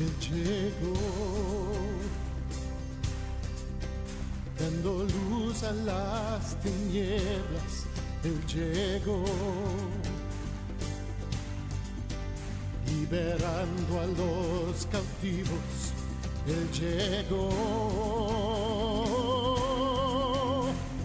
Él 0.00 0.12
llegó, 0.30 0.94
dando 4.56 5.02
luz 5.02 5.64
a 5.64 5.72
las 5.72 6.54
tinieblas. 6.60 7.86
Él 8.22 8.40
llegó, 8.46 9.24
liberando 12.86 14.00
a 14.00 14.06
los 14.06 14.86
cautivos. 14.86 15.92
Él 16.46 16.70
llegó, 16.70 17.48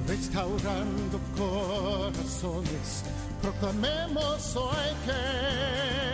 restaurando 0.08 1.20
corazones. 1.36 3.04
Proclamemos 3.42 4.56
hoy 4.56 4.94
que 5.06 6.13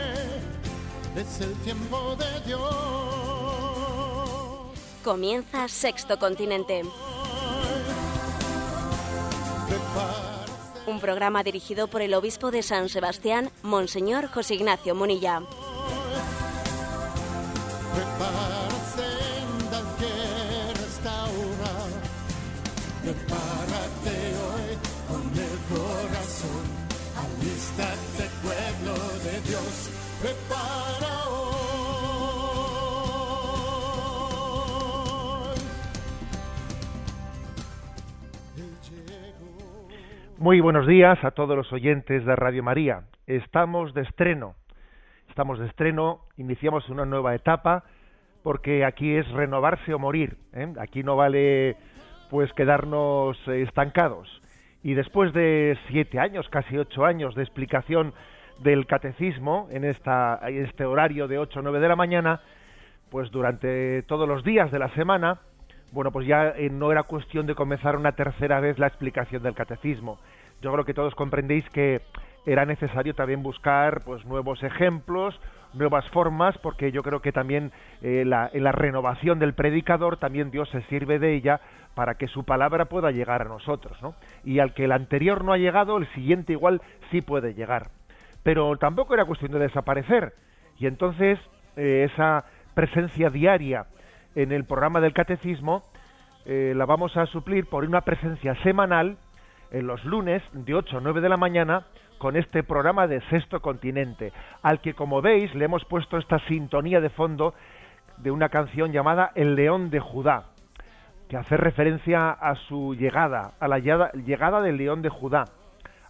es 1.16 1.42
el 1.42 1.54
tiempo 1.62 2.16
de 2.16 2.42
Dios. 2.46 2.62
Comienza 5.04 5.68
Sexto 5.68 6.20
Continente. 6.20 6.84
Un 10.86 11.00
programa 11.00 11.44
dirigido 11.44 11.88
por 11.88 12.02
el 12.02 12.14
obispo 12.14 12.52
de 12.52 12.64
San 12.64 12.90
Sebastián, 12.90 13.52
Monseñor 13.64 14.28
José 14.28 14.56
Ignacio 14.56 14.96
Munilla. 14.96 15.44
Muy 40.40 40.62
buenos 40.62 40.88
días 40.88 41.22
a 41.26 41.32
todos 41.32 41.58
los 41.58 41.74
oyentes 41.74 42.24
de 42.24 42.34
Radio 42.34 42.64
María. 42.64 43.02
Estamos 43.28 43.94
de 43.94 44.04
estreno. 44.04 44.56
Estamos 45.28 45.60
de 45.60 45.68
estreno, 45.68 46.22
iniciamos 46.38 46.88
una 46.88 47.04
nueva 47.04 47.36
etapa 47.36 47.84
porque 48.42 48.86
aquí 48.86 49.18
es 49.18 49.30
renovarse 49.32 49.94
o 49.94 50.00
morir. 50.00 50.38
¿eh? 50.54 50.72
Aquí 50.80 51.04
no 51.04 51.18
vale 51.18 51.76
pues 52.30 52.54
quedarnos 52.54 53.38
estancados. 53.50 54.30
Y 54.82 54.94
después 54.94 55.34
de 55.34 55.78
siete 55.90 56.20
años, 56.20 56.48
casi 56.48 56.78
ocho 56.78 57.04
años 57.04 57.36
de 57.36 57.44
explicación 57.44 58.14
del 58.60 58.88
catecismo 58.88 59.68
en, 59.72 59.84
esta, 59.84 60.40
este 60.48 60.86
horario 60.86 61.28
de 61.28 61.38
8 61.38 61.60
o 61.60 61.64
9 61.64 61.82
de 61.82 61.88
la 61.90 61.98
mañana, 61.98 62.40
pues 63.12 63.30
durante 63.30 64.04
todos 64.04 64.26
los 64.26 64.46
días 64.46 64.72
de 64.72 64.80
la 64.80 64.88
semana, 64.94 65.42
bueno, 65.92 66.12
pues 66.12 66.28
ya 66.28 66.50
eh, 66.50 66.70
no 66.70 66.92
era 66.92 67.04
cuestión 67.04 67.46
de 67.46 67.56
comenzar 67.56 67.96
una 67.96 68.12
tercera 68.12 68.60
vez 68.60 68.78
la 68.80 68.88
explicación 68.88 69.44
del 69.44 69.56
catecismo. 69.56 70.20
Yo 70.62 70.72
creo 70.72 70.86
que 70.86 70.94
todos 70.94 71.16
comprendéis 71.16 71.68
que 71.70 72.02
era 72.46 72.66
necesario 72.66 73.14
también 73.16 73.44
buscar 73.44 74.02
pues 74.04 74.26
nuevos 74.26 74.62
ejemplos, 74.64 75.40
nuevas 75.74 76.08
formas, 76.10 76.58
porque 76.60 76.92
yo 76.92 77.04
creo 77.04 77.22
que 77.22 77.32
también 77.32 77.72
eh, 78.02 78.24
la, 78.26 78.50
en 78.54 78.64
la 78.64 78.72
renovación 78.72 79.40
del 79.40 79.54
predicador 79.54 80.18
también 80.18 80.52
Dios 80.52 80.70
se 80.70 80.82
sirve 80.84 81.20
de 81.20 81.36
ella 81.36 81.62
para 81.96 82.16
que 82.16 82.28
su 82.28 82.44
palabra 82.44 82.86
pueda 82.86 83.12
llegar 83.12 83.42
a 83.42 83.46
nosotros, 83.46 84.02
¿no? 84.02 84.16
Y 84.44 84.60
al 84.60 84.74
que 84.74 84.86
el 84.86 84.92
anterior 84.92 85.44
no 85.44 85.54
ha 85.54 85.58
llegado, 85.58 85.98
el 85.98 86.08
siguiente 86.14 86.54
igual 86.54 86.82
sí 87.12 87.22
puede 87.22 87.54
llegar. 87.54 87.90
Pero 88.44 88.78
tampoco 88.78 89.14
era 89.14 89.26
cuestión 89.26 89.52
de 89.52 89.60
desaparecer. 89.60 90.34
Y 90.78 90.88
entonces 90.88 91.40
eh, 91.76 92.08
esa 92.12 92.46
presencia 92.74 93.30
diaria 93.30 93.86
en 94.44 94.54
el 94.54 94.64
programa 94.64 95.02
del 95.02 95.14
catecismo 95.14 95.84
eh, 96.46 96.74
la 96.76 96.86
vamos 96.86 97.16
a 97.18 97.26
suplir 97.26 97.66
por 97.68 97.84
una 97.84 98.02
presencia 98.02 98.56
semanal 98.64 99.18
en 99.72 99.86
los 99.86 100.04
lunes 100.06 100.42
de 100.54 100.76
8 100.76 100.98
a 100.98 101.02
9 101.02 101.20
de 101.20 101.28
la 101.28 101.36
mañana 101.36 101.88
con 102.18 102.38
este 102.38 102.64
programa 102.64 103.06
de 103.08 103.20
Sexto 103.30 103.62
Continente, 103.62 104.32
al 104.62 104.80
que 104.80 104.94
como 104.94 105.22
veis 105.22 105.54
le 105.56 105.66
hemos 105.66 105.84
puesto 105.86 106.18
esta 106.18 106.40
sintonía 106.48 107.02
de 107.02 107.10
fondo 107.10 107.54
de 108.18 108.32
una 108.32 108.48
canción 108.48 108.94
llamada 108.94 109.32
El 109.36 109.56
León 109.56 109.90
de 109.90 110.00
Judá, 110.00 110.46
que 111.28 111.36
hace 111.36 111.58
referencia 111.58 112.32
a 112.32 112.56
su 112.56 112.96
llegada, 112.96 113.52
a 113.60 113.68
la 113.68 113.80
llegada, 113.80 114.62
del 114.62 114.78
León 114.78 115.02
de 115.02 115.10
Judá, 115.10 115.46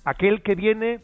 aquel 0.05 0.43
que 0.43 0.53
viene 0.53 0.99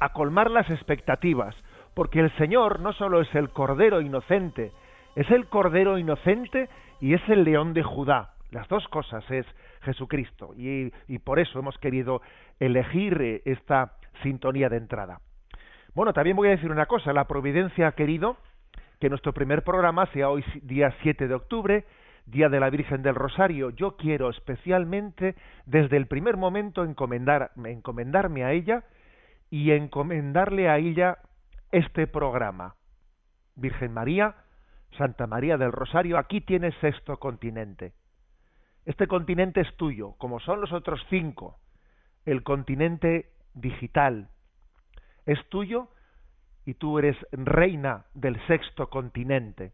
a 0.00 0.14
colmar 0.14 0.50
las 0.50 0.70
expectativas, 0.70 1.54
porque 1.94 2.20
el 2.20 2.34
Señor 2.36 2.80
no 2.80 2.94
solo 2.94 3.20
es 3.20 3.34
el 3.34 3.50
Cordero 3.50 4.00
inocente, 4.00 4.72
es 5.18 5.28
el 5.32 5.48
Cordero 5.48 5.98
inocente 5.98 6.68
y 7.00 7.14
es 7.14 7.20
el 7.28 7.42
León 7.42 7.74
de 7.74 7.82
Judá. 7.82 8.34
Las 8.52 8.68
dos 8.68 8.86
cosas 8.86 9.28
es 9.32 9.44
Jesucristo 9.82 10.54
y, 10.56 10.92
por 11.24 11.40
eso 11.40 11.58
hemos 11.58 11.76
querido 11.78 12.22
elegir 12.60 13.20
eh, 13.20 13.42
esta 13.44 13.94
sintonía 14.22 14.68
de 14.68 14.76
entrada. 14.76 15.20
Bueno, 15.92 16.12
también 16.12 16.36
voy 16.36 16.46
a 16.46 16.52
decir 16.52 16.70
una 16.70 16.86
cosa, 16.86 17.12
la 17.12 17.26
providencia 17.26 17.88
ha 17.88 17.92
querido 17.92 18.36
que 19.00 19.08
nuestro 19.08 19.32
primer 19.32 19.64
programa 19.64 20.06
sea 20.12 20.30
hoy 20.30 20.44
día 20.62 20.94
7 21.02 21.26
de 21.26 21.34
octubre, 21.34 21.84
Día 22.26 22.48
de 22.48 22.60
la 22.60 22.70
Virgen 22.70 23.02
del 23.02 23.16
Rosario. 23.16 23.70
Yo 23.70 23.96
quiero 23.96 24.30
especialmente 24.30 25.34
desde 25.66 25.96
el 25.96 26.06
primer 26.06 26.36
momento 26.36 26.84
encomendar, 26.84 27.50
encomendarme 27.64 28.44
a 28.44 28.52
ella 28.52 28.84
y 29.50 29.72
encomendarle 29.72 30.68
a 30.68 30.78
ella 30.78 31.18
este 31.72 32.06
programa. 32.06 32.76
Virgen 33.56 33.92
María, 33.92 34.36
Santa 34.96 35.26
María 35.26 35.56
del 35.56 35.72
Rosario, 35.72 36.18
aquí 36.18 36.40
tienes 36.40 36.74
sexto 36.80 37.18
continente. 37.18 37.92
Este 38.84 39.06
continente 39.06 39.60
es 39.60 39.76
tuyo, 39.76 40.14
como 40.18 40.40
son 40.40 40.60
los 40.60 40.72
otros 40.72 41.04
cinco. 41.10 41.58
El 42.24 42.42
continente 42.42 43.30
digital 43.54 44.28
es 45.26 45.38
tuyo 45.50 45.88
y 46.64 46.74
tú 46.74 46.98
eres 46.98 47.16
reina 47.32 48.06
del 48.14 48.40
sexto 48.46 48.88
continente. 48.88 49.72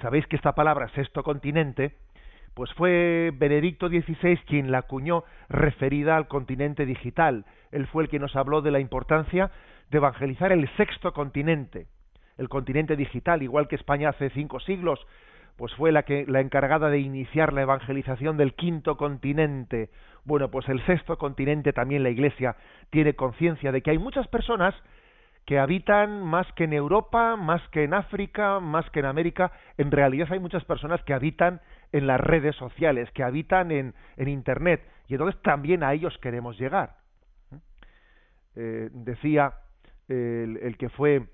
Sabéis 0.00 0.26
que 0.26 0.36
esta 0.36 0.54
palabra 0.54 0.88
sexto 0.88 1.22
continente, 1.22 1.96
pues 2.54 2.72
fue 2.74 3.32
Benedicto 3.34 3.88
XVI 3.88 4.38
quien 4.46 4.70
la 4.70 4.78
acuñó 4.78 5.24
referida 5.48 6.16
al 6.16 6.28
continente 6.28 6.84
digital. 6.86 7.44
Él 7.70 7.86
fue 7.86 8.04
el 8.04 8.08
que 8.08 8.18
nos 8.18 8.34
habló 8.36 8.60
de 8.60 8.70
la 8.70 8.80
importancia 8.80 9.50
de 9.90 9.98
evangelizar 9.98 10.52
el 10.52 10.68
sexto 10.76 11.12
continente, 11.12 11.86
el 12.38 12.48
continente 12.48 12.96
digital, 12.96 13.42
igual 13.42 13.68
que 13.68 13.76
España 13.76 14.08
hace 14.08 14.30
cinco 14.30 14.60
siglos 14.60 15.06
pues 15.58 15.74
fue 15.74 15.90
la 15.90 16.04
que 16.04 16.24
la 16.28 16.40
encargada 16.40 16.88
de 16.88 17.00
iniciar 17.00 17.52
la 17.52 17.62
evangelización 17.62 18.36
del 18.36 18.54
quinto 18.54 18.96
continente. 18.96 19.90
Bueno, 20.24 20.52
pues 20.52 20.68
el 20.68 20.80
sexto 20.86 21.18
continente 21.18 21.72
también 21.72 22.04
la 22.04 22.10
Iglesia 22.10 22.54
tiene 22.90 23.14
conciencia 23.14 23.72
de 23.72 23.82
que 23.82 23.90
hay 23.90 23.98
muchas 23.98 24.28
personas 24.28 24.72
que 25.46 25.58
habitan 25.58 26.22
más 26.22 26.46
que 26.52 26.64
en 26.64 26.74
Europa, 26.74 27.34
más 27.34 27.60
que 27.70 27.82
en 27.82 27.92
África, 27.92 28.60
más 28.60 28.88
que 28.90 29.00
en 29.00 29.06
América. 29.06 29.50
En 29.78 29.90
realidad 29.90 30.28
hay 30.30 30.38
muchas 30.38 30.64
personas 30.64 31.02
que 31.02 31.12
habitan 31.12 31.60
en 31.90 32.06
las 32.06 32.20
redes 32.20 32.54
sociales, 32.54 33.10
que 33.10 33.24
habitan 33.24 33.72
en, 33.72 33.94
en 34.16 34.28
Internet, 34.28 34.86
y 35.08 35.14
entonces 35.14 35.42
también 35.42 35.82
a 35.82 35.92
ellos 35.92 36.16
queremos 36.18 36.56
llegar. 36.56 36.98
Eh, 38.54 38.90
decía 38.92 39.54
el, 40.06 40.58
el 40.62 40.76
que 40.76 40.88
fue 40.88 41.26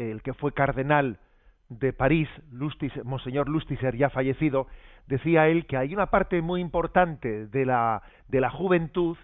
el 0.00 0.22
que 0.22 0.32
fue 0.32 0.52
cardenal 0.52 1.18
de 1.68 1.92
París, 1.92 2.28
Monseñor 3.04 3.48
Lustiser, 3.48 3.96
ya 3.96 4.10
fallecido, 4.10 4.66
decía 5.06 5.48
él 5.48 5.66
que 5.66 5.76
hay 5.76 5.94
una 5.94 6.06
parte 6.06 6.42
muy 6.42 6.60
importante 6.60 7.46
de 7.46 7.64
la, 7.64 8.02
de 8.28 8.40
la 8.40 8.50
juventud 8.50 9.16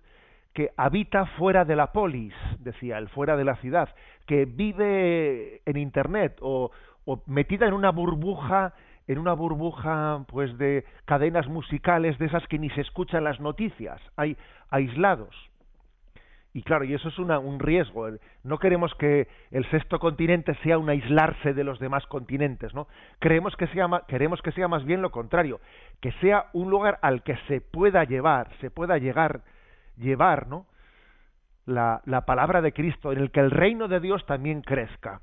que 0.53 0.70
habita 0.76 1.26
fuera 1.38 1.65
de 1.65 1.76
la 1.76 1.92
polis, 1.92 2.34
decía 2.60 2.98
él, 2.98 3.09
fuera 3.09 3.36
de 3.36 3.45
la 3.45 3.56
ciudad, 3.56 3.89
que 4.27 4.45
vive 4.45 5.60
en 5.66 5.77
Internet 5.77 6.39
o, 6.41 6.71
o 7.04 7.22
metida 7.27 7.66
en 7.66 7.74
una 7.74 7.91
burbuja, 7.91 8.72
en 9.06 9.18
una 9.18 9.33
burbuja 9.33 10.24
pues 10.28 10.56
de 10.56 10.84
cadenas 11.04 11.48
musicales 11.48 12.18
de 12.18 12.27
esas 12.27 12.47
que 12.48 12.59
ni 12.59 12.71
se 12.71 12.80
escuchan 12.83 13.24
las 13.24 13.41
noticias, 13.41 14.01
hay 14.16 14.36
aislados. 14.71 15.34
Y 16.56 16.62
claro, 16.62 16.86
y 16.86 16.94
eso 16.94 17.10
es 17.10 17.18
una, 17.18 17.38
un 17.38 17.60
riesgo. 17.60 18.08
No 18.42 18.58
queremos 18.58 18.94
que 18.94 19.28
el 19.50 19.68
sexto 19.68 19.98
continente 19.98 20.54
sea 20.62 20.78
un 20.78 20.88
aislarse 20.88 21.53
de 21.53 21.64
los 21.64 21.78
demás 21.78 22.06
continentes, 22.06 22.72
¿no? 22.72 22.88
Creemos 23.18 23.54
que 23.56 23.66
sea, 23.66 23.86
queremos 24.08 24.41
que 24.41 24.53
sea 24.53 24.66
más 24.66 24.82
bien 24.86 25.03
lo 25.03 25.10
contrario, 25.10 25.60
que 26.00 26.12
sea 26.12 26.47
un 26.54 26.70
lugar 26.70 26.98
al 27.03 27.22
que 27.24 27.36
se 27.47 27.60
pueda 27.60 28.04
llevar, 28.04 28.48
se 28.62 28.70
pueda 28.70 28.97
llegar, 28.97 29.42
llevar, 29.98 30.48
¿no? 30.48 30.64
La, 31.66 32.00
la 32.06 32.24
palabra 32.24 32.62
de 32.62 32.72
Cristo, 32.72 33.12
en 33.12 33.18
el 33.18 33.30
que 33.32 33.41
el 33.41 33.50
reino 33.50 33.86
de 33.86 34.00
Dios 34.00 34.24
también 34.24 34.62
crezca. 34.62 35.20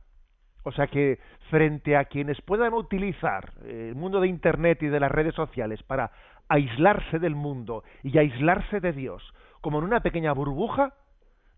O 0.62 0.72
sea 0.72 0.86
que 0.86 1.18
frente 1.50 1.98
a 1.98 2.06
quienes 2.06 2.40
puedan 2.42 2.76
utilizar 2.76 3.54
el 3.66 3.96
mundo 3.96 4.22
de 4.22 4.28
Internet 4.28 4.84
y 4.84 4.88
de 4.88 5.00
las 5.00 5.12
redes 5.12 5.34
sociales 5.34 5.82
para 5.82 6.12
aislarse 6.48 7.18
del 7.18 7.34
mundo 7.34 7.84
y 8.04 8.20
aislarse 8.20 8.80
de 8.80 8.94
Dios, 8.94 9.34
como 9.62 9.80
en 9.80 9.86
una 9.86 10.02
pequeña 10.02 10.32
burbuja, 10.32 10.94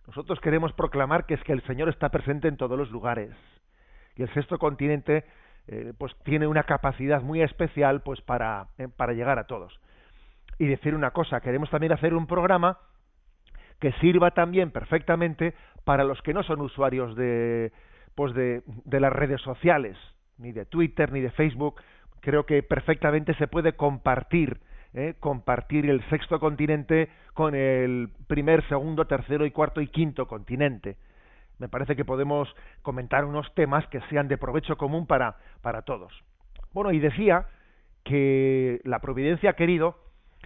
nosotros 0.07 0.39
queremos 0.39 0.73
proclamar 0.73 1.25
que 1.25 1.33
es 1.33 1.43
que 1.43 1.53
el 1.53 1.61
Señor 1.63 1.89
está 1.89 2.09
presente 2.09 2.47
en 2.47 2.57
todos 2.57 2.77
los 2.77 2.91
lugares, 2.91 3.31
y 4.15 4.23
el 4.23 4.33
sexto 4.33 4.57
continente 4.57 5.25
eh, 5.67 5.93
pues 5.97 6.15
tiene 6.23 6.47
una 6.47 6.63
capacidad 6.63 7.21
muy 7.21 7.41
especial 7.41 8.01
pues 8.01 8.21
para, 8.21 8.67
eh, 8.77 8.87
para 8.87 9.13
llegar 9.13 9.39
a 9.39 9.47
todos. 9.47 9.79
Y 10.57 10.67
decir 10.67 10.95
una 10.95 11.11
cosa, 11.11 11.41
queremos 11.41 11.69
también 11.69 11.91
hacer 11.91 12.13
un 12.13 12.27
programa 12.27 12.77
que 13.79 13.91
sirva 13.93 14.31
también 14.31 14.71
perfectamente 14.71 15.53
para 15.83 16.03
los 16.03 16.21
que 16.21 16.33
no 16.33 16.43
son 16.43 16.61
usuarios 16.61 17.15
de 17.15 17.73
pues 18.15 18.33
de, 18.33 18.63
de 18.85 18.99
las 19.01 19.11
redes 19.11 19.41
sociales, 19.41 19.97
ni 20.37 20.53
de 20.53 20.65
Twitter 20.65 21.11
ni 21.11 21.19
de 21.19 21.31
Facebook, 21.31 21.81
creo 22.21 22.45
que 22.45 22.63
perfectamente 22.63 23.33
se 23.33 23.47
puede 23.47 23.73
compartir 23.73 24.61
¿eh? 24.95 25.15
compartir 25.19 25.89
el 25.89 26.01
sexto 26.09 26.39
continente 26.39 27.09
con 27.33 27.53
el 27.53 28.09
primer, 28.27 28.67
segundo, 28.67 29.05
tercero 29.05 29.45
y 29.45 29.51
cuarto 29.51 29.81
y 29.81 29.87
quinto 29.87 30.27
continente. 30.27 30.97
Me 31.59 31.69
parece 31.69 31.95
que 31.95 32.05
podemos 32.05 32.53
comentar 32.81 33.25
unos 33.25 33.53
temas 33.53 33.85
que 33.87 34.01
sean 34.09 34.27
de 34.27 34.37
provecho 34.37 34.77
común 34.77 35.05
para, 35.05 35.37
para 35.61 35.83
todos. 35.83 36.11
Bueno, 36.73 36.91
y 36.91 36.99
decía 36.99 37.45
que 38.03 38.81
la 38.83 38.99
providencia 38.99 39.51
ha 39.51 39.55
querido 39.55 39.97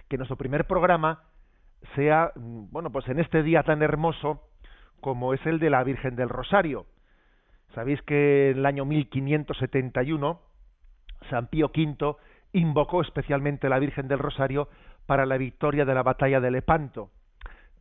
que 0.08 0.16
nuestro 0.16 0.36
primer 0.36 0.66
programa 0.66 1.22
sea, 1.94 2.32
mm, 2.34 2.70
bueno, 2.70 2.90
pues 2.90 3.08
en 3.08 3.20
este 3.20 3.42
día 3.42 3.62
tan 3.62 3.82
hermoso 3.82 4.42
como 5.00 5.32
es 5.32 5.44
el 5.46 5.58
de 5.58 5.70
la 5.70 5.82
Virgen 5.82 6.16
del 6.16 6.28
Rosario. 6.28 6.86
Sabéis 7.74 8.02
que 8.02 8.50
en 8.50 8.58
el 8.58 8.66
año 8.66 8.84
1571 8.84 10.40
San 11.28 11.46
Pío 11.48 11.70
V 11.74 12.16
invocó 12.52 13.00
especialmente 13.00 13.66
a 13.66 13.70
la 13.70 13.78
Virgen 13.78 14.08
del 14.08 14.18
Rosario 14.18 14.68
para 15.06 15.26
la 15.26 15.36
victoria 15.36 15.84
de 15.84 15.94
la 15.94 16.02
batalla 16.02 16.40
de 16.40 16.50
Lepanto. 16.50 17.10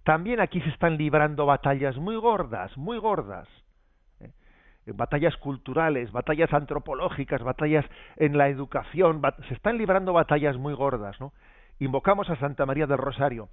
También 0.03 0.39
aquí 0.39 0.61
se 0.61 0.69
están 0.69 0.97
librando 0.97 1.45
batallas 1.45 1.97
muy 1.97 2.15
gordas, 2.15 2.75
muy 2.77 2.97
gordas. 2.97 3.47
¿eh? 4.19 4.31
Batallas 4.87 5.35
culturales, 5.37 6.11
batallas 6.11 6.51
antropológicas, 6.53 7.43
batallas 7.43 7.85
en 8.15 8.37
la 8.37 8.49
educación, 8.49 9.21
se 9.47 9.53
están 9.53 9.77
librando 9.77 10.13
batallas 10.13 10.57
muy 10.57 10.73
gordas, 10.73 11.19
¿no? 11.19 11.33
Invocamos 11.79 12.29
a 12.29 12.35
Santa 12.35 12.65
María 12.65 12.87
del 12.87 12.97
Rosario. 12.97 13.49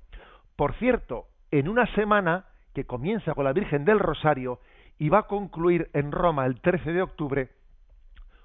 Por 0.57 0.75
cierto, 0.75 1.27
en 1.51 1.69
una 1.69 1.87
semana 1.95 2.47
que 2.75 2.85
comienza 2.85 3.35
con 3.35 3.45
la 3.45 3.53
Virgen 3.53 3.85
del 3.85 4.01
Rosario 4.01 4.61
y 4.99 5.09
va 5.09 5.21
a 5.21 5.27
concluir 5.27 5.91
en 5.93 6.13
Roma 6.13 6.47
el 6.47 6.61
13 6.61 6.93
de 6.93 7.03
octubre 7.03 7.51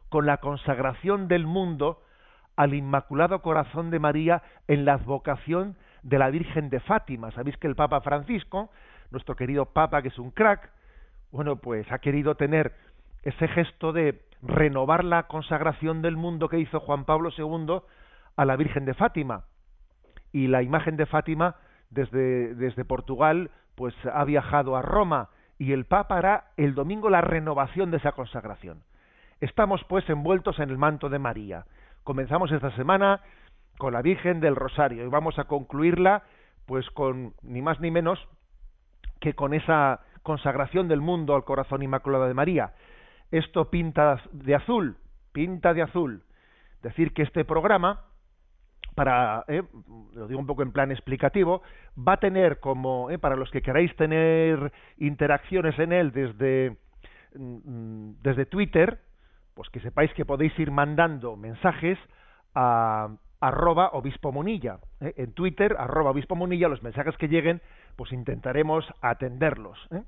con 0.10 0.26
la 0.26 0.38
consagración 0.38 1.28
del 1.28 1.48
mundo 1.48 2.02
al 2.62 2.76
Inmaculado 2.76 3.42
Corazón 3.42 3.90
de 3.90 3.98
María 3.98 4.44
en 4.68 4.86
la 4.86 4.94
advocación 4.94 5.76
de 6.04 6.20
la 6.20 6.30
Virgen 6.30 6.70
de 6.70 6.80
Fátima. 6.80 7.32
Sabéis 7.32 7.58
que 7.58 7.66
el 7.66 7.76
Papa 7.76 8.02
Francisco, 8.02 8.70
nuestro 9.10 9.36
querido 9.36 9.66
Papa, 9.66 10.04
que 10.04 10.10
es 10.10 10.20
un 10.20 10.30
crack, 10.30 10.70
bueno, 11.32 11.56
pues 11.56 11.92
ha 11.92 11.98
querido 11.98 12.36
tener 12.36 12.76
ese 13.24 13.48
gesto 13.48 13.94
de 13.94 14.22
renovar 14.44 15.04
la 15.04 15.24
consagración 15.24 16.04
del 16.04 16.18
mundo 16.18 16.50
que 16.50 16.60
hizo 16.60 16.80
Juan 16.80 17.06
Pablo 17.06 17.32
II 17.36 17.82
a 18.36 18.46
la 18.46 18.56
Virgen 18.58 18.86
de 18.86 18.94
Fátima. 18.94 19.46
Y 20.32 20.46
la 20.46 20.62
imagen 20.62 20.98
de 20.98 21.08
Fátima 21.08 21.56
desde, 21.90 22.54
desde 22.54 22.86
Portugal 22.86 23.50
pues 23.74 23.96
ha 24.14 24.24
viajado 24.24 24.76
a 24.76 24.84
Roma 24.84 25.30
y 25.58 25.72
el 25.72 25.86
Papa 25.86 26.20
hará 26.20 26.52
el 26.58 26.76
domingo 26.76 27.10
la 27.10 27.22
renovación 27.22 27.90
de 27.90 27.98
esa 27.98 28.12
consagración. 28.12 28.84
Estamos 29.40 29.84
pues 29.86 30.08
envueltos 30.12 30.60
en 30.60 30.70
el 30.70 30.78
manto 30.78 31.10
de 31.10 31.18
María. 31.18 31.66
Comenzamos 32.04 32.52
esta 32.52 32.72
semana 32.76 33.22
con 33.78 33.94
la 33.94 34.02
Virgen 34.02 34.40
del 34.40 34.56
Rosario 34.56 35.06
y 35.06 35.08
vamos 35.08 35.38
a 35.38 35.44
concluirla 35.44 36.24
pues 36.66 36.90
con 36.92 37.34
ni 37.44 37.62
más 37.62 37.80
ni 37.80 37.92
menos 37.92 38.20
que 39.20 39.34
con 39.34 39.54
esa 39.54 40.02
consagración 40.24 40.88
del 40.88 41.02
mundo 41.02 41.36
al 41.36 41.44
corazón 41.44 41.84
inmaculado 41.84 42.28
de 42.28 42.34
María. 42.34 42.74
Esto 43.30 43.70
pinta 43.70 44.22
de 44.32 44.56
azul, 44.56 44.98
pinta 45.32 45.74
de 45.74 45.84
azul. 45.84 46.24
Decir 46.82 47.14
que 47.14 47.22
este 47.22 47.46
programa, 47.46 48.02
para, 48.96 49.46
eh, 49.48 49.64
lo 50.14 50.28
digo 50.28 50.40
un 50.40 50.48
poco 50.48 50.64
en 50.64 50.72
plan 50.72 50.92
explicativo, 50.92 51.62
va 51.98 52.14
a 52.14 52.20
tener 52.20 52.60
como, 52.60 53.12
eh, 53.12 53.20
para 53.20 53.36
los 53.36 53.52
que 53.52 53.62
queráis 53.62 53.96
tener 53.96 54.72
interacciones 54.98 55.78
en 55.78 55.94
él 55.94 56.12
desde, 56.12 56.78
mm, 57.36 58.14
desde 58.24 58.46
Twitter, 58.48 59.00
pues 59.62 59.70
que 59.70 59.80
sepáis 59.80 60.12
que 60.16 60.26
podéis 60.26 60.58
ir 60.58 60.72
mandando 60.72 61.36
mensajes 61.36 62.00
a 62.56 63.10
arroba 63.40 63.92
obispo 63.94 64.32
monilla 64.32 64.80
¿eh? 65.00 65.14
en 65.18 65.34
Twitter 65.34 65.76
arroba 65.78 66.10
obispo 66.10 66.36
monilla 66.36 66.68
los 66.68 66.82
mensajes 66.82 67.16
que 67.18 67.28
lleguen 67.28 67.62
pues 67.96 68.12
intentaremos 68.12 68.84
atenderlos 69.02 69.78
¿eh? 69.92 70.02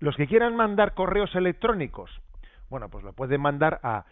los 0.00 0.16
que 0.16 0.26
quieran 0.26 0.56
mandar 0.56 0.94
correos 0.94 1.34
electrónicos 1.34 2.10
bueno 2.70 2.88
pues 2.88 3.04
lo 3.04 3.12
pueden 3.12 3.42
mandar 3.42 3.78
a 3.82 4.06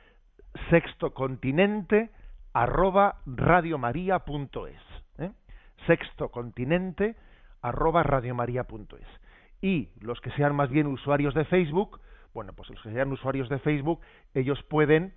sextocontinente 0.68 2.10
arroba 2.52 3.16
radiomaria.es 3.24 4.82
¿eh? 5.20 5.30
sextocontinente 5.86 7.16
arroba 7.62 8.02
radiomaria.es 8.02 9.08
y 9.62 9.88
los 10.00 10.20
que 10.20 10.32
sean 10.32 10.54
más 10.54 10.68
bien 10.68 10.86
usuarios 10.86 11.32
de 11.32 11.46
Facebook 11.46 11.98
bueno, 12.34 12.52
pues 12.54 12.70
los 12.70 12.82
que 12.82 12.92
sean 12.92 13.12
usuarios 13.12 13.48
de 13.48 13.58
Facebook, 13.58 14.00
ellos 14.34 14.62
pueden 14.64 15.14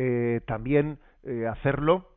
eh, 0.00 0.40
también 0.46 1.00
eh, 1.24 1.48
hacerlo 1.48 2.08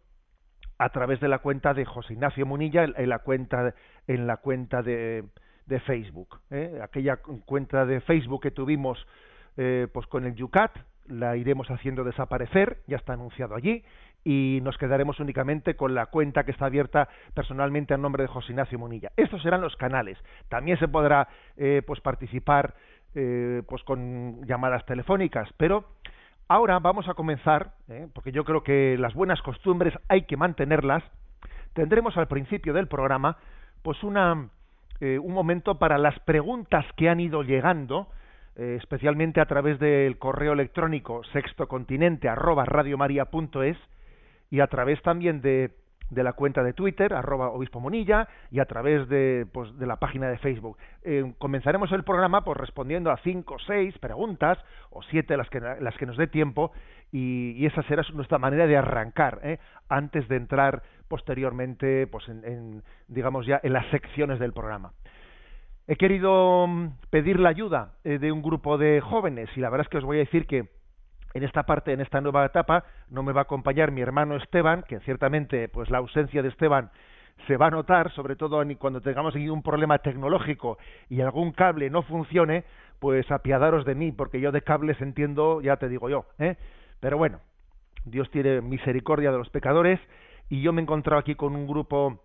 a 0.77 0.89
través 0.89 1.19
de 1.19 1.27
la 1.27 1.39
cuenta 1.39 1.73
de 1.73 1.83
José 1.83 2.13
Ignacio 2.13 2.45
Munilla 2.45 2.83
en, 2.83 3.09
la 3.09 3.19
cuenta 3.19 3.73
en 4.05 4.27
la 4.27 4.37
cuenta 4.37 4.83
de, 4.83 5.23
de 5.65 5.79
Facebook 5.79 6.39
¿eh? 6.51 6.79
aquella 6.83 7.17
cuenta 7.17 7.87
de 7.87 7.99
Facebook 8.01 8.43
que 8.43 8.51
tuvimos 8.51 9.05
pues 9.55 10.07
con 10.07 10.25
el 10.25 10.35
Yucat 10.35 10.71
la 11.07 11.35
iremos 11.35 11.69
haciendo 11.69 12.03
desaparecer 12.03 12.81
ya 12.87 12.97
está 12.97 13.13
anunciado 13.13 13.55
allí 13.55 13.83
y 14.23 14.59
nos 14.63 14.77
quedaremos 14.77 15.19
únicamente 15.19 15.75
con 15.75 15.93
la 15.93 16.05
cuenta 16.05 16.43
que 16.45 16.51
está 16.51 16.67
abierta 16.67 17.09
personalmente 17.33 17.93
a 17.93 17.97
nombre 17.97 18.23
de 18.23 18.29
José 18.29 18.53
Ignacio 18.53 18.79
Munilla 18.79 19.11
estos 19.17 19.41
serán 19.41 19.61
los 19.61 19.75
canales 19.75 20.17
también 20.49 20.79
se 20.79 20.87
podrá 20.87 21.27
pues 21.85 21.99
participar 21.99 22.75
eh, 23.15 23.61
pues 23.67 23.83
con 23.83 24.45
llamadas 24.45 24.85
telefónicas, 24.85 25.49
pero 25.57 25.85
ahora 26.47 26.79
vamos 26.79 27.09
a 27.09 27.13
comenzar, 27.13 27.73
eh, 27.89 28.07
porque 28.13 28.31
yo 28.31 28.45
creo 28.45 28.63
que 28.63 28.97
las 28.97 29.13
buenas 29.13 29.41
costumbres 29.41 29.93
hay 30.07 30.23
que 30.23 30.37
mantenerlas. 30.37 31.03
Tendremos 31.73 32.15
al 32.17 32.27
principio 32.27 32.73
del 32.73 32.87
programa, 32.87 33.37
pues 33.81 34.01
una 34.03 34.49
eh, 34.99 35.19
un 35.19 35.33
momento 35.33 35.79
para 35.79 35.97
las 35.97 36.19
preguntas 36.19 36.85
que 36.95 37.09
han 37.09 37.19
ido 37.19 37.43
llegando, 37.43 38.07
especialmente 38.53 39.39
a 39.39 39.45
través 39.45 39.79
del 39.79 40.19
correo 40.19 40.53
electrónico 40.53 41.23
sextocontinente 41.31 42.27
arroba 42.29 42.65
y 44.51 44.59
a 44.59 44.67
través 44.67 45.01
también 45.01 45.41
de 45.41 45.71
de 46.11 46.23
la 46.23 46.33
cuenta 46.33 46.61
de 46.61 46.73
Twitter, 46.73 47.13
arroba 47.13 47.49
obispo 47.49 47.79
monilla, 47.79 48.27
y 48.51 48.59
a 48.59 48.65
través 48.65 49.07
de, 49.07 49.47
pues, 49.51 49.75
de 49.79 49.87
la 49.87 49.95
página 49.95 50.29
de 50.29 50.37
Facebook. 50.37 50.77
Eh, 51.03 51.33
comenzaremos 51.39 51.91
el 51.93 52.03
programa 52.03 52.43
pues, 52.43 52.57
respondiendo 52.57 53.11
a 53.11 53.17
cinco 53.17 53.55
o 53.55 53.59
seis 53.59 53.97
preguntas, 53.97 54.59
o 54.91 55.01
siete 55.03 55.37
las 55.37 55.49
que, 55.49 55.59
las 55.59 55.97
que 55.97 56.05
nos 56.05 56.17
dé 56.17 56.27
tiempo, 56.27 56.73
y, 57.11 57.65
esa 57.65 57.81
será 57.83 58.03
nuestra 58.13 58.37
manera 58.37 58.67
de 58.67 58.77
arrancar, 58.77 59.39
¿eh? 59.43 59.59
antes 59.89 60.27
de 60.27 60.35
entrar 60.35 60.83
posteriormente, 61.07 62.07
pues, 62.07 62.27
en, 62.27 62.83
digamos 63.07 63.45
ya, 63.45 63.59
en 63.63 63.73
las 63.73 63.89
secciones 63.89 64.39
del 64.39 64.53
programa. 64.53 64.91
He 65.87 65.95
querido 65.95 66.67
mm, 66.67 66.89
pedir 67.09 67.39
la 67.39 67.49
ayuda 67.49 67.93
eh, 68.03 68.19
de 68.19 68.31
un 68.31 68.41
grupo 68.41 68.77
de 68.77 68.99
jóvenes, 68.99 69.49
y 69.55 69.61
la 69.61 69.69
verdad 69.69 69.85
es 69.85 69.89
que 69.89 69.97
os 69.97 70.03
voy 70.03 70.17
a 70.17 70.19
decir 70.19 70.45
que 70.45 70.80
en 71.33 71.43
esta 71.43 71.63
parte, 71.63 71.93
en 71.93 72.01
esta 72.01 72.21
nueva 72.21 72.45
etapa, 72.45 72.83
no 73.09 73.23
me 73.23 73.33
va 73.33 73.41
a 73.41 73.43
acompañar 73.43 73.91
mi 73.91 74.01
hermano 74.01 74.35
Esteban, 74.35 74.83
que 74.83 74.99
ciertamente, 75.01 75.69
pues 75.69 75.89
la 75.89 75.99
ausencia 75.99 76.41
de 76.41 76.49
Esteban 76.49 76.91
se 77.47 77.57
va 77.57 77.67
a 77.67 77.71
notar, 77.71 78.11
sobre 78.11 78.35
todo 78.35 78.63
cuando 78.77 79.01
tengamos 79.01 79.35
aquí 79.35 79.49
un 79.49 79.63
problema 79.63 79.97
tecnológico 79.99 80.77
y 81.09 81.21
algún 81.21 81.51
cable 81.51 81.89
no 81.89 82.03
funcione, 82.03 82.65
pues 82.99 83.29
apiadaros 83.31 83.85
de 83.85 83.95
mí, 83.95 84.11
porque 84.11 84.39
yo 84.39 84.51
de 84.51 84.61
cables 84.61 85.01
entiendo, 85.01 85.61
ya 85.61 85.77
te 85.77 85.89
digo 85.89 86.09
yo, 86.09 86.25
¿eh? 86.37 86.57
Pero 86.99 87.17
bueno, 87.17 87.39
Dios 88.05 88.29
tiene 88.29 88.61
misericordia 88.61 89.31
de 89.31 89.37
los 89.37 89.49
pecadores 89.49 89.99
y 90.49 90.61
yo 90.61 90.73
me 90.73 90.81
he 90.81 90.83
encontrado 90.83 91.19
aquí 91.19 91.35
con 91.35 91.55
un 91.55 91.65
grupo, 91.65 92.21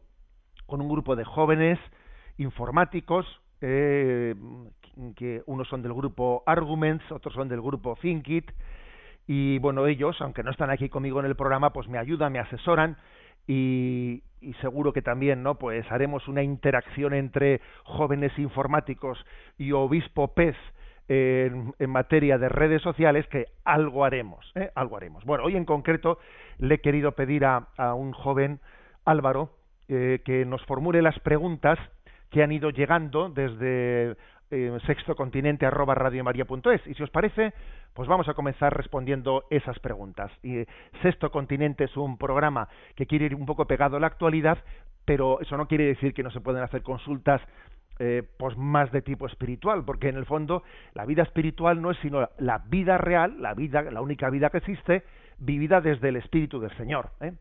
con 0.67 0.81
un 0.81 0.89
grupo 0.89 1.17
de 1.17 1.25
jóvenes 1.25 1.79
informáticos, 2.37 3.27
eh, 3.63 4.35
que 5.15 5.43
unos 5.47 5.69
son 5.69 5.83
del 5.83 5.95
grupo 5.95 6.43
Arguments, 6.47 7.11
otros 7.11 7.35
son 7.35 7.49
del 7.49 7.63
grupo 7.63 7.97
ThinkIt, 8.01 8.51
y 9.27 9.59
bueno, 9.59 9.87
ellos, 9.87 10.17
aunque 10.21 10.43
no 10.43 10.51
están 10.51 10.71
aquí 10.71 10.89
conmigo 10.89 11.21
en 11.21 11.27
el 11.27 11.35
programa, 11.35 11.73
pues 11.73 11.89
me 11.89 11.99
ayudan, 11.99 12.33
me 12.33 12.39
asesoran 12.39 12.97
y, 13.47 14.23
seguro 14.61 14.93
que 14.93 15.03
también, 15.03 15.43
¿no? 15.43 15.57
Pues 15.57 15.91
haremos 15.91 16.29
una 16.29 16.43
interacción 16.43 17.15
entre 17.15 17.61
jóvenes 17.85 18.37
informáticos 18.39 19.19
y 19.59 19.73
obispo 19.73 20.35
Pez 20.35 20.57
en, 21.09 21.75
materia 21.89 22.39
de 22.39 22.49
redes 22.49 22.83
sociales 22.83 23.27
que 23.29 23.47
algo 23.65 24.05
haremos, 24.05 24.51
¿eh? 24.55 24.71
algo 24.75 24.97
haremos. 24.97 25.25
Bueno, 25.25 25.45
hoy 25.45 25.57
en 25.57 25.65
concreto 25.65 26.19
le 26.59 26.77
he 26.77 26.81
querido 26.81 27.13
pedir 27.13 27.45
a, 27.45 27.67
un 27.95 28.13
joven 28.13 28.61
Álvaro 29.05 29.51
eh, 29.89 30.21
que 30.25 30.45
nos 30.45 30.65
formule 30.65 31.03
las 31.03 31.19
preguntas 31.21 31.79
que 32.31 32.43
han 32.43 32.51
ido 32.51 32.71
llegando 32.71 33.29
desde 33.29 34.17
eh, 34.51 34.79
sextocontinente 34.87 35.67
arroba 35.67 35.95
radiomaria.es. 35.95 36.87
Y 36.87 36.95
si 36.95 37.03
os 37.03 37.11
parece, 37.11 37.53
pues 37.97 38.09
vamos 38.09 38.29
a 38.29 38.35
comenzar 38.35 38.77
respondiendo 38.77 39.45
esas 39.49 39.79
preguntas. 39.81 40.31
Y 40.43 40.65
Sexto 41.01 41.31
Continente 41.31 41.85
es 41.85 41.97
un 41.97 42.19
programa 42.19 42.69
que 42.95 43.07
quiere 43.07 43.25
ir 43.25 43.35
un 43.35 43.47
poco 43.47 43.67
pegado 43.67 43.97
a 43.97 44.01
la 44.01 44.07
actualidad, 44.07 44.59
pero 45.07 45.41
eso 45.41 45.57
no 45.57 45.67
quiere 45.67 45.87
decir 45.87 46.13
que 46.13 46.23
no 46.23 46.31
se 46.31 46.43
pueden 46.43 46.63
hacer 46.63 46.83
consultas 46.83 47.41
eh, 47.99 48.23
pues 48.37 48.55
más 48.59 48.93
de 48.93 49.01
tipo 49.01 49.27
espiritual, 49.27 49.83
porque 49.87 50.11
en 50.11 50.17
el 50.17 50.27
fondo 50.27 50.63
la 50.93 51.07
vida 51.07 51.23
espiritual 51.23 51.81
no 51.81 51.91
es 51.91 51.97
sino 52.01 52.29
la 52.39 52.59
vida 52.59 52.99
real, 52.99 53.41
la 53.41 53.55
vida, 53.55 53.81
la 53.81 54.03
única 54.03 54.29
vida 54.29 54.51
que 54.51 54.59
existe, 54.59 55.03
vivida 55.39 55.81
desde 55.81 56.11
el 56.11 56.17
Espíritu 56.17 56.61
del 56.61 56.77
Señor. 56.77 57.09
¿eh? 57.23 57.33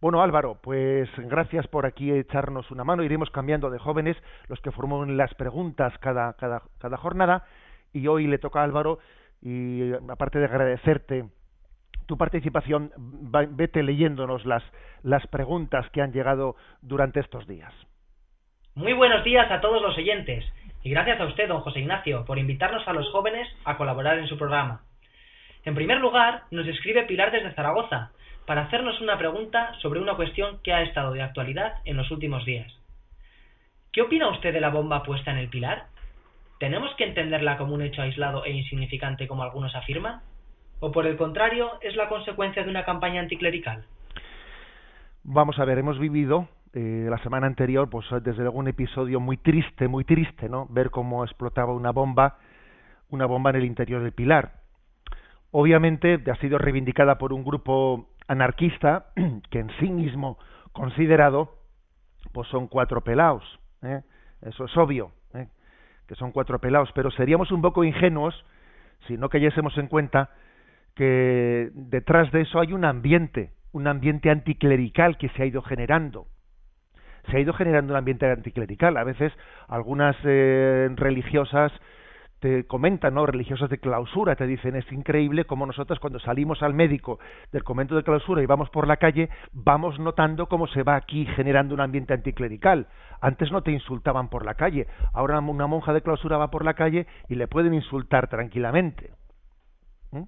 Bueno, 0.00 0.22
Álvaro, 0.22 0.58
pues 0.62 1.08
gracias 1.16 1.66
por 1.66 1.86
aquí 1.86 2.12
echarnos 2.12 2.70
una 2.70 2.84
mano. 2.84 3.02
Iremos 3.02 3.30
cambiando 3.30 3.68
de 3.68 3.80
jóvenes 3.80 4.16
los 4.46 4.60
que 4.60 4.70
formulan 4.70 5.16
las 5.16 5.34
preguntas 5.34 5.92
cada, 5.98 6.34
cada, 6.34 6.62
cada 6.78 6.96
jornada. 6.96 7.44
Y 7.92 8.06
hoy 8.06 8.28
le 8.28 8.38
toca 8.38 8.60
a 8.60 8.64
Álvaro, 8.64 9.00
y 9.42 9.92
aparte 10.10 10.38
de 10.38 10.46
agradecerte 10.46 11.24
tu 12.06 12.16
participación, 12.16 12.90
vete 13.50 13.82
leyéndonos 13.82 14.46
las, 14.46 14.62
las 15.02 15.26
preguntas 15.26 15.88
que 15.90 16.00
han 16.00 16.12
llegado 16.12 16.56
durante 16.80 17.20
estos 17.20 17.46
días. 17.46 17.72
Muy 18.74 18.92
buenos 18.94 19.24
días 19.24 19.50
a 19.50 19.60
todos 19.60 19.82
los 19.82 19.96
oyentes. 19.96 20.44
Y 20.82 20.90
gracias 20.90 21.20
a 21.20 21.26
usted, 21.26 21.48
don 21.48 21.60
José 21.60 21.80
Ignacio, 21.80 22.24
por 22.24 22.38
invitarnos 22.38 22.86
a 22.86 22.92
los 22.92 23.10
jóvenes 23.10 23.48
a 23.64 23.76
colaborar 23.76 24.18
en 24.18 24.26
su 24.28 24.38
programa. 24.38 24.82
En 25.64 25.74
primer 25.74 25.98
lugar, 25.98 26.44
nos 26.50 26.66
escribe 26.66 27.02
Pilar 27.02 27.30
desde 27.30 27.52
Zaragoza, 27.52 28.12
para 28.46 28.62
hacernos 28.62 28.98
una 29.02 29.18
pregunta 29.18 29.74
sobre 29.82 30.00
una 30.00 30.14
cuestión 30.14 30.60
que 30.62 30.72
ha 30.72 30.82
estado 30.82 31.12
de 31.12 31.20
actualidad 31.20 31.74
en 31.84 31.98
los 31.98 32.10
últimos 32.10 32.46
días. 32.46 32.72
¿Qué 33.92 34.00
opina 34.00 34.30
usted 34.30 34.54
de 34.54 34.60
la 34.60 34.70
bomba 34.70 35.02
puesta 35.02 35.32
en 35.32 35.38
el 35.38 35.50
pilar? 35.50 35.88
¿Tenemos 36.58 36.94
que 36.96 37.04
entenderla 37.04 37.56
como 37.56 37.74
un 37.74 37.82
hecho 37.82 38.02
aislado 38.02 38.44
e 38.44 38.50
insignificante 38.50 39.28
como 39.28 39.42
algunos 39.42 39.74
afirman? 39.74 40.20
¿O 40.80 40.90
por 40.90 41.06
el 41.06 41.16
contrario 41.16 41.70
es 41.80 41.94
la 41.96 42.08
consecuencia 42.08 42.64
de 42.64 42.70
una 42.70 42.84
campaña 42.84 43.20
anticlerical? 43.20 43.84
Vamos 45.22 45.58
a 45.58 45.64
ver, 45.64 45.78
hemos 45.78 45.98
vivido 45.98 46.48
eh, 46.74 47.06
la 47.08 47.18
semana 47.18 47.46
anterior, 47.46 47.88
pues 47.88 48.06
desde 48.22 48.42
luego 48.42 48.58
un 48.58 48.68
episodio 48.68 49.20
muy 49.20 49.36
triste, 49.36 49.88
muy 49.88 50.04
triste, 50.04 50.48
¿no? 50.48 50.66
Ver 50.70 50.90
cómo 50.90 51.24
explotaba 51.24 51.72
una 51.72 51.92
bomba, 51.92 52.38
una 53.10 53.26
bomba 53.26 53.50
en 53.50 53.56
el 53.56 53.64
interior 53.64 54.02
del 54.02 54.12
pilar. 54.12 54.52
Obviamente 55.50 56.20
ha 56.30 56.36
sido 56.36 56.58
reivindicada 56.58 57.18
por 57.18 57.32
un 57.32 57.44
grupo 57.44 58.10
anarquista 58.26 59.06
que 59.50 59.60
en 59.60 59.70
sí 59.78 59.88
mismo 59.90 60.38
considerado 60.72 61.54
pues 62.32 62.46
son 62.48 62.68
cuatro 62.68 63.02
pelaos 63.02 63.42
¿eh? 63.82 64.02
eso 64.42 64.64
es 64.64 64.76
obvio. 64.76 65.12
Que 66.08 66.16
son 66.16 66.32
cuatro 66.32 66.58
pelaos 66.58 66.90
pero 66.94 67.10
seríamos 67.12 67.52
un 67.52 67.62
poco 67.62 67.84
ingenuos 67.84 68.44
si 69.06 69.16
no 69.16 69.28
cayésemos 69.28 69.78
en 69.78 69.86
cuenta 69.86 70.30
que 70.96 71.70
detrás 71.74 72.32
de 72.32 72.40
eso 72.40 72.58
hay 72.58 72.72
un 72.72 72.84
ambiente 72.84 73.52
un 73.72 73.86
ambiente 73.86 74.30
anticlerical 74.30 75.16
que 75.18 75.28
se 75.30 75.42
ha 75.42 75.46
ido 75.46 75.62
generando. 75.62 76.26
Se 77.30 77.36
ha 77.36 77.40
ido 77.40 77.52
generando 77.52 77.92
un 77.92 77.98
ambiente 77.98 78.26
anticlerical. 78.26 78.96
A 78.96 79.04
veces 79.04 79.32
algunas 79.68 80.16
eh, 80.24 80.88
religiosas 80.94 81.72
te 82.40 82.66
comentan, 82.66 83.14
¿no? 83.14 83.26
Religiosas 83.26 83.68
de 83.70 83.78
clausura 83.78 84.36
te 84.36 84.46
dicen, 84.46 84.76
es 84.76 84.90
increíble 84.92 85.44
como 85.44 85.66
nosotros 85.66 85.98
cuando 85.98 86.18
salimos 86.18 86.62
al 86.62 86.74
médico 86.74 87.18
del 87.52 87.64
convento 87.64 87.96
de 87.96 88.02
clausura 88.02 88.42
y 88.42 88.46
vamos 88.46 88.70
por 88.70 88.86
la 88.86 88.96
calle, 88.96 89.28
vamos 89.52 89.98
notando 89.98 90.46
cómo 90.46 90.66
se 90.68 90.82
va 90.82 90.96
aquí 90.96 91.26
generando 91.26 91.74
un 91.74 91.80
ambiente 91.80 92.14
anticlerical. 92.14 92.86
Antes 93.20 93.50
no 93.50 93.62
te 93.62 93.72
insultaban 93.72 94.28
por 94.28 94.44
la 94.44 94.54
calle, 94.54 94.86
ahora 95.12 95.38
una 95.40 95.66
monja 95.66 95.92
de 95.92 96.02
clausura 96.02 96.36
va 96.36 96.50
por 96.50 96.64
la 96.64 96.74
calle 96.74 97.06
y 97.28 97.34
le 97.34 97.48
pueden 97.48 97.74
insultar 97.74 98.28
tranquilamente. 98.28 99.10
¿Mm? 100.12 100.22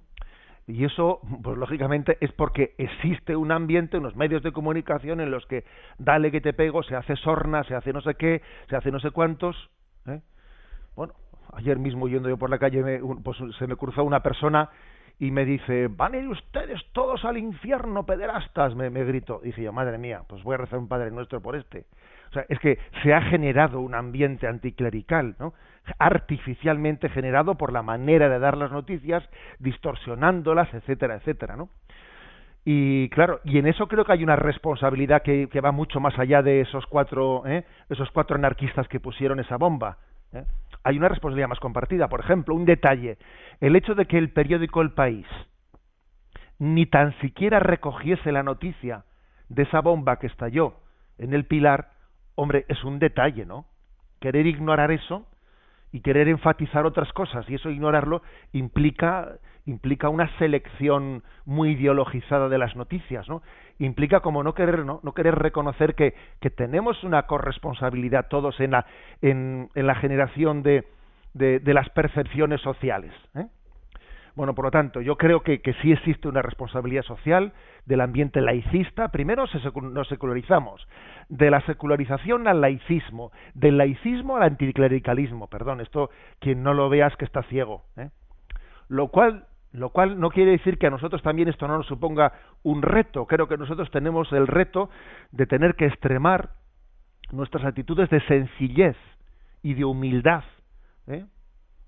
Y 0.67 0.85
eso, 0.85 1.19
pues 1.43 1.57
lógicamente, 1.57 2.17
es 2.21 2.31
porque 2.33 2.75
existe 2.77 3.35
un 3.35 3.51
ambiente, 3.51 3.97
unos 3.97 4.15
medios 4.15 4.43
de 4.43 4.51
comunicación 4.51 5.19
en 5.19 5.31
los 5.31 5.45
que 5.47 5.65
dale 5.97 6.31
que 6.31 6.41
te 6.41 6.53
pego, 6.53 6.83
se 6.83 6.95
hace 6.95 7.15
sorna, 7.15 7.63
se 7.63 7.75
hace 7.75 7.91
no 7.93 8.01
sé 8.01 8.15
qué, 8.15 8.41
se 8.69 8.75
hace 8.75 8.91
no 8.91 8.99
sé 8.99 9.11
cuántos. 9.11 9.69
¿eh? 10.07 10.21
Ayer 11.53 11.77
mismo 11.79 12.07
yendo 12.07 12.29
yo 12.29 12.37
por 12.37 12.49
la 12.49 12.57
calle 12.57 13.01
pues 13.23 13.37
se 13.57 13.67
me 13.67 13.75
cruzó 13.75 14.03
una 14.03 14.21
persona 14.21 14.69
y 15.21 15.29
me 15.29 15.45
dice 15.45 15.87
van 15.87 16.15
a 16.15 16.17
ir 16.17 16.27
ustedes 16.27 16.81
todos 16.93 17.23
al 17.25 17.37
infierno 17.37 18.07
pederastas 18.07 18.75
me, 18.75 18.89
me 18.89 19.03
gritó 19.03 19.39
dije 19.43 19.61
yo 19.61 19.71
madre 19.71 19.99
mía 19.99 20.23
pues 20.27 20.41
voy 20.41 20.55
a 20.55 20.57
rezar 20.57 20.79
un 20.79 20.87
padre 20.87 21.11
nuestro 21.11 21.41
por 21.41 21.55
este 21.55 21.85
o 22.31 22.33
sea 22.33 22.45
es 22.49 22.57
que 22.57 22.79
se 23.03 23.13
ha 23.13 23.21
generado 23.21 23.81
un 23.81 23.93
ambiente 23.93 24.47
anticlerical 24.47 25.35
no 25.37 25.53
artificialmente 25.99 27.07
generado 27.09 27.55
por 27.55 27.71
la 27.71 27.83
manera 27.83 28.29
de 28.29 28.39
dar 28.39 28.57
las 28.57 28.71
noticias 28.71 29.23
distorsionándolas 29.59 30.73
etcétera 30.73 31.17
etcétera 31.17 31.55
no 31.55 31.69
y 32.65 33.07
claro 33.09 33.41
y 33.43 33.59
en 33.59 33.67
eso 33.67 33.87
creo 33.87 34.05
que 34.05 34.13
hay 34.13 34.23
una 34.23 34.37
responsabilidad 34.37 35.21
que, 35.21 35.49
que 35.49 35.61
va 35.61 35.71
mucho 35.71 35.99
más 35.99 36.17
allá 36.17 36.41
de 36.41 36.61
esos 36.61 36.87
cuatro 36.87 37.43
¿eh? 37.45 37.63
esos 37.89 38.09
cuatro 38.09 38.37
anarquistas 38.37 38.87
que 38.87 38.99
pusieron 38.99 39.39
esa 39.39 39.57
bomba 39.57 39.99
¿eh? 40.33 40.45
Hay 40.83 40.97
una 40.97 41.09
responsabilidad 41.09 41.49
más 41.49 41.59
compartida. 41.59 42.07
Por 42.07 42.21
ejemplo, 42.21 42.55
un 42.55 42.65
detalle, 42.65 43.17
el 43.59 43.75
hecho 43.75 43.95
de 43.95 44.05
que 44.05 44.17
el 44.17 44.31
periódico 44.31 44.81
El 44.81 44.93
País 44.93 45.25
ni 46.59 46.85
tan 46.85 47.17
siquiera 47.21 47.59
recogiese 47.59 48.31
la 48.31 48.43
noticia 48.43 49.05
de 49.49 49.63
esa 49.63 49.81
bomba 49.81 50.19
que 50.19 50.27
estalló 50.27 50.75
en 51.17 51.33
el 51.33 51.45
Pilar, 51.45 51.91
hombre, 52.35 52.65
es 52.67 52.83
un 52.83 52.99
detalle, 52.99 53.45
¿no? 53.45 53.65
Querer 54.19 54.45
ignorar 54.45 54.91
eso 54.91 55.27
y 55.91 56.01
querer 56.01 56.27
enfatizar 56.27 56.85
otras 56.85 57.11
cosas 57.13 57.49
y 57.49 57.55
eso 57.55 57.69
ignorarlo 57.69 58.21
implica 58.53 59.37
implica 59.65 60.09
una 60.09 60.27
selección 60.37 61.23
muy 61.45 61.71
ideologizada 61.71 62.49
de 62.49 62.57
las 62.57 62.75
noticias, 62.75 63.29
¿no? 63.29 63.43
Implica 63.77 64.21
como 64.21 64.43
no 64.43 64.53
querer, 64.53 64.85
no, 64.85 64.99
no 65.03 65.13
querer 65.13 65.35
reconocer 65.35 65.93
que, 65.93 66.15
que 66.39 66.49
tenemos 66.49 67.03
una 67.03 67.23
corresponsabilidad 67.23 68.27
todos 68.27 68.59
en 68.59 68.71
la, 68.71 68.85
en, 69.21 69.69
en 69.75 69.87
la 69.87 69.95
generación 69.95 70.63
de, 70.63 70.85
de, 71.33 71.73
las 71.73 71.89
percepciones 71.89 72.61
sociales. 72.61 73.13
¿eh? 73.35 73.45
Bueno, 74.35 74.55
por 74.55 74.65
lo 74.65 74.71
tanto, 74.71 75.01
yo 75.01 75.17
creo 75.17 75.41
que, 75.41 75.61
que 75.61 75.73
sí 75.75 75.91
existe 75.91 76.27
una 76.27 76.41
responsabilidad 76.41 77.03
social 77.03 77.53
del 77.85 78.01
ambiente 78.01 78.41
laicista. 78.41 79.09
Primero 79.09 79.45
nos 79.81 80.07
secularizamos. 80.07 80.87
De 81.29 81.49
la 81.49 81.61
secularización 81.61 82.47
al 82.47 82.61
laicismo. 82.61 83.31
Del 83.53 83.77
laicismo 83.77 84.37
al 84.37 84.43
anticlericalismo. 84.43 85.47
Perdón, 85.47 85.81
esto 85.81 86.09
quien 86.39 86.63
no 86.63 86.73
lo 86.73 86.89
veas 86.89 87.15
que 87.17 87.25
está 87.25 87.43
ciego. 87.43 87.83
¿eh? 87.97 88.09
Lo 88.87 89.07
cual 89.09 89.45
lo 89.73 89.91
cual 89.91 90.19
no 90.19 90.31
quiere 90.31 90.51
decir 90.51 90.77
que 90.77 90.87
a 90.87 90.89
nosotros 90.89 91.21
también 91.21 91.47
esto 91.47 91.65
no 91.65 91.77
nos 91.77 91.87
suponga 91.87 92.33
un 92.61 92.81
reto. 92.81 93.25
Creo 93.25 93.47
que 93.47 93.57
nosotros 93.57 93.89
tenemos 93.89 94.29
el 94.33 94.45
reto 94.45 94.89
de 95.31 95.45
tener 95.45 95.75
que 95.75 95.85
extremar 95.85 96.49
nuestras 97.31 97.63
actitudes 97.63 98.09
de 98.09 98.19
sencillez 98.25 98.97
y 99.63 99.73
de 99.75 99.85
humildad 99.85 100.43
¿eh? 101.07 101.25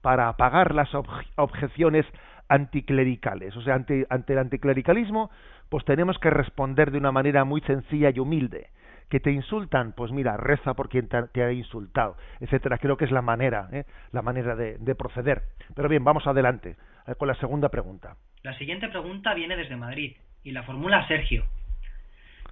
para 0.02 0.30
apagar 0.30 0.74
las 0.74 0.90
objeciones 1.36 2.06
anticlericales. 2.48 3.56
O 3.58 3.62
sea, 3.62 3.76
ante, 3.76 4.06
ante 4.10 4.34
el 4.34 4.40
anticlericalismo, 4.40 5.32
pues 5.74 5.86
tenemos 5.86 6.20
que 6.20 6.30
responder 6.30 6.92
de 6.92 7.00
una 7.00 7.12
manera 7.12 7.46
muy 7.46 7.60
sencilla 7.62 8.12
y 8.14 8.20
humilde. 8.20 8.68
Que 9.10 9.20
te 9.20 9.32
insultan, 9.32 9.94
pues 9.94 10.12
mira, 10.12 10.38
reza 10.38 10.76
por 10.76 10.88
quien 10.88 11.10
te, 11.10 11.44
ha 11.44 11.52
insultado, 11.52 12.16
etcétera. 12.42 12.78
Creo 12.78 12.96
que 12.96 13.06
es 13.06 13.12
la 13.12 13.24
manera, 13.24 13.70
¿eh? 13.72 13.86
la 14.12 14.22
manera 14.22 14.56
de, 14.56 14.78
de 14.78 14.94
proceder. 14.94 15.42
Pero 15.76 15.90
bien, 15.90 16.04
vamos 16.04 16.28
adelante. 16.28 16.76
Eh, 17.08 17.16
con 17.18 17.28
la 17.28 17.34
segunda 17.34 17.70
pregunta. 17.70 18.18
La 18.44 18.56
siguiente 18.60 18.88
pregunta 18.88 19.34
viene 19.34 19.58
desde 19.58 19.76
Madrid 19.76 20.16
y 20.44 20.52
la 20.52 20.62
formula 20.62 21.08
Sergio. 21.08 21.44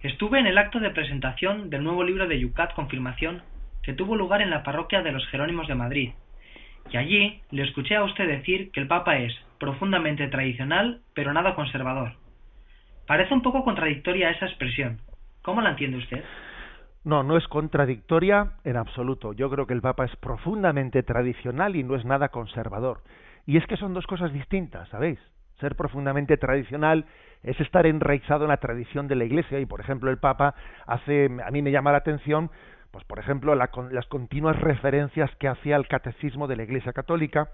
Estuve 0.02 0.40
en 0.40 0.48
el 0.48 0.58
acto 0.58 0.80
de 0.80 0.90
presentación 0.90 1.70
del 1.70 1.84
nuevo 1.84 2.04
libro 2.04 2.28
de 2.28 2.40
Yucat 2.40 2.74
Confirmación 2.74 3.44
que 3.84 3.94
tuvo 3.94 4.16
lugar 4.16 4.42
en 4.42 4.50
la 4.50 4.64
parroquia 4.64 5.04
de 5.04 5.12
los 5.12 5.28
Jerónimos 5.28 5.68
de 5.68 5.76
Madrid, 5.76 6.12
y 6.90 6.98
allí 6.98 7.42
le 7.52 7.64
escuché 7.64 7.96
a 7.96 8.04
usted 8.04 8.28
decir 8.28 8.72
que 8.72 8.80
el 8.80 8.88
Papa 8.88 9.18
es 9.18 9.34
profundamente 9.60 10.28
tradicional, 10.28 11.02
pero 11.14 11.34
nada 11.34 11.54
conservador. 11.54 12.14
Parece 13.12 13.34
un 13.34 13.42
poco 13.42 13.66
contradictoria 13.66 14.30
esa 14.30 14.46
expresión. 14.46 15.02
¿Cómo 15.42 15.60
la 15.60 15.72
entiende 15.72 15.98
usted? 15.98 16.24
No, 17.04 17.24
no 17.24 17.36
es 17.36 17.46
contradictoria 17.50 18.54
en 18.64 18.78
absoluto. 18.78 19.34
Yo 19.34 19.50
creo 19.50 19.68
que 19.68 19.74
el 19.74 19.82
Papa 19.82 20.06
es 20.06 20.16
profundamente 20.16 21.04
tradicional 21.04 21.76
y 21.76 21.84
no 21.84 21.98
es 21.98 22.06
nada 22.06 22.30
conservador. 22.30 23.02
Y 23.46 23.58
es 23.58 23.68
que 23.68 23.76
son 23.76 23.94
dos 23.94 24.08
cosas 24.08 24.32
distintas, 24.32 24.88
¿sabéis? 24.88 25.20
Ser 25.60 25.76
profundamente 25.76 26.38
tradicional 26.38 27.04
es 27.44 27.60
estar 27.60 27.86
enraizado 27.86 28.46
en 28.46 28.50
la 28.52 28.62
tradición 28.62 29.10
de 29.10 29.16
la 29.16 29.26
Iglesia 29.26 29.60
y, 29.60 29.66
por 29.66 29.82
ejemplo, 29.82 30.10
el 30.10 30.18
Papa 30.18 30.56
hace, 30.88 31.26
a 31.46 31.52
mí 31.52 31.62
me 31.62 31.72
llama 31.72 31.92
la 31.92 31.98
atención, 31.98 32.50
pues, 32.92 33.04
por 33.04 33.20
ejemplo, 33.20 33.56
las 33.56 34.08
continuas 34.08 34.58
referencias 34.58 35.30
que 35.36 35.50
hacía 35.50 35.76
al 35.76 35.90
catecismo 35.90 36.48
de 36.48 36.56
la 36.56 36.64
Iglesia 36.64 36.94
Católica, 36.94 37.50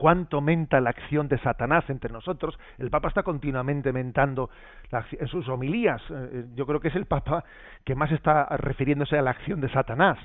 cuánto 0.00 0.40
menta 0.40 0.80
la 0.80 0.88
acción 0.88 1.28
de 1.28 1.36
Satanás 1.40 1.84
entre 1.90 2.10
nosotros. 2.10 2.58
El 2.78 2.88
Papa 2.88 3.08
está 3.08 3.22
continuamente 3.22 3.92
mentando 3.92 4.48
en 4.90 5.28
sus 5.28 5.46
homilías. 5.50 6.00
Eh, 6.08 6.30
eh, 6.32 6.44
yo 6.54 6.64
creo 6.64 6.80
que 6.80 6.88
es 6.88 6.96
el 6.96 7.04
Papa 7.04 7.44
que 7.84 7.94
más 7.94 8.10
está 8.10 8.46
refiriéndose 8.56 9.18
a 9.18 9.22
la 9.22 9.32
acción 9.32 9.60
de 9.60 9.68
Satanás. 9.68 10.16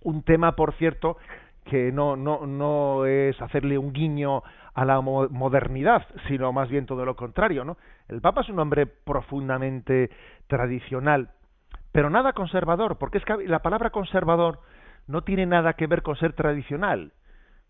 Un 0.00 0.22
tema, 0.22 0.52
por 0.52 0.72
cierto, 0.76 1.18
que 1.66 1.92
no, 1.92 2.16
no, 2.16 2.46
no 2.46 3.04
es 3.04 3.38
hacerle 3.42 3.76
un 3.76 3.92
guiño 3.92 4.42
a 4.72 4.84
la 4.86 5.02
modernidad, 5.02 6.06
sino 6.26 6.50
más 6.54 6.70
bien 6.70 6.86
todo 6.86 7.04
lo 7.04 7.16
contrario, 7.16 7.66
¿no? 7.66 7.76
El 8.08 8.22
Papa 8.22 8.40
es 8.40 8.48
un 8.48 8.58
hombre 8.60 8.86
profundamente 8.86 10.08
tradicional, 10.46 11.28
pero 11.92 12.08
nada 12.08 12.32
conservador, 12.32 12.96
porque 12.96 13.18
es 13.18 13.24
que 13.26 13.46
la 13.46 13.58
palabra 13.58 13.90
conservador 13.90 14.60
no 15.06 15.20
tiene 15.20 15.44
nada 15.44 15.74
que 15.74 15.86
ver 15.86 16.00
con 16.00 16.16
ser 16.16 16.32
tradicional. 16.32 17.12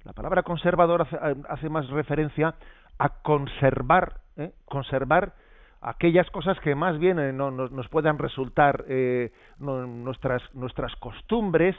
La 0.06 0.12
palabra 0.12 0.44
conservador 0.44 1.04
hace, 1.48 1.68
más 1.68 1.88
referencia 1.88 2.54
a 2.96 3.08
conservar, 3.08 4.20
¿eh? 4.36 4.52
conservar 4.64 5.32
aquellas 5.80 6.30
cosas 6.30 6.60
que 6.60 6.76
más 6.76 6.96
bien 7.00 7.18
eh, 7.18 7.32
no, 7.32 7.50
nos 7.50 7.88
puedan 7.88 8.16
resultar 8.16 8.84
eh, 8.86 9.32
nuestras, 9.58 10.42
nuestras 10.54 10.94
costumbres, 10.96 11.74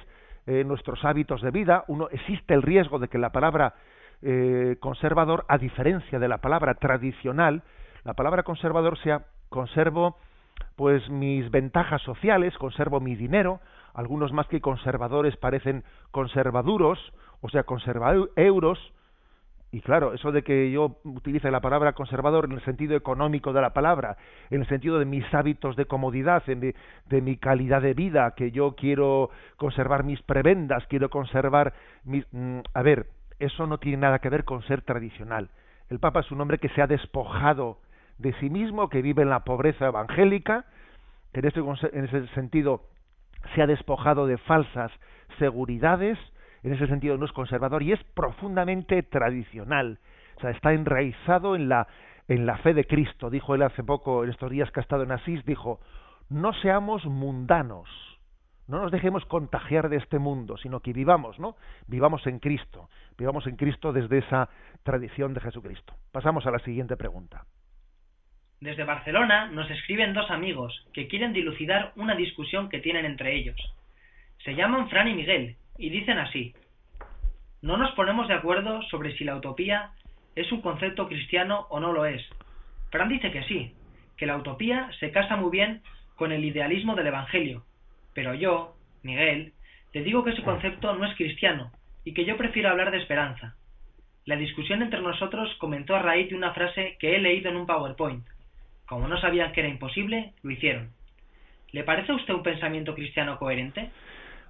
eh, 0.46 0.66
nuestros 0.66 1.06
hábitos 1.06 1.42
de 1.42 1.52
vida. 1.52 1.86
Uno, 1.88 2.10
existe 2.12 2.54
el 2.54 2.64
riesgo 2.64 3.00
de 3.00 3.08
que 3.08 3.18
la 3.18 3.32
palabra 3.32 3.76
conservador, 4.80 5.46
a 5.48 5.60
diferencia 5.60 6.18
de 6.18 6.28
la 6.28 6.40
palabra 6.40 6.74
tradicional, 6.74 7.62
la 8.04 8.16
palabra 8.16 8.42
conservador 8.42 8.98
sea 8.98 9.28
conservo 9.50 10.18
pues 10.76 11.08
mis 11.10 11.52
ventajas 11.52 12.02
sociales, 12.02 12.58
conservo 12.58 13.00
mi 13.00 13.16
dinero, 13.16 13.60
algunos 13.94 14.34
más 14.34 14.48
que 14.48 14.60
conservadores 14.60 15.38
parecen 15.38 15.84
conservaduros, 16.10 17.00
o 17.42 17.50
sea, 17.50 17.64
conserva 17.64 18.14
euros, 18.36 18.80
y 19.72 19.82
claro, 19.82 20.14
eso 20.14 20.32
de 20.32 20.44
que 20.44 20.72
yo 20.72 20.98
utilice 21.04 21.52
la 21.52 21.60
palabra 21.60 21.92
conservador 21.94 22.46
en 22.46 22.54
el 22.54 22.64
sentido 22.64 22.96
económico 22.96 23.52
de 23.52 23.62
la 23.62 23.74
palabra, 23.74 24.18
en 24.50 24.62
el 24.62 24.68
sentido 24.68 24.98
de 24.98 25.06
mis 25.06 25.26
hábitos 25.34 25.76
de 25.76 25.86
comodidad, 25.86 26.44
de, 26.46 27.22
mi 27.22 27.38
calidad 27.38 27.82
de 27.82 27.94
vida, 27.94 28.34
que 28.36 28.52
yo 28.52 28.76
quiero 28.76 29.30
conservar 29.58 30.04
mis 30.04 30.22
prebendas, 30.22 30.86
quiero 30.88 31.10
conservar 31.10 31.74
mis... 32.06 32.26
Mm, 32.32 32.60
a 32.74 32.82
ver, 32.82 33.08
eso 33.40 33.68
no 33.68 33.78
tiene 33.78 33.98
nada 33.98 34.20
que 34.20 34.30
ver 34.30 34.46
con 34.46 34.64
ser 34.64 34.84
tradicional. 34.84 35.50
El 35.90 36.00
Papa 36.00 36.22
es 36.22 36.32
un 36.32 36.40
hombre 36.40 36.60
que 36.60 36.70
se 36.70 36.82
ha 36.82 36.88
despojado 36.88 37.80
de 38.20 38.34
sí 38.40 38.50
mismo, 38.50 38.90
que 38.90 39.02
vive 39.02 39.24
en 39.24 39.30
la 39.30 39.42
pobreza 39.42 39.88
evangélica, 39.88 40.66
que 41.34 41.42
en 41.42 42.06
ese 42.06 42.28
sentido 42.28 42.84
se 43.54 43.62
ha 43.62 43.68
despojado 43.68 44.28
de 44.28 44.38
falsas 44.38 44.92
seguridades, 45.40 46.18
en 46.68 46.74
ese 46.74 46.88
sentido 46.88 47.18
no 47.18 47.26
es 47.26 47.32
conservador 47.32 47.82
y 47.82 47.94
es 47.94 48.04
profundamente 48.14 49.02
tradicional. 49.04 50.00
O 50.36 50.42
sea, 50.42 50.52
está 50.52 50.74
enraizado 50.74 51.56
en 51.56 51.70
la, 51.70 51.88
en 52.28 52.46
la 52.46 52.58
fe 52.58 52.74
de 52.74 52.86
Cristo. 52.86 53.30
Dijo 53.30 53.56
él 53.56 53.64
hace 53.64 53.84
poco, 53.84 54.24
en 54.24 54.30
estos 54.30 54.52
días 54.52 54.70
que 54.72 54.80
ha 54.80 54.84
estado 54.84 55.04
en 55.04 55.12
Asís, 55.12 55.44
dijo, 55.46 55.80
no 56.30 56.54
seamos 56.54 57.06
mundanos, 57.06 57.90
no 58.68 58.82
nos 58.82 58.92
dejemos 58.92 59.26
contagiar 59.26 59.88
de 59.88 59.96
este 59.96 60.20
mundo, 60.20 60.58
sino 60.58 60.82
que 60.82 60.92
vivamos, 60.92 61.40
¿no? 61.40 61.56
Vivamos 61.88 62.28
en 62.28 62.40
Cristo, 62.40 62.90
vivamos 63.18 63.48
en 63.48 63.56
Cristo 63.56 63.94
desde 63.94 64.18
esa 64.18 64.50
tradición 64.84 65.34
de 65.34 65.40
Jesucristo. 65.40 65.94
Pasamos 66.12 66.46
a 66.46 66.52
la 66.52 66.60
siguiente 66.60 66.98
pregunta. 66.98 67.46
Desde 68.60 68.84
Barcelona 68.84 69.50
nos 69.52 69.70
escriben 69.72 70.14
dos 70.14 70.30
amigos 70.32 70.86
que 70.92 71.08
quieren 71.08 71.32
dilucidar 71.32 71.94
una 71.96 72.16
discusión 72.16 72.68
que 72.68 72.80
tienen 72.80 73.06
entre 73.06 73.36
ellos. 73.36 73.56
Se 74.44 74.54
llaman 74.54 74.90
Fran 74.90 75.08
y 75.08 75.14
Miguel 75.14 75.56
y 75.78 75.90
dicen 75.90 76.18
así. 76.18 76.54
No 77.62 77.78
nos 77.78 77.92
ponemos 77.92 78.28
de 78.28 78.34
acuerdo 78.34 78.82
sobre 78.84 79.16
si 79.18 79.24
la 79.24 79.36
utopía 79.36 79.92
es 80.36 80.52
un 80.52 80.62
concepto 80.62 81.08
cristiano 81.08 81.68
o 81.70 81.80
no 81.80 81.92
lo 81.92 82.06
es. 82.06 82.24
Fran 82.92 83.10
dice 83.10 83.32
que 83.32 83.44
sí, 83.44 83.74
que 84.16 84.26
la 84.26 84.38
utopía 84.38 84.90
se 85.00 85.12
casa 85.12 85.36
muy 85.36 85.52
bien 85.52 85.82
con 86.16 86.32
el 86.32 86.46
idealismo 86.46 86.96
del 86.96 87.08
Evangelio, 87.08 87.64
pero 88.14 88.34
yo, 88.34 88.76
Miguel, 89.04 89.54
te 89.92 90.02
digo 90.02 90.24
que 90.24 90.32
ese 90.32 90.44
concepto 90.44 90.96
no 90.96 91.06
es 91.06 91.16
cristiano 91.16 91.72
y 92.04 92.14
que 92.14 92.26
yo 92.26 92.38
prefiero 92.38 92.70
hablar 92.70 92.92
de 92.92 92.98
esperanza. 92.98 93.56
La 94.26 94.36
discusión 94.36 94.82
entre 94.82 95.02
nosotros 95.02 95.56
comentó 95.60 95.96
a 95.96 96.02
raíz 96.02 96.30
de 96.30 96.36
una 96.36 96.54
frase 96.54 96.98
que 97.00 97.16
he 97.16 97.20
leído 97.20 97.50
en 97.50 97.58
un 97.58 97.66
PowerPoint. 97.66 98.26
Como 98.86 99.08
no 99.08 99.20
sabían 99.20 99.52
que 99.54 99.62
era 99.62 99.70
imposible, 99.70 100.34
lo 100.44 100.52
hicieron. 100.52 100.92
¿Le 101.72 101.84
parece 101.84 102.12
a 102.12 102.16
usted 102.16 102.34
un 102.34 102.44
pensamiento 102.44 102.96
cristiano 102.96 103.38
coherente? 103.38 103.90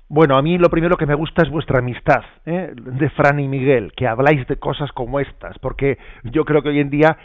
Bueno, 0.10 0.38
a 0.38 0.42
mí 0.42 0.58
lo 0.58 0.70
primero 0.70 0.96
que 0.96 1.06
me 1.06 1.16
gusta 1.16 1.42
es 1.42 1.50
vuestra 1.50 1.80
amistad, 1.80 2.24
¿eh? 2.46 2.72
de 2.74 3.10
Fran 3.10 3.42
y 3.42 3.48
Miguel, 3.50 3.92
que 3.92 4.08
habláis 4.08 4.48
de 4.48 4.56
cosas 4.58 4.90
como 4.94 5.20
estas, 5.20 5.60
porque 5.60 5.98
yo 6.24 6.46
creo 6.46 6.62
que 6.64 6.70
hoy 6.70 6.80
en 6.80 6.90
día 6.90 7.18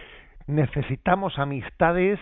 necesitamos 0.48 1.38
amistades, 1.38 2.18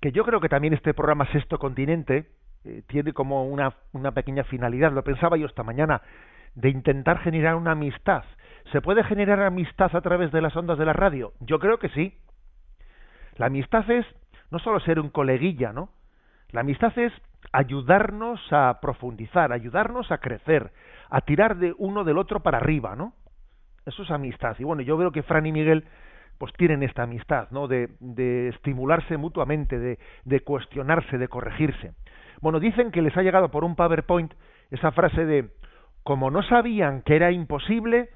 que 0.00 0.10
yo 0.10 0.24
creo 0.24 0.40
que 0.40 0.48
también 0.48 0.74
este 0.74 0.94
programa 0.94 1.30
Sexto 1.30 1.60
Continente 1.60 2.26
eh, 2.64 2.82
tiene 2.88 3.12
como 3.12 3.46
una, 3.46 3.72
una 3.92 4.10
pequeña 4.10 4.42
finalidad, 4.42 4.90
lo 4.90 5.04
pensaba 5.04 5.36
yo 5.36 5.46
esta 5.46 5.62
mañana, 5.62 6.02
de 6.56 6.70
intentar 6.70 7.20
generar 7.20 7.54
una 7.54 7.70
amistad. 7.70 8.24
¿Se 8.72 8.80
puede 8.80 9.04
generar 9.04 9.40
amistad 9.42 9.94
a 9.94 10.00
través 10.00 10.32
de 10.32 10.40
las 10.40 10.56
ondas 10.56 10.76
de 10.76 10.86
la 10.86 10.92
radio? 10.92 11.34
Yo 11.38 11.60
creo 11.60 11.78
que 11.78 11.90
sí. 11.90 12.18
La 13.36 13.46
amistad 13.46 13.88
es 13.92 14.06
no 14.50 14.58
solo 14.58 14.80
ser 14.80 14.98
un 14.98 15.10
coleguilla, 15.10 15.72
¿no? 15.72 15.90
La 16.50 16.62
amistad 16.62 16.98
es 16.98 17.12
ayudarnos 17.52 18.40
a 18.50 18.78
profundizar, 18.80 19.52
ayudarnos 19.52 20.10
a 20.10 20.18
crecer, 20.18 20.72
a 21.10 21.20
tirar 21.20 21.56
de 21.56 21.74
uno 21.78 22.04
del 22.04 22.18
otro 22.18 22.40
para 22.40 22.58
arriba, 22.58 22.96
¿no? 22.96 23.14
Eso 23.84 24.02
es 24.02 24.10
amistad. 24.10 24.56
Y 24.58 24.64
bueno, 24.64 24.82
yo 24.82 24.96
veo 24.96 25.12
que 25.12 25.22
Fran 25.22 25.46
y 25.46 25.52
Miguel 25.52 25.84
pues 26.38 26.52
tienen 26.54 26.82
esta 26.82 27.04
amistad, 27.04 27.48
¿no? 27.50 27.66
De, 27.68 27.90
de 28.00 28.48
estimularse 28.48 29.16
mutuamente, 29.16 29.78
de, 29.78 29.98
de 30.24 30.40
cuestionarse, 30.40 31.18
de 31.18 31.28
corregirse. 31.28 31.94
Bueno, 32.40 32.60
dicen 32.60 32.90
que 32.90 33.00
les 33.00 33.16
ha 33.16 33.22
llegado 33.22 33.50
por 33.50 33.64
un 33.64 33.76
PowerPoint 33.76 34.34
esa 34.70 34.92
frase 34.92 35.24
de 35.24 35.50
como 36.02 36.30
no 36.30 36.42
sabían 36.42 37.02
que 37.02 37.16
era 37.16 37.32
imposible, 37.32 38.10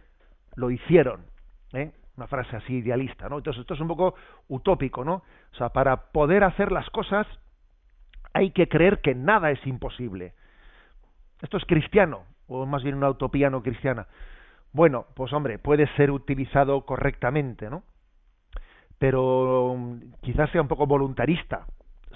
lo 0.55 0.71
hicieron. 0.71 1.25
¿eh? 1.73 1.93
Una 2.17 2.27
frase 2.27 2.57
así 2.57 2.75
idealista, 2.75 3.29
¿no? 3.29 3.39
Entonces 3.39 3.63
esto 3.63 3.75
es 3.75 3.81
un 3.81 3.89
poco 3.89 4.15
utópico, 4.49 5.05
¿no? 5.05 5.23
O 5.53 5.57
sea, 5.57 5.71
para 5.71 6.13
poder 6.13 6.45
hacer 6.45 6.71
las 6.71 6.89
cosas 6.91 7.27
hay 8.33 8.51
que 8.51 8.69
creer 8.69 9.01
que 9.01 9.15
nada 9.15 9.51
es 9.51 9.67
imposible. 9.67 10.35
Esto 11.43 11.57
es 11.57 11.65
cristiano, 11.65 12.25
o 12.49 12.67
más 12.67 12.83
bien 12.83 12.97
una 12.97 13.11
utopía 13.11 13.51
no 13.51 13.63
cristiana. 13.63 14.07
Bueno, 14.73 15.07
pues 15.15 15.33
hombre, 15.33 15.59
puede 15.59 15.87
ser 15.97 16.11
utilizado 16.11 16.83
correctamente, 16.83 17.69
¿no? 17.71 17.83
Pero 18.99 19.75
mm, 19.77 20.01
quizás 20.21 20.51
sea 20.51 20.63
un 20.63 20.69
poco 20.69 20.87
voluntarista, 20.87 21.67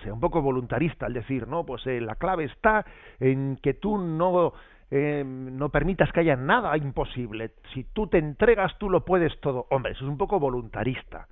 sea 0.02 0.12
un 0.12 0.20
poco 0.20 0.42
voluntarista 0.42 1.06
al 1.06 1.14
decir, 1.14 1.48
no, 1.48 1.64
pues 1.64 1.86
eh, 1.86 2.00
la 2.00 2.16
clave 2.16 2.44
está 2.44 2.84
en 3.18 3.56
que 3.56 3.74
tú 3.74 3.98
no 3.98 4.52
eh, 4.90 5.24
no 5.24 5.70
permitas 5.70 6.12
que 6.12 6.20
haya 6.20 6.36
nada 6.36 6.76
imposible. 6.76 7.52
Si 7.72 7.84
tú 7.84 8.06
te 8.06 8.18
entregas, 8.18 8.78
tú 8.78 8.90
lo 8.90 9.04
puedes 9.04 9.40
todo. 9.40 9.66
Hombre, 9.70 9.92
eso 9.92 10.04
es 10.04 10.10
un 10.10 10.18
poco 10.18 10.38
voluntarista. 10.38 11.26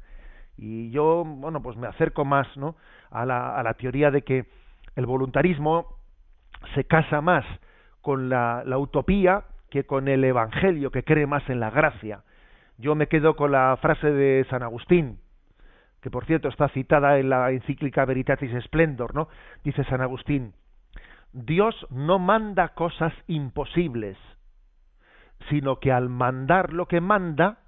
Y 0.57 0.91
yo, 0.91 1.25
bueno, 1.25 1.63
pues 1.63 1.77
me 1.77 1.87
acerco 1.87 2.25
más, 2.25 2.49
¿no? 2.57 2.77
A 3.11 3.25
la, 3.25 3.57
a 3.57 3.63
la 3.63 3.75
teoría 3.75 4.11
de 4.11 4.23
que 4.23 4.47
el 4.97 5.07
voluntarismo 5.07 5.99
se 6.75 6.85
casa 6.85 7.21
más 7.21 7.45
con 8.01 8.29
la, 8.29 8.65
utopía 8.79 9.45
que 9.71 9.85
con 9.85 10.09
el 10.09 10.25
evangelio, 10.25 10.91
que 10.91 11.05
cree 11.05 11.27
más 11.27 11.49
en 11.49 11.61
la 11.61 11.71
gracia. 11.71 12.25
Yo 12.79 12.95
me 12.95 13.07
quedo 13.07 13.37
con 13.37 13.53
la 13.53 13.77
frase 13.81 14.11
de 14.11 14.45
San 14.51 14.63
Agustín, 14.63 15.19
que 16.01 16.11
por 16.11 16.27
cierto 16.27 16.49
está 16.49 16.69
citada 16.69 17.19
en 17.19 17.31
la 17.31 17.51
encíclica 17.53 18.05
Veritatis 18.05 18.53
Splendor, 18.65 19.15
¿no? 19.15 19.29
Dice 19.65 19.85
San 19.85 20.01
Agustín, 20.01 20.53
Dios 21.33 21.87
no 21.91 22.19
manda 22.19 22.69
cosas 22.75 23.15
imposibles, 23.29 24.19
sino 25.49 25.79
que 25.79 25.93
al 25.93 26.09
mandar 26.09 26.73
lo 26.73 26.87
que 26.87 27.01
manda, 27.01 27.59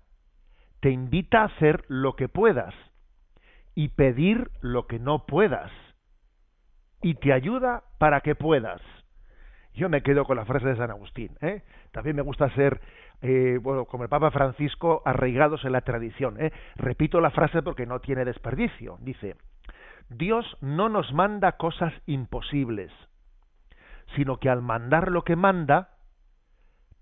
te 0.80 0.90
invita 0.90 1.42
a 1.42 1.46
hacer 1.46 1.84
lo 1.88 2.14
que 2.16 2.28
puedas 2.28 2.74
y 3.74 3.88
pedir 3.88 4.50
lo 4.60 4.86
que 4.86 4.98
no 4.98 5.26
puedas 5.26 5.70
y 7.04 7.16
te 7.16 7.34
ayuda 7.34 7.82
para 7.98 8.22
que 8.22 8.34
puedas. 8.34 8.80
Yo 9.74 9.90
me 9.90 10.02
quedo 10.02 10.24
con 10.24 10.38
la 10.38 10.46
frase 10.46 10.68
de 10.68 10.76
San 10.76 10.90
Agustín. 10.90 11.36
¿eh? 11.42 11.62
También 11.92 12.16
me 12.16 12.22
gusta 12.22 12.48
ser, 12.54 12.80
eh, 13.20 13.58
bueno, 13.60 13.84
como 13.84 14.04
el 14.04 14.08
Papa 14.08 14.30
Francisco, 14.30 15.02
arraigados 15.04 15.66
en 15.66 15.72
la 15.72 15.82
tradición. 15.82 16.40
¿eh? 16.40 16.50
Repito 16.76 17.20
la 17.20 17.30
frase 17.30 17.60
porque 17.60 17.84
no 17.84 18.00
tiene 18.00 18.24
desperdicio. 18.24 18.96
Dice, 19.02 19.36
Dios 20.08 20.56
no 20.62 20.88
nos 20.88 21.12
manda 21.12 21.58
cosas 21.58 21.92
imposibles, 22.06 22.90
sino 24.16 24.40
que 24.40 24.48
al 24.48 24.62
mandar 24.62 25.10
lo 25.10 25.24
que 25.24 25.36
manda, 25.36 25.98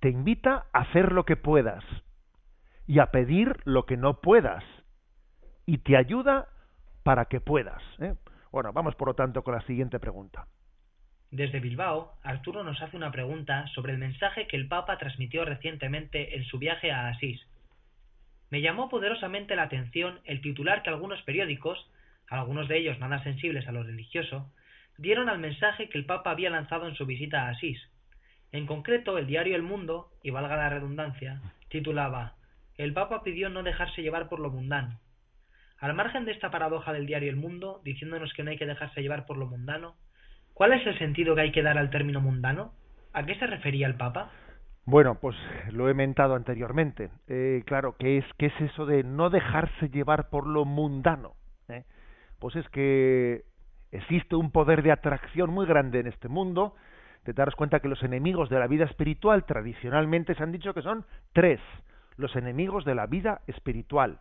te 0.00 0.08
invita 0.08 0.66
a 0.72 0.80
hacer 0.80 1.12
lo 1.12 1.24
que 1.24 1.36
puedas 1.36 1.84
y 2.88 2.98
a 2.98 3.12
pedir 3.12 3.60
lo 3.66 3.86
que 3.86 3.96
no 3.96 4.20
puedas 4.20 4.64
y 5.64 5.78
te 5.78 5.96
ayuda 5.96 6.48
para 7.04 7.26
que 7.26 7.40
puedas. 7.40 7.80
¿eh? 8.00 8.16
Bueno, 8.52 8.70
vamos 8.74 8.94
por 8.94 9.08
lo 9.08 9.14
tanto 9.14 9.42
con 9.42 9.54
la 9.54 9.62
siguiente 9.62 9.98
pregunta. 9.98 10.46
Desde 11.30 11.60
Bilbao, 11.60 12.12
Arturo 12.22 12.62
nos 12.62 12.82
hace 12.82 12.98
una 12.98 13.10
pregunta 13.10 13.66
sobre 13.68 13.94
el 13.94 13.98
mensaje 13.98 14.46
que 14.46 14.58
el 14.58 14.68
Papa 14.68 14.98
transmitió 14.98 15.46
recientemente 15.46 16.36
en 16.36 16.44
su 16.44 16.58
viaje 16.58 16.92
a 16.92 17.08
Asís. 17.08 17.40
Me 18.50 18.60
llamó 18.60 18.90
poderosamente 18.90 19.56
la 19.56 19.62
atención 19.62 20.20
el 20.24 20.42
titular 20.42 20.82
que 20.82 20.90
algunos 20.90 21.22
periódicos, 21.22 21.90
algunos 22.28 22.68
de 22.68 22.76
ellos 22.76 22.98
nada 22.98 23.22
sensibles 23.22 23.66
a 23.66 23.72
lo 23.72 23.82
religioso, 23.82 24.52
dieron 24.98 25.30
al 25.30 25.38
mensaje 25.38 25.88
que 25.88 25.96
el 25.96 26.04
Papa 26.04 26.32
había 26.32 26.50
lanzado 26.50 26.86
en 26.86 26.94
su 26.94 27.06
visita 27.06 27.46
a 27.46 27.48
Asís. 27.48 27.80
En 28.52 28.66
concreto, 28.66 29.16
el 29.16 29.26
diario 29.26 29.56
El 29.56 29.62
Mundo, 29.62 30.10
y 30.22 30.28
valga 30.28 30.56
la 30.56 30.68
redundancia, 30.68 31.40
titulaba 31.70 32.34
El 32.76 32.92
Papa 32.92 33.22
pidió 33.22 33.48
no 33.48 33.62
dejarse 33.62 34.02
llevar 34.02 34.28
por 34.28 34.40
lo 34.40 34.50
mundano. 34.50 35.00
Al 35.82 35.94
margen 35.94 36.24
de 36.24 36.30
esta 36.30 36.52
paradoja 36.52 36.92
del 36.92 37.06
diario 37.06 37.28
El 37.28 37.34
Mundo, 37.34 37.80
diciéndonos 37.82 38.32
que 38.34 38.44
no 38.44 38.52
hay 38.52 38.56
que 38.56 38.66
dejarse 38.66 39.02
llevar 39.02 39.26
por 39.26 39.36
lo 39.36 39.48
mundano, 39.48 39.96
¿cuál 40.54 40.72
es 40.74 40.86
el 40.86 40.96
sentido 40.96 41.34
que 41.34 41.40
hay 41.40 41.50
que 41.50 41.64
dar 41.64 41.76
al 41.76 41.90
término 41.90 42.20
mundano? 42.20 42.72
¿A 43.12 43.26
qué 43.26 43.34
se 43.34 43.48
refería 43.48 43.88
el 43.88 43.96
Papa? 43.96 44.30
Bueno, 44.84 45.16
pues 45.16 45.34
lo 45.72 45.88
he 45.88 45.94
mentado 45.94 46.36
anteriormente. 46.36 47.10
Eh, 47.26 47.64
claro, 47.66 47.96
¿qué 47.98 48.18
es, 48.18 48.24
¿qué 48.38 48.46
es 48.46 48.60
eso 48.60 48.86
de 48.86 49.02
no 49.02 49.28
dejarse 49.28 49.88
llevar 49.88 50.30
por 50.30 50.46
lo 50.46 50.64
mundano? 50.64 51.32
¿Eh? 51.66 51.82
Pues 52.38 52.54
es 52.54 52.68
que 52.68 53.42
existe 53.90 54.36
un 54.36 54.52
poder 54.52 54.84
de 54.84 54.92
atracción 54.92 55.50
muy 55.50 55.66
grande 55.66 55.98
en 55.98 56.06
este 56.06 56.28
mundo, 56.28 56.76
de 57.24 57.32
daros 57.32 57.56
cuenta 57.56 57.80
que 57.80 57.88
los 57.88 58.04
enemigos 58.04 58.50
de 58.50 58.60
la 58.60 58.68
vida 58.68 58.84
espiritual 58.84 59.46
tradicionalmente 59.46 60.36
se 60.36 60.44
han 60.44 60.52
dicho 60.52 60.74
que 60.74 60.82
son 60.82 61.04
tres, 61.32 61.58
los 62.16 62.36
enemigos 62.36 62.84
de 62.84 62.94
la 62.94 63.06
vida 63.06 63.40
espiritual, 63.48 64.20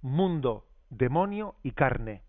mundo, 0.00 0.64
demonio 0.90 1.54
y 1.62 1.72
carne. 1.72 2.22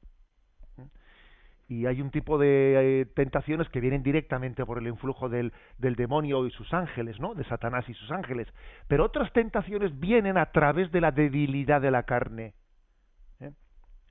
Y 1.69 1.85
hay 1.85 2.01
un 2.01 2.11
tipo 2.11 2.37
de 2.37 3.01
eh, 3.01 3.05
tentaciones 3.05 3.67
que 3.69 3.81
vienen 3.81 4.01
directamente 4.01 4.65
por 4.65 4.77
el 4.77 4.87
influjo 4.87 5.27
del, 5.27 5.51
del 5.77 5.95
demonio 5.95 6.45
y 6.45 6.51
sus 6.51 6.73
ángeles, 6.73 7.19
¿no? 7.19 7.33
De 7.33 7.43
Satanás 7.43 7.87
y 7.89 7.93
sus 7.93 8.09
ángeles. 8.11 8.47
Pero 8.87 9.03
otras 9.03 9.33
tentaciones 9.33 9.99
vienen 9.99 10.37
a 10.37 10.51
través 10.51 10.91
de 10.93 11.01
la 11.01 11.11
debilidad 11.11 11.81
de 11.81 11.91
la 11.91 12.03
carne 12.03 12.53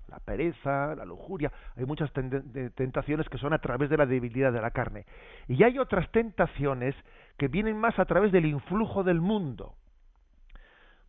la 0.09 0.20
pereza, 0.20 0.94
la 0.94 1.04
lujuria, 1.04 1.50
hay 1.76 1.85
muchas 1.85 2.12
tentaciones 2.12 3.28
que 3.28 3.38
son 3.38 3.52
a 3.52 3.59
través 3.59 3.90
de 3.90 3.96
la 3.96 4.06
debilidad 4.06 4.52
de 4.52 4.61
la 4.61 4.70
carne. 4.70 5.04
Y 5.48 5.62
hay 5.64 5.78
otras 5.78 6.11
tentaciones 6.12 6.94
que 7.37 7.48
vienen 7.48 7.76
más 7.76 7.98
a 7.98 8.04
través 8.04 8.32
del 8.32 8.46
influjo 8.46 9.02
del 9.02 9.20
mundo. 9.20 9.74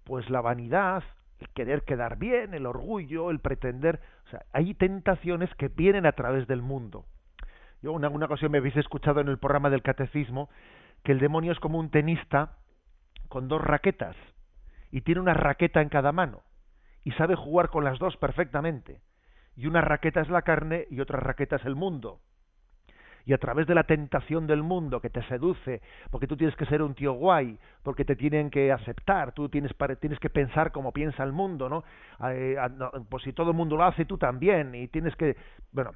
Pues 0.04 0.30
la 0.30 0.42
vanidad, 0.42 1.04
el 1.40 1.50
querer 1.50 1.84
quedar 1.84 2.18
bien, 2.18 2.54
el 2.54 2.66
orgullo, 2.66 3.30
el 3.30 3.40
pretender, 3.40 4.00
o 4.26 4.30
sea, 4.30 4.46
hay 4.54 4.74
tentaciones 4.74 5.54
que 5.56 5.68
vienen 5.68 6.06
a 6.06 6.14
través 6.14 6.48
del 6.48 6.62
mundo. 6.62 7.06
Yo 7.82 7.96
en 7.96 8.04
alguna 8.04 8.26
ocasión 8.26 8.52
me 8.52 8.58
habéis 8.58 8.78
escuchado 8.78 9.20
en 9.20 9.28
el 9.28 9.38
programa 9.38 9.70
del 9.70 9.84
catecismo 9.84 10.50
que 11.04 11.12
el 11.12 11.20
demonio 11.20 11.52
es 11.52 11.60
como 11.60 11.80
un 11.80 11.92
tenista 11.92 12.58
con 13.30 13.48
dos 13.48 13.62
raquetas 13.62 14.16
y 14.92 15.02
tiene 15.02 15.22
una 15.22 15.34
raqueta 15.34 15.82
en 15.82 15.90
cada 15.90 16.12
mano 16.12 16.42
y 17.04 17.12
sabe 17.12 17.36
jugar 17.36 17.70
con 17.70 17.84
las 17.84 18.00
dos 18.00 18.18
perfectamente. 18.18 19.02
Y 19.56 19.68
una 19.68 19.82
raqueta 19.82 20.22
es 20.22 20.30
la 20.30 20.42
carne 20.42 20.88
y 20.90 21.00
otra 21.00 21.20
raqueta 21.20 21.56
es 21.56 21.66
el 21.66 21.76
mundo. 21.76 22.20
Y 23.28 23.34
a 23.34 23.38
través 23.38 23.68
de 23.68 23.76
la 23.76 23.84
tentación 23.84 24.48
del 24.48 24.64
mundo 24.64 25.02
que 25.02 25.10
te 25.10 25.22
seduce, 25.24 25.82
porque 26.10 26.28
tú 26.28 26.38
tienes 26.38 26.56
que 26.56 26.66
ser 26.66 26.82
un 26.82 26.96
tío 26.96 27.12
guay, 27.14 27.60
porque 27.84 28.06
te 28.06 28.16
tienen 28.16 28.50
que 28.50 28.72
aceptar, 28.72 29.34
tú 29.34 29.50
tienes, 29.50 29.74
tienes 30.00 30.18
que 30.20 30.30
pensar 30.30 30.72
como 30.72 30.94
piensa 30.94 31.24
el 31.24 31.34
mundo, 31.34 31.68
¿no? 31.68 31.84
Eh, 32.30 32.56
pues 33.10 33.24
si 33.24 33.34
todo 33.34 33.52
el 33.52 33.58
mundo 33.58 33.76
lo 33.76 33.84
hace, 33.84 34.06
tú 34.06 34.18
también, 34.18 34.74
y 34.74 34.88
tienes 34.88 35.14
que... 35.18 35.36
Bueno, 35.74 35.92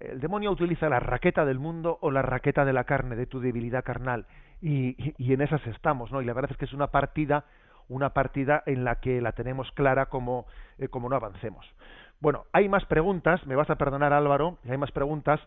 el 0.00 0.18
demonio 0.18 0.50
utiliza 0.50 0.88
la 0.88 0.98
raqueta 0.98 1.44
del 1.44 1.58
mundo 1.58 1.98
o 2.00 2.10
la 2.10 2.22
raqueta 2.22 2.64
de 2.64 2.72
la 2.72 2.84
carne, 2.84 3.16
de 3.16 3.26
tu 3.26 3.38
debilidad 3.38 3.84
carnal, 3.84 4.26
y, 4.62 5.14
y 5.18 5.32
en 5.34 5.42
esas 5.42 5.64
estamos, 5.66 6.10
¿no? 6.10 6.22
Y 6.22 6.24
la 6.24 6.32
verdad 6.32 6.52
es 6.52 6.56
que 6.56 6.64
es 6.64 6.72
una 6.72 6.86
partida 6.86 7.44
una 7.88 8.10
partida 8.10 8.62
en 8.66 8.84
la 8.84 8.96
que 8.96 9.20
la 9.20 9.32
tenemos 9.32 9.70
clara 9.72 10.06
como, 10.06 10.46
eh, 10.78 10.88
como 10.88 11.08
no 11.08 11.16
avancemos. 11.16 11.66
Bueno, 12.20 12.44
hay 12.52 12.68
más 12.68 12.84
preguntas, 12.86 13.44
me 13.46 13.56
vas 13.56 13.68
a 13.68 13.76
perdonar 13.76 14.12
Álvaro, 14.12 14.58
hay 14.68 14.78
más 14.78 14.92
preguntas, 14.92 15.40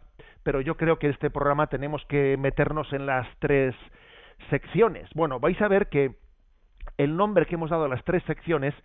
pero 0.45 0.61
yo 0.61 0.77
creo 0.77 0.99
que 0.99 1.09
este 1.09 1.31
programa 1.31 1.65
tenemos 1.65 2.05
que 2.05 2.37
meternos 2.37 2.93
en 2.93 3.07
las 3.07 3.27
tres 3.39 3.73
secciones. 4.51 5.09
Bueno, 5.15 5.39
vais 5.39 5.59
a 5.59 5.67
ver 5.67 5.89
que 5.89 6.17
el 6.99 7.17
nombre 7.17 7.47
que 7.47 7.55
hemos 7.55 7.71
dado 7.71 7.85
a 7.85 7.87
las 7.87 8.03
tres 8.03 8.21
secciones 8.27 8.75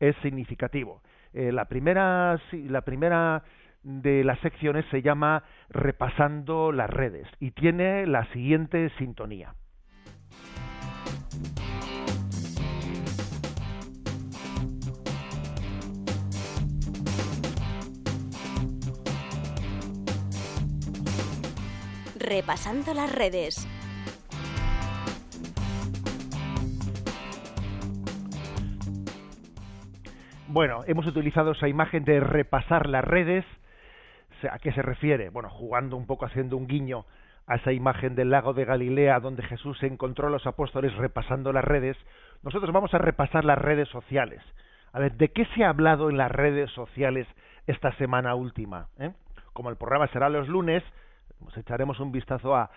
es 0.00 0.16
significativo. 0.22 1.02
Eh, 1.32 1.52
la 1.52 1.66
primera, 1.66 2.40
la 2.50 2.80
primera 2.80 3.44
de 3.84 4.24
las 4.24 4.40
secciones 4.40 4.84
se 4.90 5.02
llama 5.02 5.44
Repasando 5.70 6.72
las 6.72 6.90
redes 6.90 7.28
y 7.38 7.52
tiene 7.52 8.08
la 8.08 8.24
siguiente 8.32 8.90
sintonía. 8.98 9.54
Repasando 22.26 22.94
las 22.94 23.14
redes. 23.14 23.68
Bueno, 30.48 30.80
hemos 30.86 31.06
utilizado 31.06 31.52
esa 31.52 31.68
imagen 31.68 32.04
de 32.04 32.20
repasar 32.20 32.88
las 32.88 33.04
redes. 33.04 33.44
¿A 34.50 34.58
qué 34.58 34.72
se 34.72 34.80
refiere? 34.80 35.28
Bueno, 35.28 35.50
jugando 35.50 35.98
un 35.98 36.06
poco, 36.06 36.24
haciendo 36.24 36.56
un 36.56 36.66
guiño 36.66 37.04
a 37.46 37.56
esa 37.56 37.72
imagen 37.72 38.14
del 38.14 38.30
lago 38.30 38.54
de 38.54 38.64
Galilea 38.64 39.20
donde 39.20 39.42
Jesús 39.42 39.82
encontró 39.82 40.28
a 40.28 40.30
los 40.30 40.46
apóstoles 40.46 40.94
repasando 40.94 41.52
las 41.52 41.64
redes. 41.64 41.98
Nosotros 42.42 42.72
vamos 42.72 42.94
a 42.94 42.98
repasar 42.98 43.44
las 43.44 43.58
redes 43.58 43.88
sociales. 43.90 44.40
A 44.92 44.98
ver, 44.98 45.12
¿de 45.16 45.28
qué 45.28 45.44
se 45.54 45.64
ha 45.64 45.68
hablado 45.68 46.08
en 46.08 46.16
las 46.16 46.30
redes 46.30 46.70
sociales 46.70 47.26
esta 47.66 47.92
semana 47.96 48.34
última? 48.34 48.86
¿Eh? 48.98 49.10
Como 49.52 49.68
el 49.68 49.76
programa 49.76 50.08
será 50.08 50.30
los 50.30 50.48
lunes, 50.48 50.82
nos 51.44 51.56
echaremos 51.56 52.00
un 52.00 52.12
vistazo 52.12 52.56
a 52.56 52.70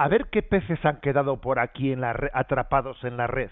a 0.00 0.08
ver 0.08 0.30
qué 0.30 0.42
peces 0.42 0.82
han 0.86 1.00
quedado 1.00 1.42
por 1.42 1.58
aquí 1.58 1.92
en 1.92 2.00
la 2.00 2.30
atrapados 2.32 3.04
en 3.04 3.18
la 3.18 3.26
red. 3.26 3.50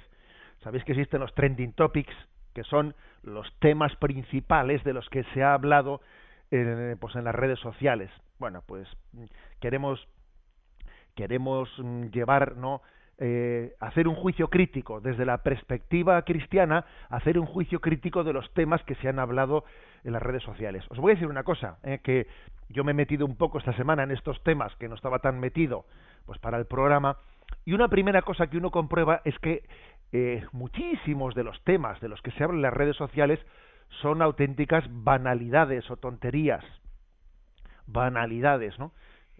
Sabéis 0.62 0.82
que 0.84 0.92
existen 0.92 1.20
los 1.20 1.34
trending 1.34 1.74
topics, 1.74 2.14
que 2.54 2.64
son 2.64 2.94
los 3.22 3.46
temas 3.58 3.94
principales 3.96 4.82
de 4.82 4.94
los 4.94 5.06
que 5.10 5.24
se 5.34 5.42
ha 5.42 5.52
hablado 5.52 6.00
eh, 6.50 6.96
pues 6.98 7.14
en 7.16 7.24
las 7.24 7.34
redes 7.34 7.58
sociales. 7.60 8.10
Bueno, 8.38 8.62
pues 8.64 8.88
queremos 9.60 10.08
queremos 11.14 11.68
mm, 11.76 12.04
llevar 12.06 12.56
no 12.56 12.80
eh, 13.18 13.74
hacer 13.80 14.06
un 14.06 14.14
juicio 14.14 14.48
crítico 14.48 15.00
desde 15.00 15.24
la 15.24 15.42
perspectiva 15.42 16.22
cristiana, 16.22 16.84
hacer 17.08 17.38
un 17.38 17.46
juicio 17.46 17.80
crítico 17.80 18.22
de 18.22 18.32
los 18.32 18.52
temas 18.54 18.82
que 18.84 18.94
se 18.96 19.08
han 19.08 19.18
hablado 19.18 19.64
en 20.04 20.12
las 20.12 20.22
redes 20.22 20.44
sociales. 20.44 20.84
Os 20.90 20.98
voy 20.98 21.12
a 21.12 21.14
decir 21.14 21.28
una 21.28 21.42
cosa, 21.42 21.78
eh, 21.82 21.98
que 22.02 22.28
yo 22.68 22.84
me 22.84 22.92
he 22.92 22.94
metido 22.94 23.26
un 23.26 23.36
poco 23.36 23.58
esta 23.58 23.72
semana 23.72 24.04
en 24.04 24.12
estos 24.12 24.40
temas 24.44 24.74
que 24.76 24.88
no 24.88 24.94
estaba 24.94 25.18
tan 25.18 25.40
metido, 25.40 25.84
pues 26.26 26.38
para 26.38 26.58
el 26.58 26.66
programa, 26.66 27.18
y 27.64 27.72
una 27.72 27.88
primera 27.88 28.22
cosa 28.22 28.46
que 28.46 28.58
uno 28.58 28.70
comprueba 28.70 29.20
es 29.24 29.38
que 29.40 29.64
eh, 30.12 30.44
muchísimos 30.52 31.34
de 31.34 31.44
los 31.44 31.62
temas 31.64 32.00
de 32.00 32.08
los 32.08 32.22
que 32.22 32.30
se 32.32 32.44
habla 32.44 32.56
en 32.56 32.62
las 32.62 32.74
redes 32.74 32.96
sociales 32.96 33.40
son 34.00 34.22
auténticas 34.22 34.84
banalidades 34.88 35.90
o 35.90 35.96
tonterías, 35.96 36.64
banalidades, 37.86 38.78
¿no? 38.78 38.92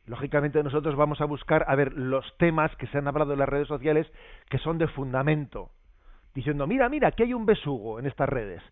Lógicamente 0.09 0.62
nosotros 0.62 0.97
vamos 0.97 1.21
a 1.21 1.27
buscar 1.27 1.64
a 1.68 1.75
ver 1.75 1.92
los 1.92 2.25
temas 2.38 2.75
que 2.77 2.87
se 2.88 2.99
han 2.99 3.09
hablado 3.09 3.33
en 3.33 3.38
las 3.38 3.49
redes 3.49 3.68
sociales 3.68 4.11
que 4.49 4.59
son 4.59 4.79
de 4.79 4.88
fundamento, 4.88 5.71
diciendo, 6.35 6.66
mira, 6.66 6.88
mira, 6.88 7.09
aquí 7.09 7.23
hay 7.23 7.35
un 7.35 7.47
besugo 7.47 7.99
en 7.99 8.07
estas 8.07 8.29
redes, 8.29 8.62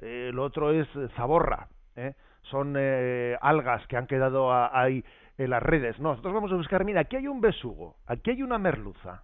eh, 0.00 0.30
lo 0.32 0.44
otro 0.44 0.70
es 0.70 0.88
zaborra, 1.16 1.68
¿eh? 1.96 2.14
son 2.42 2.74
eh, 2.78 3.36
algas 3.40 3.86
que 3.86 3.96
han 3.96 4.06
quedado 4.06 4.52
ahí 4.52 5.04
en 5.38 5.50
las 5.50 5.62
redes. 5.62 5.98
No, 5.98 6.10
nosotros 6.10 6.34
vamos 6.34 6.52
a 6.52 6.56
buscar, 6.56 6.84
mira, 6.84 7.00
aquí 7.00 7.16
hay 7.16 7.26
un 7.26 7.40
besugo, 7.40 7.96
aquí 8.06 8.30
hay 8.30 8.42
una 8.42 8.58
merluza. 8.58 9.22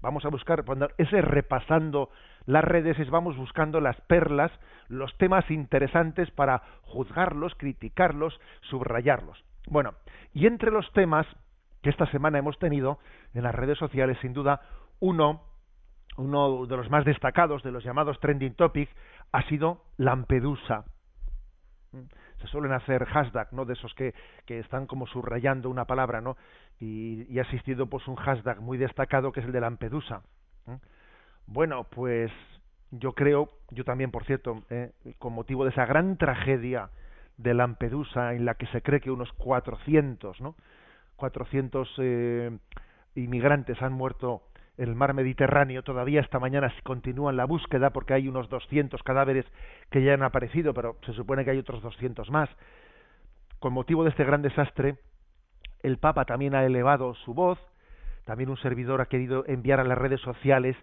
Vamos 0.00 0.24
a 0.24 0.28
buscar, 0.28 0.64
ese 0.98 1.22
repasando 1.22 2.10
las 2.46 2.64
redes, 2.64 2.98
es 2.98 3.10
vamos 3.10 3.36
buscando 3.36 3.80
las 3.80 4.00
perlas, 4.02 4.50
los 4.88 5.16
temas 5.18 5.48
interesantes 5.50 6.30
para 6.30 6.62
juzgarlos, 6.82 7.54
criticarlos, 7.56 8.38
subrayarlos. 8.62 9.44
Bueno, 9.66 9.94
y 10.32 10.46
entre 10.46 10.70
los 10.70 10.90
temas 10.92 11.26
que 11.82 11.90
esta 11.90 12.06
semana 12.06 12.38
hemos 12.38 12.58
tenido 12.58 12.98
en 13.34 13.42
las 13.42 13.54
redes 13.54 13.78
sociales, 13.78 14.18
sin 14.20 14.32
duda, 14.32 14.60
uno, 15.00 15.42
uno 16.16 16.66
de 16.66 16.76
los 16.76 16.90
más 16.90 17.04
destacados 17.04 17.62
de 17.62 17.72
los 17.72 17.84
llamados 17.84 18.18
trending 18.20 18.54
topics 18.54 18.92
ha 19.32 19.42
sido 19.48 19.84
Lampedusa. 19.96 20.84
Se 22.40 22.46
suelen 22.48 22.72
hacer 22.72 23.04
hashtag, 23.04 23.52
¿no? 23.52 23.64
De 23.64 23.74
esos 23.74 23.94
que, 23.94 24.14
están 24.46 24.86
como 24.86 25.06
subrayando 25.06 25.68
una 25.68 25.84
palabra, 25.84 26.20
¿no? 26.20 26.36
Y, 26.80 27.38
ha 27.38 27.42
existido 27.42 27.86
pues 27.86 28.06
un 28.08 28.16
hashtag 28.16 28.60
muy 28.60 28.78
destacado 28.78 29.32
que 29.32 29.40
es 29.40 29.46
el 29.46 29.52
de 29.52 29.60
Lampedusa. 29.60 30.22
Bueno, 31.46 31.84
pues 31.84 32.30
yo 32.90 33.12
creo, 33.12 33.50
yo 33.70 33.84
también, 33.84 34.10
por 34.10 34.24
cierto, 34.24 34.62
eh, 34.70 34.92
con 35.18 35.32
motivo 35.32 35.64
de 35.64 35.70
esa 35.70 35.86
gran 35.86 36.16
tragedia 36.16 36.90
de 37.42 37.54
Lampedusa 37.54 38.34
en 38.34 38.44
la 38.44 38.54
que 38.54 38.66
se 38.66 38.82
cree 38.82 39.00
que 39.00 39.10
unos 39.10 39.32
400, 39.34 40.40
¿no? 40.40 40.54
400 41.16 41.94
eh, 41.98 42.58
inmigrantes 43.14 43.80
han 43.82 43.92
muerto 43.92 44.42
en 44.76 44.88
el 44.88 44.94
mar 44.94 45.14
Mediterráneo. 45.14 45.82
Todavía 45.82 46.20
esta 46.20 46.38
mañana 46.38 46.72
continúan 46.82 47.36
la 47.36 47.44
búsqueda 47.44 47.90
porque 47.90 48.14
hay 48.14 48.28
unos 48.28 48.48
200 48.48 49.02
cadáveres 49.02 49.46
que 49.90 50.02
ya 50.02 50.14
han 50.14 50.22
aparecido, 50.22 50.74
pero 50.74 50.96
se 51.06 51.12
supone 51.12 51.44
que 51.44 51.50
hay 51.50 51.58
otros 51.58 51.82
200 51.82 52.30
más. 52.30 52.48
Con 53.58 53.72
motivo 53.72 54.04
de 54.04 54.10
este 54.10 54.24
gran 54.24 54.42
desastre, 54.42 54.96
el 55.82 55.98
Papa 55.98 56.24
también 56.24 56.54
ha 56.54 56.64
elevado 56.64 57.14
su 57.14 57.34
voz 57.34 57.58
también 58.24 58.50
un 58.50 58.56
servidor 58.58 59.00
ha 59.00 59.06
querido 59.06 59.44
enviar 59.46 59.80
a 59.80 59.84
las 59.84 59.98
redes 59.98 60.20
sociales 60.20 60.76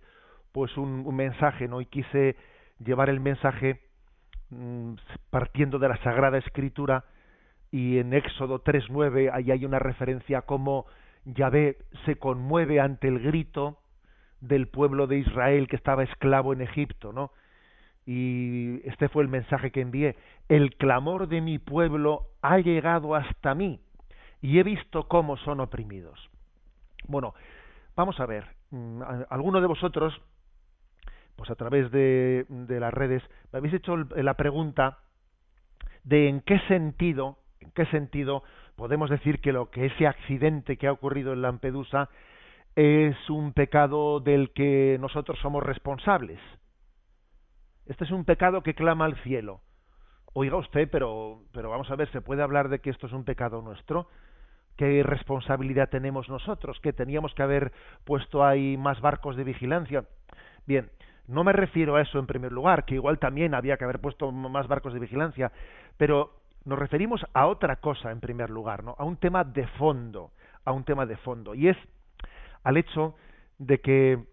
pues 0.51 0.75
un, 0.77 1.03
un 1.05 1.15
mensaje, 1.15 1.67
¿no? 1.67 1.79
Y 1.79 1.85
quise 1.85 2.35
llevar 2.83 3.09
el 3.09 3.19
mensaje 3.19 3.79
partiendo 5.29 5.79
de 5.79 5.89
la 5.89 5.97
Sagrada 5.97 6.37
Escritura 6.37 7.05
y 7.71 7.99
en 7.99 8.13
Éxodo 8.13 8.63
3.9 8.63 9.29
ahí 9.31 9.51
hay 9.51 9.65
una 9.65 9.79
referencia 9.79 10.39
a 10.39 10.41
cómo 10.43 10.85
Yahvé 11.25 11.77
se 12.05 12.15
conmueve 12.15 12.79
ante 12.79 13.07
el 13.07 13.19
grito 13.19 13.77
del 14.41 14.67
pueblo 14.67 15.07
de 15.07 15.19
Israel 15.19 15.67
que 15.67 15.75
estaba 15.75 16.03
esclavo 16.03 16.53
en 16.53 16.61
Egipto, 16.61 17.13
¿no? 17.13 17.31
Y 18.05 18.81
este 18.87 19.07
fue 19.09 19.21
el 19.21 19.29
mensaje 19.29 19.71
que 19.71 19.81
envié. 19.81 20.15
El 20.47 20.75
clamor 20.77 21.27
de 21.27 21.41
mi 21.41 21.59
pueblo 21.59 22.27
ha 22.41 22.57
llegado 22.57 23.13
hasta 23.13 23.53
mí 23.53 23.79
y 24.41 24.57
he 24.57 24.63
visto 24.63 25.07
cómo 25.07 25.37
son 25.37 25.59
oprimidos. 25.59 26.29
Bueno, 27.07 27.35
vamos 27.95 28.19
a 28.19 28.25
ver. 28.25 28.47
Mm, 28.71 29.01
alguno 29.29 29.61
de 29.61 29.67
vosotros, 29.67 30.19
pues 31.39 31.49
a 31.49 31.55
través 31.55 31.89
de, 31.89 32.45
de 32.49 32.79
las 32.81 32.93
redes, 32.93 33.23
me 33.53 33.59
habéis 33.59 33.73
hecho 33.73 33.95
la 33.95 34.33
pregunta 34.33 34.97
de 36.03 36.27
en 36.27 36.41
qué 36.41 36.59
sentido, 36.67 37.37
en 37.61 37.71
qué 37.71 37.85
sentido 37.85 38.43
podemos 38.75 39.09
decir 39.09 39.39
que 39.39 39.53
lo 39.53 39.69
que 39.69 39.85
ese 39.85 40.05
accidente 40.05 40.75
que 40.75 40.87
ha 40.87 40.91
ocurrido 40.91 41.31
en 41.31 41.41
Lampedusa 41.41 42.09
es 42.75 43.15
un 43.29 43.53
pecado 43.53 44.19
del 44.19 44.51
que 44.51 44.97
nosotros 44.99 45.39
somos 45.39 45.63
responsables. 45.63 46.41
Este 47.85 48.03
es 48.03 48.11
un 48.11 48.25
pecado 48.25 48.61
que 48.61 48.75
clama 48.75 49.05
al 49.05 49.15
cielo. 49.23 49.61
Oiga 50.33 50.57
usted, 50.57 50.89
pero, 50.91 51.43
pero 51.53 51.69
vamos 51.69 51.89
a 51.89 51.95
ver, 51.95 52.11
¿se 52.11 52.19
puede 52.19 52.43
hablar 52.43 52.67
de 52.67 52.79
que 52.79 52.89
esto 52.89 53.07
es 53.07 53.13
un 53.13 53.23
pecado 53.23 53.61
nuestro? 53.61 54.09
¿Qué 54.75 55.03
responsabilidad 55.03 55.87
tenemos 55.87 56.27
nosotros? 56.27 56.81
¿Que 56.81 56.91
teníamos 56.91 57.33
que 57.33 57.43
haber 57.43 57.71
puesto 58.03 58.43
ahí 58.43 58.75
más 58.75 58.99
barcos 58.99 59.37
de 59.37 59.45
vigilancia? 59.45 60.03
Bien, 60.67 60.91
no 61.29 61.43
me 61.43 61.53
refiero 61.53 61.95
a 61.95 62.01
eso 62.01 62.19
en 62.19 62.25
primer 62.25 62.51
lugar, 62.51 62.85
que 62.85 62.95
igual 62.95 63.19
también 63.19 63.53
había 63.53 63.77
que 63.77 63.83
haber 63.83 63.99
puesto 63.99 64.31
más 64.31 64.67
barcos 64.67 64.93
de 64.93 64.99
vigilancia, 64.99 65.51
pero 65.97 66.33
nos 66.65 66.79
referimos 66.79 67.23
a 67.33 67.45
otra 67.47 67.77
cosa 67.77 68.11
en 68.11 68.19
primer 68.19 68.49
lugar, 68.49 68.83
¿no? 68.83 68.95
A 68.97 69.05
un 69.05 69.17
tema 69.17 69.43
de 69.43 69.67
fondo, 69.67 70.31
a 70.65 70.71
un 70.71 70.83
tema 70.83 71.05
de 71.05 71.17
fondo, 71.17 71.53
y 71.53 71.69
es 71.69 71.77
al 72.63 72.77
hecho 72.77 73.15
de 73.59 73.79
que 73.79 74.25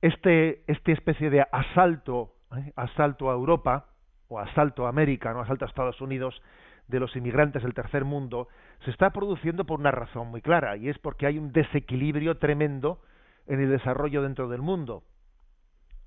este, 0.00 0.62
este 0.66 0.92
especie 0.92 1.28
de 1.30 1.44
asalto, 1.52 2.34
¿eh? 2.56 2.72
asalto 2.76 3.30
a 3.30 3.34
Europa, 3.34 3.86
o 4.28 4.38
asalto 4.38 4.86
a 4.86 4.88
América, 4.88 5.32
no 5.34 5.40
asalto 5.40 5.64
a 5.64 5.68
Estados 5.68 6.00
Unidos, 6.00 6.40
de 6.88 6.98
los 6.98 7.14
inmigrantes 7.14 7.62
del 7.62 7.74
tercer 7.74 8.04
mundo, 8.04 8.48
se 8.84 8.90
está 8.90 9.10
produciendo 9.10 9.64
por 9.64 9.78
una 9.78 9.90
razón 9.90 10.28
muy 10.28 10.40
clara, 10.40 10.76
y 10.76 10.88
es 10.88 10.98
porque 10.98 11.26
hay 11.26 11.38
un 11.38 11.52
desequilibrio 11.52 12.38
tremendo 12.38 13.00
en 13.46 13.60
el 13.60 13.70
desarrollo 13.70 14.22
dentro 14.22 14.48
del 14.48 14.62
mundo. 14.62 15.02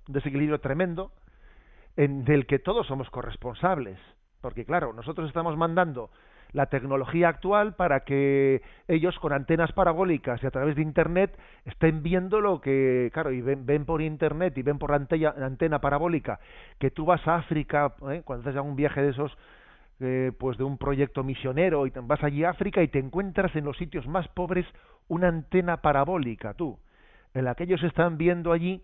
Un 0.08 0.14
desequilibrio 0.14 0.60
tremendo 0.60 1.12
en 1.96 2.26
del 2.26 2.46
que 2.46 2.60
todos 2.60 2.88
somos 2.88 3.10
corresponsables. 3.10 4.00
Porque 4.42 4.66
claro, 4.66 4.94
nosotros 4.94 5.28
estamos 5.28 5.56
mandando 5.56 6.10
la 6.54 6.68
tecnología 6.68 7.30
actual 7.30 7.76
para 7.76 8.02
que 8.02 8.62
ellos 8.88 9.18
con 9.20 9.34
antenas 9.34 9.72
parabólicas 9.72 10.42
y 10.44 10.48
a 10.48 10.52
través 10.52 10.76
de 10.76 10.84
internet 10.84 11.38
estén 11.66 12.04
viendo 12.04 12.40
lo 12.40 12.62
que, 12.62 13.10
claro, 13.12 13.32
y 13.32 13.42
ven, 13.42 13.66
ven 13.66 13.86
por 13.86 14.02
internet 14.02 14.56
y 14.58 14.62
ven 14.62 14.78
por 14.78 14.92
la 14.92 14.98
antena, 14.98 15.34
antena 15.44 15.82
parabólica 15.82 16.40
que 16.80 16.92
tú 16.92 17.06
vas 17.06 17.28
a 17.28 17.36
África, 17.38 17.96
¿eh? 18.12 18.22
cuando 18.24 18.50
haces 18.50 18.62
un 18.62 18.76
viaje 18.76 19.02
de 19.02 19.10
esos, 19.10 19.36
eh, 20.00 20.32
pues 20.38 20.58
de 20.58 20.64
un 20.64 20.78
proyecto 20.78 21.24
misionero 21.24 21.88
y 21.88 21.92
vas 22.04 22.24
allí 22.24 22.44
a 22.44 22.52
África 22.52 22.84
y 22.84 22.88
te 22.88 23.00
encuentras 23.00 23.56
en 23.56 23.66
los 23.66 23.78
sitios 23.78 24.08
más 24.08 24.28
pobres 24.28 24.66
una 25.08 25.30
antena 25.30 25.78
parabólica, 25.78 26.54
tú, 26.54 26.78
en 27.34 27.46
la 27.46 27.56
que 27.56 27.64
ellos 27.64 27.84
están 27.84 28.18
viendo 28.18 28.52
allí 28.52 28.82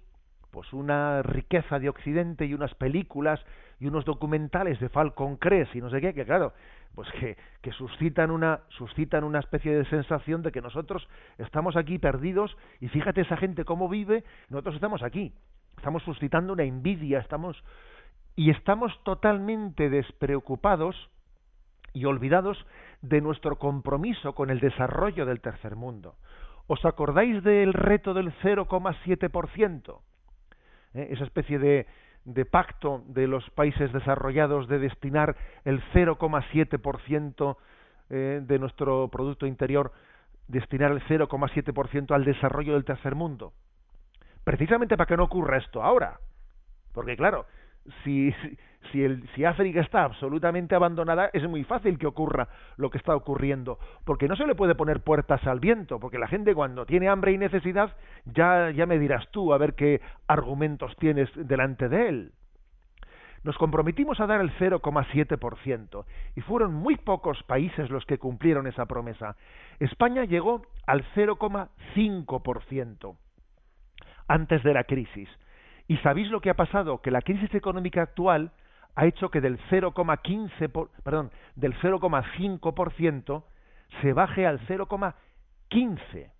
pues 0.52 0.74
una 0.74 1.22
riqueza 1.22 1.78
de 1.80 1.90
Occidente 1.90 2.46
y 2.46 2.54
unas 2.54 2.74
películas 2.76 3.40
y 3.80 3.88
unos 3.88 4.04
documentales 4.04 4.80
de 4.80 4.90
Falcon 4.90 5.38
Crest 5.38 5.76
y 5.76 5.82
no 5.82 5.90
sé 5.90 6.02
qué, 6.02 6.14
que 6.14 6.26
claro, 6.26 6.54
pues 6.96 7.08
que, 7.20 7.38
que 7.62 7.72
suscitan 7.72 8.32
una 8.32 8.62
suscitan 8.70 9.24
una 9.24 9.40
especie 9.40 9.74
de 9.74 9.86
sensación 9.86 10.42
de 10.42 10.52
que 10.52 10.62
nosotros 10.62 11.08
estamos 11.38 11.76
aquí 11.76 12.00
perdidos 12.00 12.58
y 12.82 12.88
fíjate 12.88 13.22
esa 13.22 13.38
gente 13.38 13.64
cómo 13.64 13.88
vive, 13.88 14.24
nosotros 14.50 14.76
estamos 14.76 15.04
aquí. 15.04 15.34
Estamos 15.78 16.04
suscitando 16.04 16.52
una 16.52 16.64
envidia, 16.64 17.20
estamos 17.20 17.64
y 18.36 18.50
estamos 18.50 18.92
totalmente 19.04 19.90
despreocupados 19.90 21.10
y 21.94 22.06
olvidados 22.06 22.58
de 23.02 23.22
nuestro 23.22 23.58
compromiso 23.58 24.34
con 24.34 24.50
el 24.50 24.60
desarrollo 24.60 25.26
del 25.26 25.42
tercer 25.42 25.76
mundo. 25.76 26.16
¿Os 26.70 26.86
acordáis 26.86 27.42
del 27.42 27.74
reto 27.74 28.14
del 28.14 28.32
0,7%? 28.44 30.02
¿Eh? 30.94 31.08
Esa 31.10 31.24
especie 31.24 31.58
de, 31.58 31.88
de 32.26 32.46
pacto 32.46 33.04
de 33.08 33.26
los 33.26 33.50
países 33.50 33.92
desarrollados 33.92 34.68
de 34.68 34.78
destinar 34.78 35.36
el 35.66 35.82
0,7% 35.94 37.58
eh, 38.12 38.42
de 38.44 38.60
nuestro 38.60 39.08
Producto 39.08 39.48
Interior, 39.48 39.92
destinar 40.48 40.92
el 40.92 41.02
0,7% 41.08 42.14
al 42.14 42.24
desarrollo 42.24 42.74
del 42.74 42.86
tercer 42.86 43.16
mundo. 43.16 43.52
Precisamente 44.44 44.96
para 44.96 45.08
que 45.08 45.18
no 45.18 45.24
ocurra 45.24 45.58
esto 45.58 45.82
ahora. 45.82 46.20
Porque 46.94 47.18
claro, 47.18 47.48
si, 48.04 48.32
si, 48.92 49.04
el, 49.04 49.28
si 49.36 49.46
África 49.46 49.82
está 49.82 50.04
absolutamente 50.04 50.76
abandonada, 50.76 51.30
es 51.34 51.48
muy 51.48 51.64
fácil 51.64 51.98
que 51.98 52.08
ocurra 52.08 52.48
lo 52.78 52.90
que 52.90 52.98
está 52.98 53.16
ocurriendo, 53.16 53.80
porque 54.06 54.28
no 54.28 54.36
se 54.36 54.48
le 54.48 54.56
puede 54.56 54.76
poner 54.76 55.02
puertas 55.02 55.46
al 55.46 55.60
viento, 55.60 56.00
porque 56.00 56.18
la 56.18 56.28
gente 56.28 56.56
cuando 56.56 56.86
tiene 56.86 57.10
hambre 57.10 57.32
y 57.32 57.38
necesidad, 57.38 57.96
ya, 58.26 58.72
ya 58.72 58.86
me 58.86 59.00
dirás 59.00 59.30
tú 59.32 59.54
a 59.54 59.58
ver 59.58 59.76
qué 59.76 60.02
argumentos 60.28 60.96
tienes 60.98 61.30
delante 61.36 61.90
de 61.90 62.10
él. 62.10 62.32
Nos 63.44 63.58
comprometimos 63.58 64.20
a 64.20 64.28
dar 64.28 64.42
el 64.42 64.52
0,7% 64.58 66.06
y 66.36 66.42
fueron 66.42 66.74
muy 66.74 66.98
pocos 66.98 67.42
países 67.44 67.90
los 67.90 68.06
que 68.06 68.18
cumplieron 68.18 68.68
esa 68.68 68.86
promesa. 68.86 69.38
España 69.80 70.26
llegó 70.26 70.64
al 70.86 71.06
0,5% 71.16 73.16
antes 74.28 74.64
de 74.64 74.74
la 74.74 74.84
crisis 74.84 75.30
¿Y 75.90 75.98
sabéis 75.98 76.30
lo 76.30 76.40
que 76.40 76.52
ha 76.52 76.54
pasado? 76.54 77.02
Que 77.02 77.10
la 77.10 77.24
crisis 77.24 77.54
económica 77.56 78.04
actual 78.04 78.52
ha 78.96 79.06
hecho 79.06 79.30
que 79.30 79.42
del 79.42 79.60
0,15, 79.70 80.90
perdón, 81.04 81.32
del 81.56 81.74
0,5% 81.76 83.44
se 84.02 84.14
baje 84.14 84.46
al 84.46 84.60
0,15. 84.68 86.32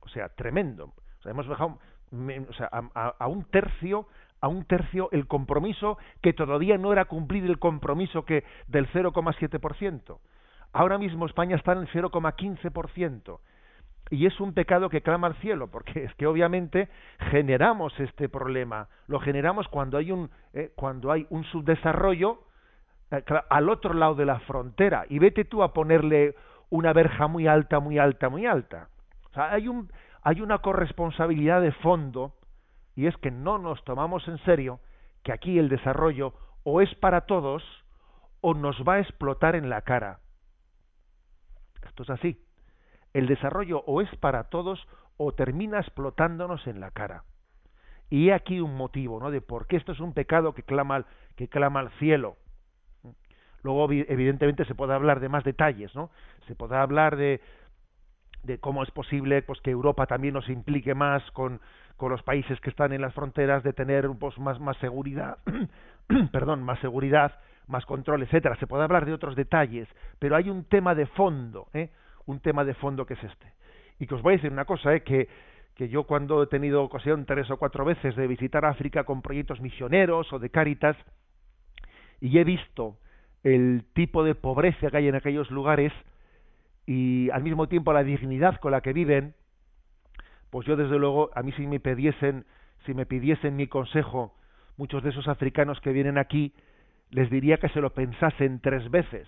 O 0.00 0.08
sea, 0.08 0.28
tremendo. 0.30 0.92
O 1.18 1.22
sea, 1.22 1.32
hemos 1.32 1.48
bajado 1.48 1.78
o 2.48 2.52
sea, 2.52 2.70
a, 2.72 3.26
un 3.26 3.44
tercio 3.44 4.06
a 4.40 4.48
un 4.48 4.64
tercio 4.64 5.08
el 5.12 5.26
compromiso 5.26 5.98
que 6.22 6.32
todavía 6.32 6.78
no 6.78 6.92
era 6.92 7.06
cumplir 7.06 7.44
el 7.46 7.58
compromiso 7.58 8.24
que 8.24 8.44
del 8.68 8.88
0,7%. 8.92 10.18
Ahora 10.72 10.98
mismo 10.98 11.26
España 11.26 11.56
está 11.56 11.72
en 11.72 11.78
el 11.78 11.88
0,15% 11.88 13.40
y 14.10 14.26
es 14.26 14.38
un 14.40 14.52
pecado 14.52 14.88
que 14.88 15.02
clama 15.02 15.26
al 15.26 15.34
cielo, 15.36 15.68
porque 15.68 16.04
es 16.04 16.14
que 16.14 16.26
obviamente 16.26 16.88
generamos 17.30 17.98
este 17.98 18.28
problema, 18.28 18.88
lo 19.08 19.18
generamos 19.18 19.66
cuando 19.68 19.98
hay 19.98 20.12
un, 20.12 20.30
eh, 20.52 20.72
cuando 20.76 21.10
hay 21.10 21.26
un 21.30 21.44
subdesarrollo 21.44 22.42
eh, 23.10 23.24
al 23.50 23.68
otro 23.68 23.94
lado 23.94 24.14
de 24.14 24.26
la 24.26 24.38
frontera, 24.40 25.04
y 25.08 25.18
vete 25.18 25.44
tú 25.44 25.62
a 25.62 25.72
ponerle 25.72 26.36
una 26.70 26.92
verja 26.92 27.26
muy 27.26 27.46
alta, 27.46 27.80
muy 27.80 27.98
alta, 27.98 28.28
muy 28.28 28.46
alta. 28.46 28.88
O 29.30 29.34
sea, 29.34 29.52
hay, 29.52 29.68
un, 29.68 29.90
hay 30.22 30.40
una 30.40 30.58
corresponsabilidad 30.58 31.60
de 31.60 31.72
fondo, 31.72 32.34
y 32.94 33.06
es 33.06 33.16
que 33.18 33.30
no 33.30 33.58
nos 33.58 33.82
tomamos 33.84 34.26
en 34.28 34.38
serio 34.44 34.80
que 35.22 35.32
aquí 35.32 35.58
el 35.58 35.68
desarrollo 35.68 36.32
o 36.62 36.80
es 36.80 36.94
para 36.96 37.22
todos 37.22 37.62
o 38.40 38.54
nos 38.54 38.76
va 38.86 38.94
a 38.94 39.00
explotar 39.00 39.56
en 39.56 39.68
la 39.68 39.82
cara. 39.82 40.20
Esto 41.82 42.04
es 42.04 42.10
así 42.10 42.46
el 43.16 43.26
desarrollo 43.26 43.82
o 43.86 44.02
es 44.02 44.14
para 44.16 44.44
todos 44.44 44.86
o 45.16 45.32
termina 45.32 45.80
explotándonos 45.80 46.66
en 46.66 46.80
la 46.80 46.90
cara. 46.90 47.24
Y 48.10 48.28
he 48.28 48.34
aquí 48.34 48.60
un 48.60 48.76
motivo, 48.76 49.18
¿no? 49.18 49.30
De 49.30 49.40
por 49.40 49.66
qué 49.66 49.76
esto 49.76 49.92
es 49.92 50.00
un 50.00 50.12
pecado 50.12 50.52
que 50.52 50.62
clama 50.62 50.96
al, 50.96 51.06
que 51.34 51.48
clama 51.48 51.80
al 51.80 51.90
cielo. 51.92 52.36
Luego, 53.62 53.90
evidentemente, 53.90 54.66
se 54.66 54.74
puede 54.74 54.92
hablar 54.92 55.20
de 55.20 55.30
más 55.30 55.44
detalles, 55.44 55.94
¿no? 55.94 56.10
Se 56.46 56.54
puede 56.54 56.76
hablar 56.76 57.16
de, 57.16 57.40
de 58.42 58.58
cómo 58.58 58.82
es 58.82 58.90
posible 58.90 59.40
pues, 59.40 59.60
que 59.62 59.70
Europa 59.70 60.06
también 60.06 60.34
nos 60.34 60.48
implique 60.50 60.94
más 60.94 61.22
con, 61.30 61.60
con 61.96 62.12
los 62.12 62.22
países 62.22 62.60
que 62.60 62.68
están 62.68 62.92
en 62.92 63.00
las 63.00 63.14
fronteras, 63.14 63.62
de 63.64 63.72
tener 63.72 64.10
pues, 64.20 64.38
más, 64.38 64.60
más 64.60 64.76
seguridad, 64.76 65.38
perdón, 66.32 66.62
más 66.62 66.78
seguridad, 66.80 67.40
más 67.66 67.86
control, 67.86 68.22
etcétera. 68.22 68.56
Se 68.56 68.66
puede 68.66 68.84
hablar 68.84 69.06
de 69.06 69.14
otros 69.14 69.34
detalles, 69.34 69.88
pero 70.18 70.36
hay 70.36 70.50
un 70.50 70.64
tema 70.64 70.94
de 70.94 71.06
fondo, 71.06 71.68
¿eh? 71.72 71.90
Un 72.26 72.40
tema 72.40 72.64
de 72.64 72.74
fondo 72.74 73.06
que 73.06 73.14
es 73.14 73.24
este. 73.24 73.52
Y 73.98 74.06
que 74.06 74.14
os 74.14 74.22
voy 74.22 74.34
a 74.34 74.36
decir 74.36 74.52
una 74.52 74.64
cosa, 74.64 74.94
¿eh? 74.94 75.02
que, 75.02 75.28
que 75.74 75.88
yo 75.88 76.04
cuando 76.04 76.42
he 76.42 76.46
tenido 76.46 76.82
ocasión 76.82 77.24
tres 77.24 77.50
o 77.50 77.56
cuatro 77.56 77.84
veces 77.84 78.14
de 78.16 78.26
visitar 78.26 78.64
África 78.64 79.04
con 79.04 79.22
proyectos 79.22 79.60
misioneros 79.60 80.32
o 80.32 80.38
de 80.38 80.50
Cáritas, 80.50 80.96
y 82.20 82.38
he 82.38 82.44
visto 82.44 82.98
el 83.42 83.84
tipo 83.94 84.24
de 84.24 84.34
pobreza 84.34 84.90
que 84.90 84.96
hay 84.96 85.08
en 85.08 85.14
aquellos 85.14 85.50
lugares, 85.50 85.92
y 86.86 87.30
al 87.30 87.42
mismo 87.42 87.68
tiempo 87.68 87.92
la 87.92 88.04
dignidad 88.04 88.58
con 88.60 88.72
la 88.72 88.80
que 88.80 88.92
viven, 88.92 89.34
pues 90.50 90.66
yo 90.66 90.76
desde 90.76 90.98
luego, 90.98 91.30
a 91.34 91.42
mí 91.42 91.52
si 91.52 91.66
me 91.66 91.80
pidiesen, 91.80 92.44
si 92.84 92.94
me 92.94 93.06
pidiesen 93.06 93.56
mi 93.56 93.66
consejo, 93.66 94.34
muchos 94.76 95.02
de 95.02 95.10
esos 95.10 95.28
africanos 95.28 95.80
que 95.80 95.92
vienen 95.92 96.18
aquí, 96.18 96.54
les 97.10 97.30
diría 97.30 97.58
que 97.58 97.68
se 97.68 97.80
lo 97.80 97.90
pensasen 97.90 98.60
tres 98.60 98.90
veces, 98.90 99.26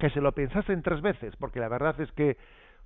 que 0.00 0.10
se 0.10 0.20
lo 0.20 0.32
pensasen 0.32 0.82
tres 0.82 1.00
veces, 1.00 1.36
porque 1.36 1.60
la 1.60 1.68
verdad 1.68 2.00
es 2.00 2.10
que 2.12 2.36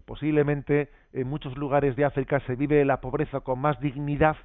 posiblemente 0.05 0.91
en 1.15 1.27
muchos 1.29 1.57
lugares 1.57 1.97
de 1.97 2.05
África 2.05 2.41
se 2.41 2.57
vive 2.57 2.85
la 2.85 3.01
pobreza 3.01 3.41
con 3.41 3.59
más 3.59 3.81
dignidad 3.81 4.37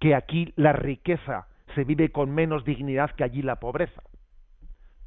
que 0.00 0.14
aquí 0.14 0.54
la 0.56 0.72
riqueza 0.72 1.46
se 1.74 1.84
vive 1.84 2.10
con 2.10 2.30
menos 2.30 2.64
dignidad 2.64 3.10
que 3.10 3.24
allí 3.24 3.42
la 3.42 3.56
pobreza. 3.56 4.02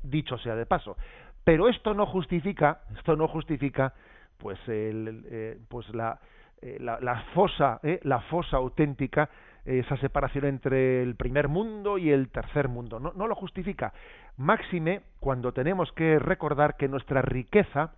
Dicho 0.03 0.37
sea 0.37 0.55
de 0.55 0.65
paso. 0.65 0.97
Pero 1.43 1.69
esto 1.69 1.93
no 1.93 2.05
justifica, 2.05 2.81
esto 2.95 3.15
no 3.15 3.27
justifica, 3.27 3.93
pues, 4.37 4.59
el, 4.67 5.25
eh, 5.29 5.57
pues 5.69 5.87
la, 5.95 6.19
eh, 6.61 6.77
la, 6.79 6.99
la, 6.99 7.21
fosa, 7.33 7.79
eh, 7.83 7.99
la 8.03 8.19
fosa 8.21 8.57
auténtica, 8.57 9.29
esa 9.67 9.97
separación 9.97 10.45
entre 10.45 11.03
el 11.03 11.15
primer 11.15 11.47
mundo 11.47 11.97
y 11.97 12.11
el 12.11 12.29
tercer 12.29 12.69
mundo. 12.69 12.99
No, 12.99 13.13
no 13.13 13.27
lo 13.27 13.35
justifica. 13.35 13.93
Máxime 14.37 15.01
cuando 15.19 15.51
tenemos 15.51 15.91
que 15.91 16.19
recordar 16.19 16.77
que 16.77 16.87
nuestra 16.87 17.21
riqueza, 17.21 17.91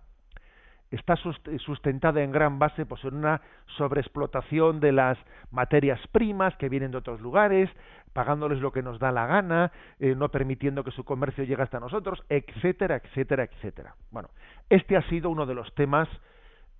está 0.90 1.14
sustentada 1.16 2.22
en 2.22 2.32
gran 2.32 2.58
base 2.58 2.84
pues 2.84 3.04
en 3.04 3.14
una 3.14 3.40
sobreexplotación 3.78 4.80
de 4.80 4.92
las 4.92 5.18
materias 5.50 6.00
primas 6.10 6.56
que 6.56 6.68
vienen 6.68 6.90
de 6.90 6.98
otros 6.98 7.20
lugares, 7.20 7.70
pagándoles 8.12 8.60
lo 8.60 8.72
que 8.72 8.82
nos 8.82 8.98
da 8.98 9.12
la 9.12 9.26
gana, 9.26 9.70
eh, 10.00 10.14
no 10.16 10.30
permitiendo 10.30 10.82
que 10.82 10.90
su 10.90 11.04
comercio 11.04 11.44
llegue 11.44 11.62
hasta 11.62 11.78
nosotros, 11.78 12.22
etcétera, 12.28 12.96
etcétera, 12.96 13.44
etcétera. 13.44 13.94
Bueno, 14.10 14.30
este 14.68 14.96
ha 14.96 15.02
sido 15.08 15.30
uno 15.30 15.46
de 15.46 15.54
los 15.54 15.72
temas, 15.74 16.08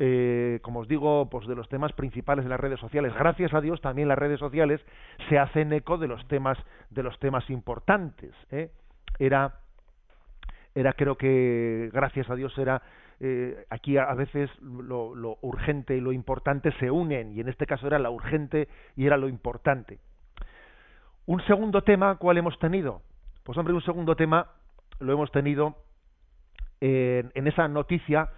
eh, 0.03 0.61
como 0.63 0.81
os 0.81 0.89
digo, 0.89 1.29
pues 1.29 1.47
de 1.47 1.55
los 1.55 1.69
temas 1.69 1.93
principales 1.93 2.47
de 2.47 2.49
las 2.49 2.59
redes 2.59 2.81
sociales. 2.81 3.13
Gracias 3.13 3.53
a 3.53 3.61
Dios 3.61 3.83
también 3.83 4.09
las 4.09 4.19
redes 4.19 4.41
sociales 4.41 4.81
se 5.29 5.39
hacen 5.39 5.75
eco 5.75 5.99
de 5.99 6.09
los 6.09 6.27
temas, 6.27 6.57
de 6.89 7.03
los 7.03 7.19
temas 7.19 7.49
importantes. 7.51 8.33
¿eh? 8.51 8.71
Era, 9.19 9.61
era 10.75 10.95
creo 10.95 11.17
que 11.19 11.91
gracias 11.93 12.31
a 12.31 12.35
Dios 12.35 12.57
era 12.57 12.81
eh, 13.21 13.67
aquí 13.69 13.99
a, 13.99 14.15
veces 14.15 14.49
lo, 14.63 15.37
urgente 15.43 15.95
y 15.95 16.01
lo 16.01 16.13
importante 16.13 16.73
se 16.81 16.91
unen, 16.91 17.37
y 17.37 17.41
en 17.41 17.51
este 17.51 17.67
caso 17.67 17.87
era 17.87 17.99
la 17.99 18.09
urgente 18.09 18.69
y 18.97 19.05
era 19.05 19.19
lo 19.19 19.29
importante. 19.29 19.99
Un 21.27 21.43
segundo 21.43 21.83
tema, 21.83 22.17
¿cuál 22.17 22.39
hemos 22.39 22.59
tenido? 22.59 23.03
Pues 23.45 23.59
hombre, 23.59 23.75
un 23.75 23.83
segundo 23.83 24.17
tema 24.17 24.47
lo 24.99 25.13
hemos 25.13 25.31
tenido 25.31 25.77
en, 26.81 27.31
en 27.35 27.47
esa 27.47 27.69
noticia 27.69 28.31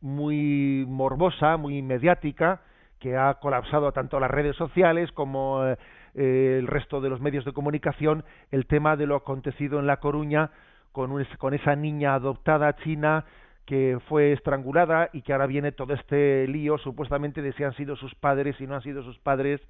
muy 0.00 0.84
morbosa, 0.88 1.56
muy 1.56 1.82
mediática, 1.82 2.60
que 2.98 3.16
ha 3.16 3.34
colapsado 3.34 3.92
tanto 3.92 4.20
las 4.20 4.30
redes 4.30 4.56
sociales 4.56 5.10
como 5.12 5.64
eh, 5.64 5.76
el 6.14 6.66
resto 6.66 7.00
de 7.00 7.08
los 7.08 7.20
medios 7.20 7.44
de 7.44 7.52
comunicación, 7.52 8.24
el 8.50 8.66
tema 8.66 8.96
de 8.96 9.06
lo 9.06 9.16
acontecido 9.16 9.78
en 9.78 9.86
La 9.86 9.98
Coruña 9.98 10.50
con, 10.92 11.54
esa 11.54 11.76
niña 11.76 12.14
adoptada 12.14 12.76
china 12.76 13.24
que 13.64 13.98
fue 14.08 14.32
estrangulada 14.32 15.10
y 15.12 15.22
que 15.22 15.32
ahora 15.32 15.46
viene 15.46 15.72
todo 15.72 15.94
este 15.94 16.46
lío 16.48 16.78
supuestamente 16.78 17.42
de 17.42 17.52
si 17.52 17.62
han 17.62 17.74
sido 17.74 17.96
sus 17.96 18.14
padres 18.14 18.60
y 18.60 18.66
no 18.66 18.74
han 18.74 18.82
sido 18.82 19.02
sus 19.02 19.18
padres 19.18 19.60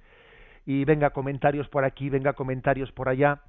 y 0.65 0.85
venga 0.85 1.11
comentarios 1.11 1.67
por 1.69 1.85
aquí, 1.85 2.09
venga 2.09 2.33
comentarios 2.33 2.91
por 2.91 3.09
allá 3.09 3.41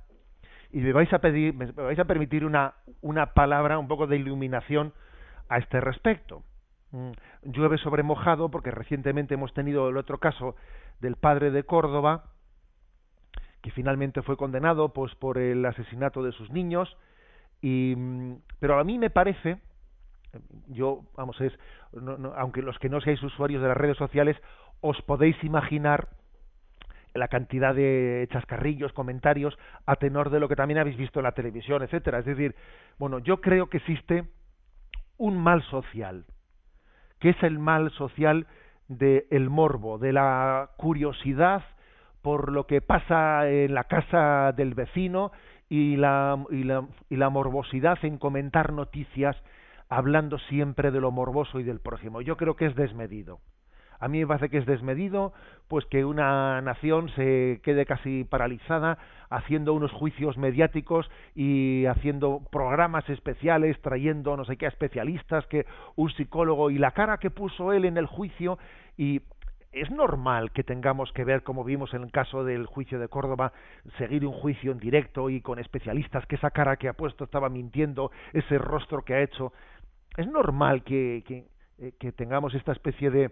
y 0.70 0.80
me 0.80 0.92
vais 0.92 1.12
a 1.12 1.18
pedir, 1.18 1.54
me 1.54 1.66
vais 1.72 1.98
a 1.98 2.04
permitir 2.04 2.44
una, 2.44 2.74
una 3.00 3.34
palabra, 3.34 3.78
un 3.78 3.88
poco 3.88 4.06
de 4.06 4.16
iluminación 4.16 4.92
a 5.48 5.58
este 5.58 5.80
respecto. 5.80 6.42
Mm, 6.92 7.10
llueve 7.44 7.78
sobre 7.78 8.02
mojado 8.02 8.50
porque 8.50 8.70
recientemente 8.70 9.34
hemos 9.34 9.52
tenido 9.54 9.88
el 9.88 9.96
otro 9.96 10.18
caso 10.18 10.56
del 11.00 11.16
padre 11.16 11.50
de 11.50 11.64
Córdoba 11.64 12.24
que 13.62 13.70
finalmente 13.70 14.22
fue 14.22 14.36
condenado 14.36 14.92
pues 14.92 15.14
por 15.14 15.38
el 15.38 15.64
asesinato 15.64 16.22
de 16.22 16.32
sus 16.32 16.50
niños. 16.50 16.96
Y 17.60 17.94
mm, 17.96 18.36
pero 18.60 18.78
a 18.78 18.84
mí 18.84 18.98
me 18.98 19.10
parece 19.10 19.58
yo, 20.68 21.04
vamos, 21.16 21.40
es, 21.40 21.52
aunque 22.36 22.62
los 22.62 22.78
que 22.78 22.88
no 22.88 23.00
seáis 23.00 23.22
usuarios 23.22 23.62
de 23.62 23.68
las 23.68 23.76
redes 23.76 23.96
sociales, 23.96 24.36
os 24.80 25.00
podéis 25.02 25.36
imaginar 25.44 26.08
la 27.14 27.28
cantidad 27.28 27.74
de 27.74 28.26
chascarrillos, 28.32 28.92
comentarios, 28.92 29.58
a 29.84 29.96
tenor 29.96 30.30
de 30.30 30.40
lo 30.40 30.48
que 30.48 30.56
también 30.56 30.78
habéis 30.78 30.96
visto 30.96 31.20
en 31.20 31.24
la 31.24 31.32
televisión, 31.32 31.82
etcétera. 31.82 32.20
Es 32.20 32.24
decir, 32.24 32.54
bueno, 32.98 33.18
yo 33.18 33.40
creo 33.40 33.68
que 33.68 33.76
existe 33.78 34.24
un 35.18 35.36
mal 35.36 35.62
social, 35.64 36.24
que 37.22 37.30
es 37.30 37.42
el 37.44 37.60
mal 37.60 37.92
social 37.92 38.48
del 38.88 39.48
morbo, 39.48 39.96
de 39.96 40.12
la 40.12 40.70
curiosidad 40.76 41.62
por 42.20 42.50
lo 42.50 42.66
que 42.66 42.80
pasa 42.80 43.48
en 43.48 43.74
la 43.74 43.84
casa 43.84 44.50
del 44.56 44.74
vecino 44.74 45.30
y 45.68 45.96
la, 45.96 46.44
y 46.50 46.64
la, 46.64 46.84
y 47.08 47.16
la 47.16 47.30
morbosidad 47.30 48.04
en 48.04 48.18
comentar 48.18 48.72
noticias 48.72 49.36
hablando 49.88 50.38
siempre 50.48 50.90
de 50.90 51.00
lo 51.00 51.12
morboso 51.12 51.60
y 51.60 51.62
del 51.62 51.78
prójimo. 51.78 52.22
Yo 52.22 52.36
creo 52.36 52.56
que 52.56 52.66
es 52.66 52.74
desmedido. 52.74 53.38
A 54.02 54.08
mí 54.08 54.18
me 54.18 54.26
parece 54.26 54.48
que 54.48 54.58
es 54.58 54.66
desmedido, 54.66 55.32
pues 55.68 55.86
que 55.86 56.04
una 56.04 56.60
nación 56.60 57.08
se 57.10 57.60
quede 57.62 57.86
casi 57.86 58.24
paralizada 58.24 58.98
haciendo 59.30 59.74
unos 59.74 59.92
juicios 59.92 60.36
mediáticos 60.36 61.08
y 61.36 61.86
haciendo 61.86 62.42
programas 62.50 63.08
especiales, 63.08 63.80
trayendo 63.80 64.36
no 64.36 64.44
sé 64.44 64.56
qué 64.56 64.66
especialistas, 64.66 65.46
que 65.46 65.66
un 65.94 66.10
psicólogo 66.10 66.70
y 66.72 66.78
la 66.78 66.90
cara 66.90 67.18
que 67.18 67.30
puso 67.30 67.72
él 67.72 67.84
en 67.84 67.96
el 67.96 68.06
juicio. 68.06 68.58
Y 68.96 69.22
es 69.70 69.88
normal 69.92 70.50
que 70.50 70.64
tengamos 70.64 71.12
que 71.12 71.22
ver, 71.22 71.44
como 71.44 71.62
vimos 71.62 71.94
en 71.94 72.02
el 72.02 72.10
caso 72.10 72.42
del 72.42 72.66
juicio 72.66 72.98
de 72.98 73.06
Córdoba, 73.06 73.52
seguir 73.98 74.26
un 74.26 74.32
juicio 74.32 74.72
en 74.72 74.78
directo 74.78 75.30
y 75.30 75.40
con 75.40 75.60
especialistas, 75.60 76.26
que 76.26 76.34
esa 76.34 76.50
cara 76.50 76.74
que 76.76 76.88
ha 76.88 76.94
puesto 76.94 77.22
estaba 77.22 77.48
mintiendo, 77.48 78.10
ese 78.32 78.58
rostro 78.58 79.02
que 79.02 79.14
ha 79.14 79.22
hecho. 79.22 79.52
Es 80.16 80.26
normal 80.26 80.82
que, 80.82 81.18
eh, 81.78 81.92
que, 82.00 82.10
tengamos 82.10 82.52
esta 82.54 82.72
especie 82.72 83.12
de 83.12 83.30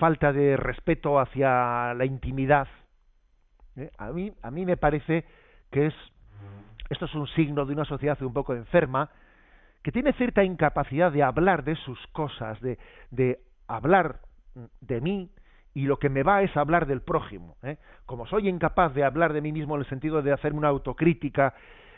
falta 0.00 0.32
de 0.32 0.56
respeto 0.56 1.20
hacia 1.20 1.94
la 1.94 2.04
intimidad. 2.06 2.66
¿eh? 3.76 3.90
A, 3.98 4.10
mí, 4.10 4.32
a 4.42 4.50
mí 4.50 4.64
me 4.64 4.78
parece 4.78 5.24
que 5.70 5.86
es 5.86 5.94
esto 6.88 7.04
es 7.04 7.14
un 7.14 7.28
signo 7.28 7.64
de 7.66 7.72
una 7.72 7.84
sociedad 7.84 8.20
un 8.22 8.32
poco 8.32 8.52
enferma 8.52 9.10
que 9.82 9.92
tiene 9.92 10.12
cierta 10.14 10.42
incapacidad 10.42 11.12
de 11.12 11.22
hablar 11.22 11.62
de 11.62 11.76
sus 11.76 12.04
cosas, 12.08 12.60
de, 12.60 12.78
de 13.12 13.38
hablar 13.68 14.20
de 14.80 15.00
mí 15.00 15.30
y 15.72 15.82
lo 15.82 15.98
que 15.98 16.08
me 16.08 16.24
va 16.24 16.42
es 16.42 16.56
hablar 16.56 16.86
del 16.86 17.02
prójimo. 17.02 17.56
¿eh? 17.62 17.76
Como 18.06 18.26
soy 18.26 18.48
incapaz 18.48 18.92
de 18.94 19.04
hablar 19.04 19.32
de 19.32 19.40
mí 19.40 19.52
mismo 19.52 19.76
en 19.76 19.82
el 19.82 19.88
sentido 19.88 20.20
de 20.20 20.32
hacerme 20.32 20.58
una 20.58 20.68
autocrítica 20.68 21.54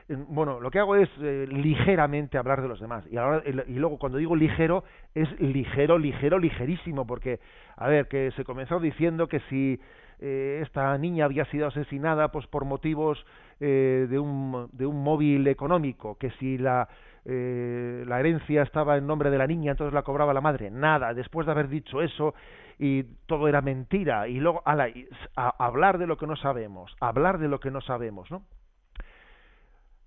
bueno, 0.08 0.60
lo 0.60 0.70
que 0.70 0.78
hago 0.78 0.96
es 0.96 1.08
eh, 1.20 1.46
ligeramente 1.48 2.38
hablar 2.38 2.62
de 2.62 2.68
los 2.68 2.80
demás. 2.80 3.04
Y, 3.10 3.16
ahora, 3.16 3.42
y 3.44 3.74
luego 3.74 3.98
cuando 3.98 4.18
digo 4.18 4.36
ligero, 4.36 4.84
es 5.14 5.28
ligero, 5.40 5.98
ligero, 5.98 6.38
ligerísimo, 6.38 7.06
porque, 7.06 7.40
a 7.76 7.88
ver, 7.88 8.08
que 8.08 8.30
se 8.32 8.44
comenzó 8.44 8.80
diciendo 8.80 9.28
que 9.28 9.40
si 9.48 9.80
eh, 10.20 10.60
esta 10.62 10.96
niña 10.98 11.24
había 11.24 11.44
sido 11.46 11.66
asesinada 11.66 12.28
pues 12.32 12.46
por 12.46 12.64
motivos 12.64 13.24
eh, 13.60 14.06
de, 14.08 14.18
un, 14.18 14.68
de 14.72 14.86
un 14.86 15.02
móvil 15.02 15.46
económico, 15.46 16.16
que 16.16 16.30
si 16.32 16.58
la, 16.58 16.88
la 17.24 18.18
herencia 18.18 18.62
estaba 18.62 18.96
en 18.96 19.06
nombre 19.06 19.30
de 19.30 19.38
la 19.38 19.46
niña, 19.46 19.72
entonces 19.72 19.94
la 19.94 20.02
cobraba 20.02 20.34
la 20.34 20.40
madre. 20.40 20.70
Nada, 20.70 21.14
después 21.14 21.46
de 21.46 21.52
haber 21.52 21.68
dicho 21.68 22.02
eso 22.02 22.34
y 22.78 23.04
todo 23.26 23.46
era 23.46 23.60
mentira, 23.60 24.26
y 24.26 24.40
luego 24.40 24.62
a 24.64 25.64
hablar 25.64 25.98
de 25.98 26.08
lo 26.08 26.16
que 26.16 26.26
no 26.26 26.34
sabemos, 26.34 26.96
hablar 26.98 27.38
de 27.38 27.46
lo 27.46 27.60
que 27.60 27.70
no 27.70 27.80
sabemos, 27.80 28.28
¿no? 28.30 28.42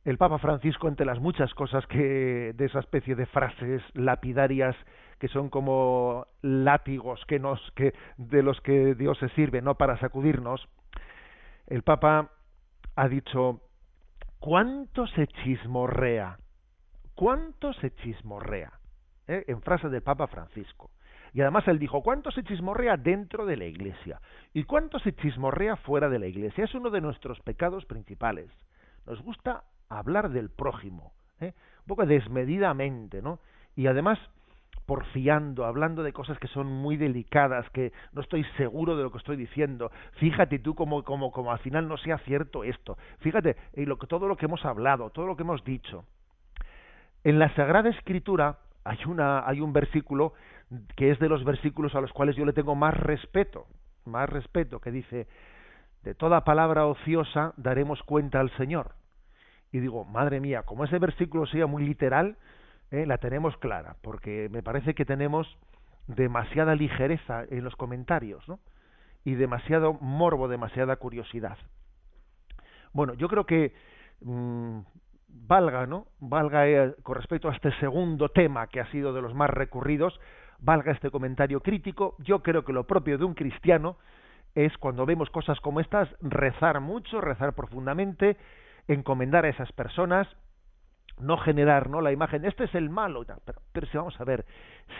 El 0.05 0.19
Papa 0.19 0.37
Francisco, 0.37 0.87
entre 0.87 1.05
las 1.05 1.19
muchas 1.19 1.53
cosas 1.55 1.85
que 1.87 2.53
de 2.53 2.65
esa 2.65 2.79
especie 2.79 3.15
de 3.15 3.25
frases 3.25 3.81
lapidarias 3.95 4.75
que 5.19 5.27
son 5.27 5.49
como 5.49 6.27
látigos 6.41 7.23
que 7.27 7.39
nos 7.39 7.59
que 7.75 7.93
de 8.17 8.43
los 8.43 8.61
que 8.61 8.93
Dios 8.93 9.17
se 9.17 9.29
sirve, 9.29 9.61
no 9.61 9.75
para 9.75 9.97
sacudirnos, 9.97 10.67
el 11.65 11.81
Papa 11.81 12.29
ha 12.95 13.07
dicho 13.07 13.61
cuánto 14.39 15.07
se 15.07 15.25
chismorrea, 15.27 16.37
cuánto 17.15 17.73
se 17.73 17.95
chismorrea, 17.95 18.73
¿eh? 19.27 19.43
en 19.47 19.61
frase 19.61 19.89
del 19.89 20.03
Papa 20.03 20.27
Francisco. 20.27 20.91
Y 21.33 21.41
además 21.41 21.67
él 21.67 21.79
dijo, 21.79 22.01
¿cuánto 22.03 22.31
se 22.31 22.43
chismorrea 22.43 22.95
dentro 22.95 23.45
de 23.45 23.57
la 23.57 23.65
iglesia? 23.65 24.21
¿Y 24.53 24.63
cuánto 24.63 24.99
se 24.99 25.13
chismorrea 25.13 25.75
fuera 25.77 26.07
de 26.09 26.19
la 26.19 26.27
iglesia? 26.27 26.63
Es 26.63 26.75
uno 26.75 26.91
de 26.91 27.01
nuestros 27.01 27.41
pecados 27.41 27.85
principales. 27.85 28.49
Nos 29.05 29.21
gusta 29.21 29.63
hablar 29.89 30.29
del 30.29 30.49
prójimo, 30.49 31.13
¿eh? 31.39 31.53
un 31.81 31.87
poco 31.87 32.05
desmedidamente, 32.05 33.21
¿no? 33.21 33.39
Y 33.75 33.87
además 33.87 34.19
porfiando, 34.85 35.65
hablando 35.65 36.03
de 36.03 36.13
cosas 36.13 36.37
que 36.39 36.47
son 36.47 36.67
muy 36.67 36.95
delicadas, 36.97 37.69
que 37.71 37.91
no 38.13 38.21
estoy 38.21 38.43
seguro 38.57 38.95
de 38.95 39.03
lo 39.03 39.11
que 39.11 39.17
estoy 39.17 39.35
diciendo. 39.35 39.91
Fíjate 40.17 40.59
tú 40.59 40.75
como, 40.75 41.03
al 41.51 41.59
final 41.59 41.87
no 41.87 41.97
sea 41.97 42.19
cierto 42.19 42.63
esto. 42.63 42.97
Fíjate 43.19 43.55
en 43.73 43.89
lo 43.89 43.97
todo 43.97 44.27
lo 44.27 44.37
que 44.37 44.45
hemos 44.45 44.63
hablado, 44.63 45.09
todo 45.09 45.25
lo 45.25 45.35
que 45.35 45.43
hemos 45.43 45.63
dicho. 45.63 46.05
En 47.23 47.39
la 47.39 47.53
Sagrada 47.55 47.89
Escritura 47.89 48.59
hay, 48.83 48.99
una, 49.07 49.47
hay 49.47 49.61
un 49.61 49.73
versículo 49.73 50.33
que 50.95 51.11
es 51.11 51.19
de 51.19 51.29
los 51.29 51.43
versículos 51.43 51.95
a 51.95 52.01
los 52.01 52.13
cuales 52.13 52.35
yo 52.35 52.45
le 52.45 52.53
tengo 52.53 52.75
más 52.75 52.93
respeto, 52.93 53.65
más 54.05 54.29
respeto, 54.29 54.79
que 54.79 54.91
dice, 54.91 55.27
de 56.03 56.13
toda 56.13 56.43
palabra 56.43 56.85
ociosa 56.85 57.53
daremos 57.57 58.03
cuenta 58.03 58.39
al 58.39 58.51
Señor. 58.57 58.91
Y 59.75 59.81
digo, 59.81 60.05
madre 60.05 60.39
mía, 60.39 60.63
como 60.63 60.85
ese 60.85 60.99
versículo 60.99 61.45
sea 61.47 61.67
muy 61.67 61.83
literal, 61.83 62.37
eh, 62.91 63.05
la 63.05 63.17
tenemos 63.17 63.57
clara, 63.57 63.97
porque 64.01 64.47
me 64.49 64.63
parece 64.63 64.93
que 64.93 65.03
tenemos 65.03 65.57
demasiada 66.07 66.75
ligereza 66.75 67.43
en 67.49 67.65
los 67.65 67.75
comentarios, 67.75 68.47
¿no? 68.47 68.59
Y 69.25 69.35
demasiado 69.35 69.91
morbo, 69.95 70.47
demasiada 70.47 70.95
curiosidad. 70.95 71.57
Bueno, 72.93 73.15
yo 73.15 73.27
creo 73.27 73.45
que 73.45 73.73
mm, 74.21 74.79
valga, 75.27 75.85
¿no? 75.87 76.07
Valga 76.21 76.69
eh, 76.69 76.95
con 77.03 77.15
respecto 77.15 77.49
a 77.49 77.53
este 77.53 77.77
segundo 77.81 78.29
tema 78.29 78.67
que 78.67 78.79
ha 78.79 78.89
sido 78.91 79.11
de 79.11 79.21
los 79.21 79.33
más 79.33 79.49
recurridos, 79.49 80.17
valga 80.59 80.93
este 80.93 81.11
comentario 81.11 81.59
crítico. 81.59 82.15
Yo 82.19 82.41
creo 82.41 82.63
que 82.63 82.71
lo 82.71 82.87
propio 82.87 83.17
de 83.17 83.25
un 83.25 83.33
cristiano 83.33 83.97
es 84.53 84.77
cuando 84.77 85.05
vemos 85.05 85.29
cosas 85.31 85.59
como 85.59 85.81
estas, 85.81 86.07
rezar 86.21 86.79
mucho, 86.79 87.19
rezar 87.19 87.51
profundamente, 87.55 88.37
encomendar 88.87 89.45
a 89.45 89.49
esas 89.49 89.71
personas, 89.71 90.27
no 91.19 91.37
generar 91.37 91.89
¿no? 91.89 92.01
la 92.01 92.11
imagen, 92.11 92.45
este 92.45 92.65
es 92.65 92.75
el 92.75 92.89
malo, 92.89 93.23
pero, 93.45 93.61
pero 93.71 93.87
si 93.87 93.97
vamos 93.97 94.19
a 94.19 94.23
ver, 94.25 94.45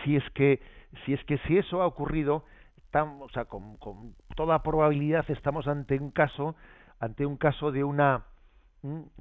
si 0.02 0.16
es 0.16 0.24
que 0.30 0.60
si 1.04 1.12
es 1.12 1.22
que 1.24 1.38
si 1.46 1.58
eso 1.58 1.82
ha 1.82 1.86
ocurrido, 1.86 2.44
o 3.20 3.28
sea, 3.28 3.44
con, 3.44 3.76
con 3.76 4.14
toda 4.34 4.62
probabilidad 4.62 5.24
estamos 5.28 5.68
ante 5.68 5.98
un 5.98 6.10
caso, 6.10 6.56
ante 7.00 7.26
un 7.26 7.36
caso 7.36 7.70
de 7.70 7.84
una 7.84 8.24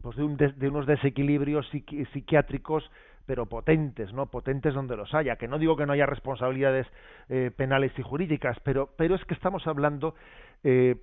pues 0.02 0.16
de, 0.16 0.24
un 0.24 0.38
de, 0.38 0.68
unos 0.68 0.86
desequilibrios 0.86 1.68
psiquiátricos 2.14 2.90
pero 3.26 3.48
potentes, 3.48 4.14
¿no? 4.14 4.28
Potentes 4.28 4.76
donde 4.76 4.96
los 4.96 5.14
haya. 5.16 5.38
Que 5.38 5.48
no 5.48 5.58
digo 5.58 5.76
que 5.76 5.88
no 5.88 5.94
haya 5.94 6.06
responsabilidades 6.06 6.86
eh, 7.28 7.52
penales 7.56 7.92
y 7.98 8.04
jurídicas, 8.04 8.60
pero, 8.64 8.92
pero 8.98 9.16
es 9.16 9.26
que 9.26 9.34
estamos 9.34 9.66
hablando, 9.66 10.14
eh, 10.64 10.96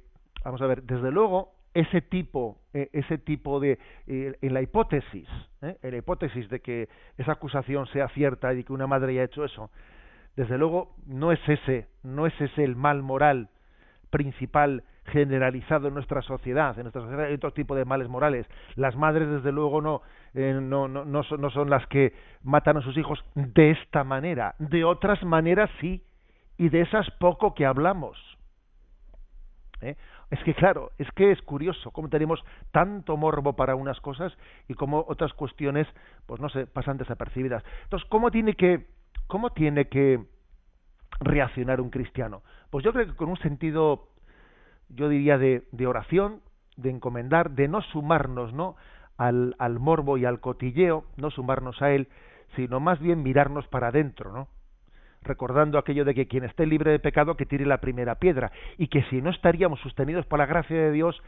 vamos 0.45 0.63
a 0.63 0.67
ver, 0.67 0.85
desde 0.85 1.11
luego 1.11 1.53
ese 1.75 2.03
tipo, 2.03 2.59
eh, 2.75 2.91
ese 2.93 3.18
tipo 3.18 3.61
de, 3.61 3.79
en 4.07 4.55
la 4.55 4.62
hipótesis, 4.62 5.29
en 5.61 5.91
la 5.91 5.97
hipótesis 5.97 6.49
de 6.49 6.61
que 6.61 6.89
esa 7.16 7.33
acusación 7.33 7.87
sea 7.87 8.09
cierta 8.09 8.53
y 8.55 8.64
que 8.64 8.73
una 8.73 8.87
madre 8.87 9.12
haya 9.12 9.25
hecho 9.25 9.45
eso, 9.45 9.70
desde 10.37 10.59
luego 10.59 10.95
no 11.07 11.33
es 11.33 11.41
ese, 11.49 11.89
no 12.03 12.27
es 12.27 12.41
ese 12.41 12.64
el 12.64 12.77
mal 12.77 13.03
moral 13.03 13.51
principal 14.11 14.85
generalizado 15.07 15.89
en 15.89 15.95
nuestra 15.95 16.23
sociedad. 16.23 16.77
En 16.77 16.85
nuestra 16.85 17.03
sociedad 17.03 17.27
hay 17.27 17.35
otro 17.35 17.53
tipo 17.53 17.75
de 17.75 17.85
males 17.85 18.09
morales. 18.09 18.47
Las 18.77 18.97
madres, 18.97 19.29
desde 19.29 19.53
luego, 19.53 19.81
no, 19.81 20.03
eh, 20.35 20.59
no, 20.62 20.89
no, 20.89 21.05
no, 21.05 21.23
son, 21.25 21.41
no 21.41 21.51
son 21.51 21.70
las 21.70 21.87
que 21.89 22.12
matan 22.43 22.77
a 22.77 22.83
sus 22.83 22.97
hijos 22.97 23.23
de 23.35 23.73
esta 23.73 24.05
manera. 24.05 24.55
De 24.59 24.85
otras 24.85 25.23
maneras, 25.25 25.70
sí. 25.81 26.05
Y 26.57 26.68
de 26.68 26.83
esas 26.83 27.11
poco 27.12 27.55
que 27.55 27.66
hablamos. 27.66 28.16
¿Eh? 29.81 29.97
Es 30.33 30.43
que, 30.45 30.55
claro, 30.55 30.93
es 30.97 31.07
que 31.12 31.30
es 31.30 31.43
curioso 31.43 31.91
cómo 31.91 32.09
tenemos 32.09 32.43
tanto 32.70 33.18
morbo 33.18 33.53
para 33.53 33.74
unas 33.74 34.01
cosas 34.01 34.33
y 34.66 34.72
cómo 34.72 35.05
otras 35.07 35.35
cuestiones, 35.35 35.87
pues 36.24 36.41
no 36.41 36.49
sé, 36.49 36.66
pasan 36.66 36.97
desapercibidas. 36.97 37.62
Entonces, 37.85 38.09
¿cómo 38.09 38.30
tiene 38.30 38.55
que, 38.55 38.87
cómo 39.26 39.51
tiene 39.51 39.89
que 39.89 40.24
reaccionar 41.20 41.83
un 41.83 41.91
cristiano? 41.91 42.43
Pues 42.70 42.83
yo 42.83 42.95
creo 42.95 43.07
que 43.07 43.14
con 43.14 43.28
un 43.28 43.37
sentido 43.41 44.09
yo 44.89 45.11
diría, 45.11 45.37
de, 45.37 45.64
de 45.70 45.87
oración, 45.87 46.41
de 46.76 46.89
encomendar, 46.89 47.51
de 47.51 47.68
no 47.68 47.83
sumarnos 47.83 48.55
¿no? 48.55 48.74
Al, 49.18 49.55
al 49.59 49.78
morbo 49.80 50.16
y 50.16 50.24
al 50.24 50.41
cotilleo, 50.41 51.05
no 51.18 51.30
sumarnos 51.30 51.83
a 51.83 51.91
él, 51.91 52.09
sino 52.57 52.80
más 52.80 53.01
bien 53.01 53.22
mirarnos 53.22 53.66
para 53.68 53.89
adentro, 53.89 54.33
¿no? 54.33 54.49
Recordando 55.23 55.79
aquello 55.79 56.05
de 56.05 56.14
que 56.14 56.27
quien 56.27 56.45
esté 56.45 56.66
libre 56.66 56.91
de 56.91 56.99
pecado 56.99 57.37
que 57.37 57.47
tire 57.47 57.66
la 57.66 57.81
primera 57.81 58.16
piedra 58.16 58.53
y 58.79 58.89
que 58.89 59.03
si 59.05 59.23
no 59.23 59.31
estaríamos 59.31 59.81
sostenidos 59.81 60.27
por 60.27 60.39
la 60.39 60.47
gracia 60.47 60.77
de 60.77 60.93
Dios, 60.93 61.20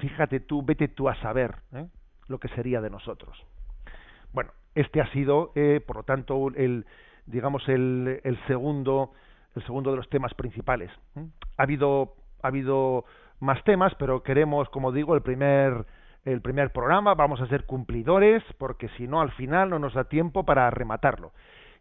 fíjate 0.00 0.40
tú, 0.40 0.62
vete 0.62 0.88
tú 0.88 1.08
a 1.08 1.14
saber 1.16 1.56
¿eh? 1.74 1.86
lo 2.28 2.38
que 2.38 2.48
sería 2.48 2.80
de 2.80 2.90
nosotros. 2.90 3.36
Bueno, 4.32 4.50
este 4.74 5.00
ha 5.00 5.10
sido, 5.12 5.52
eh, 5.54 5.80
por 5.86 5.96
lo 5.96 6.02
tanto, 6.02 6.48
el 6.54 6.86
digamos 7.26 7.68
el, 7.68 8.20
el 8.24 8.38
segundo 8.46 9.12
el 9.54 9.62
segundo 9.64 9.90
de 9.90 9.98
los 9.98 10.08
temas 10.08 10.34
principales. 10.34 10.90
¿eh? 11.16 11.26
Ha 11.58 11.62
habido 11.62 12.14
ha 12.42 12.48
habido 12.48 13.04
más 13.38 13.62
temas, 13.64 13.94
pero 13.96 14.22
queremos, 14.22 14.68
como 14.70 14.92
digo, 14.92 15.14
el 15.14 15.22
primer 15.22 15.84
el 16.24 16.40
primer 16.40 16.70
programa, 16.70 17.14
vamos 17.14 17.40
a 17.40 17.48
ser 17.48 17.64
cumplidores, 17.66 18.44
porque 18.58 18.88
si 18.96 19.08
no, 19.08 19.20
al 19.20 19.32
final 19.32 19.70
no 19.70 19.80
nos 19.80 19.94
da 19.94 20.04
tiempo 20.04 20.44
para 20.44 20.70
rematarlo. 20.70 21.32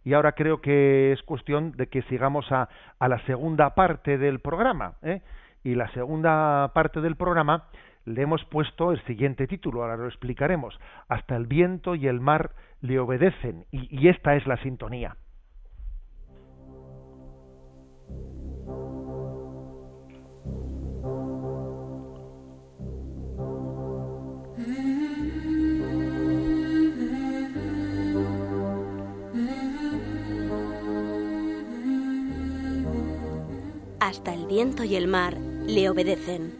Y 0.03 0.13
ahora 0.13 0.31
creo 0.33 0.61
que 0.61 1.11
es 1.11 1.21
cuestión 1.23 1.73
de 1.73 1.87
que 1.87 2.01
sigamos 2.03 2.51
a, 2.51 2.69
la 2.99 3.19
segunda 3.25 3.75
parte 3.75 4.17
del 4.17 4.39
programa. 4.39 4.95
¿eh? 5.01 5.21
Y 5.63 5.75
la 5.75 5.91
segunda 5.93 6.71
parte 6.73 7.01
del 7.01 7.15
programa 7.15 7.65
le 8.05 8.23
hemos 8.23 8.43
puesto 8.45 8.91
el 8.91 9.01
siguiente 9.05 9.45
título, 9.45 9.83
ahora 9.83 9.97
lo 9.97 10.07
explicaremos. 10.07 10.79
Hasta 11.07 11.35
el 11.35 11.45
viento 11.45 11.93
y 11.95 12.07
el 12.07 12.19
mar 12.19 12.51
le 12.81 12.99
obedecen. 12.99 13.65
y, 13.71 13.87
y 13.95 14.07
esta 14.07 14.35
es 14.35 14.47
la 14.47 14.57
sintonía. 14.57 15.15
Hasta 34.11 34.33
el 34.33 34.45
viento 34.45 34.83
y 34.83 34.97
el 34.97 35.07
mar 35.07 35.37
le 35.37 35.89
obedecen. 35.89 36.51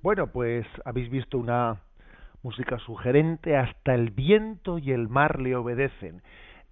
Bueno, 0.00 0.28
pues 0.32 0.66
habéis 0.86 1.10
visto 1.10 1.36
una 1.36 1.82
música 2.42 2.78
sugerente, 2.78 3.54
hasta 3.54 3.94
el 3.94 4.08
viento 4.08 4.78
y 4.78 4.92
el 4.92 5.10
mar 5.10 5.40
le 5.40 5.54
obedecen. 5.56 6.22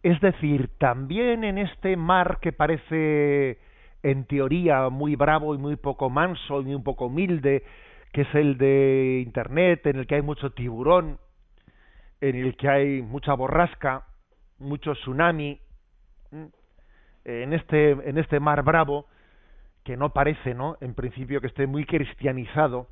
Es 0.02 0.20
decir, 0.20 0.70
también 0.78 1.44
en 1.44 1.58
este 1.58 1.96
mar 1.96 2.38
que 2.40 2.52
parece 2.52 3.58
en 4.02 4.24
teoría 4.24 4.88
muy 4.90 5.16
bravo 5.16 5.54
y 5.54 5.58
muy 5.58 5.76
poco 5.76 6.08
manso 6.08 6.60
y 6.60 6.66
muy 6.66 6.82
poco 6.82 7.06
humilde, 7.06 7.64
que 8.12 8.22
es 8.22 8.34
el 8.34 8.56
de 8.58 9.22
Internet, 9.24 9.86
en 9.86 9.96
el 9.96 10.06
que 10.06 10.16
hay 10.16 10.22
mucho 10.22 10.50
tiburón, 10.50 11.18
en 12.20 12.36
el 12.36 12.56
que 12.56 12.68
hay 12.68 13.02
mucha 13.02 13.34
borrasca, 13.34 14.04
mucho 14.58 14.92
tsunami, 14.94 15.60
en 17.24 17.52
este, 17.52 17.90
en 17.90 18.18
este 18.18 18.40
mar 18.40 18.62
bravo, 18.62 19.06
que 19.84 19.96
no 19.96 20.12
parece, 20.12 20.54
¿no? 20.54 20.76
En 20.80 20.94
principio 20.94 21.40
que 21.40 21.48
esté 21.48 21.66
muy 21.66 21.84
cristianizado, 21.84 22.88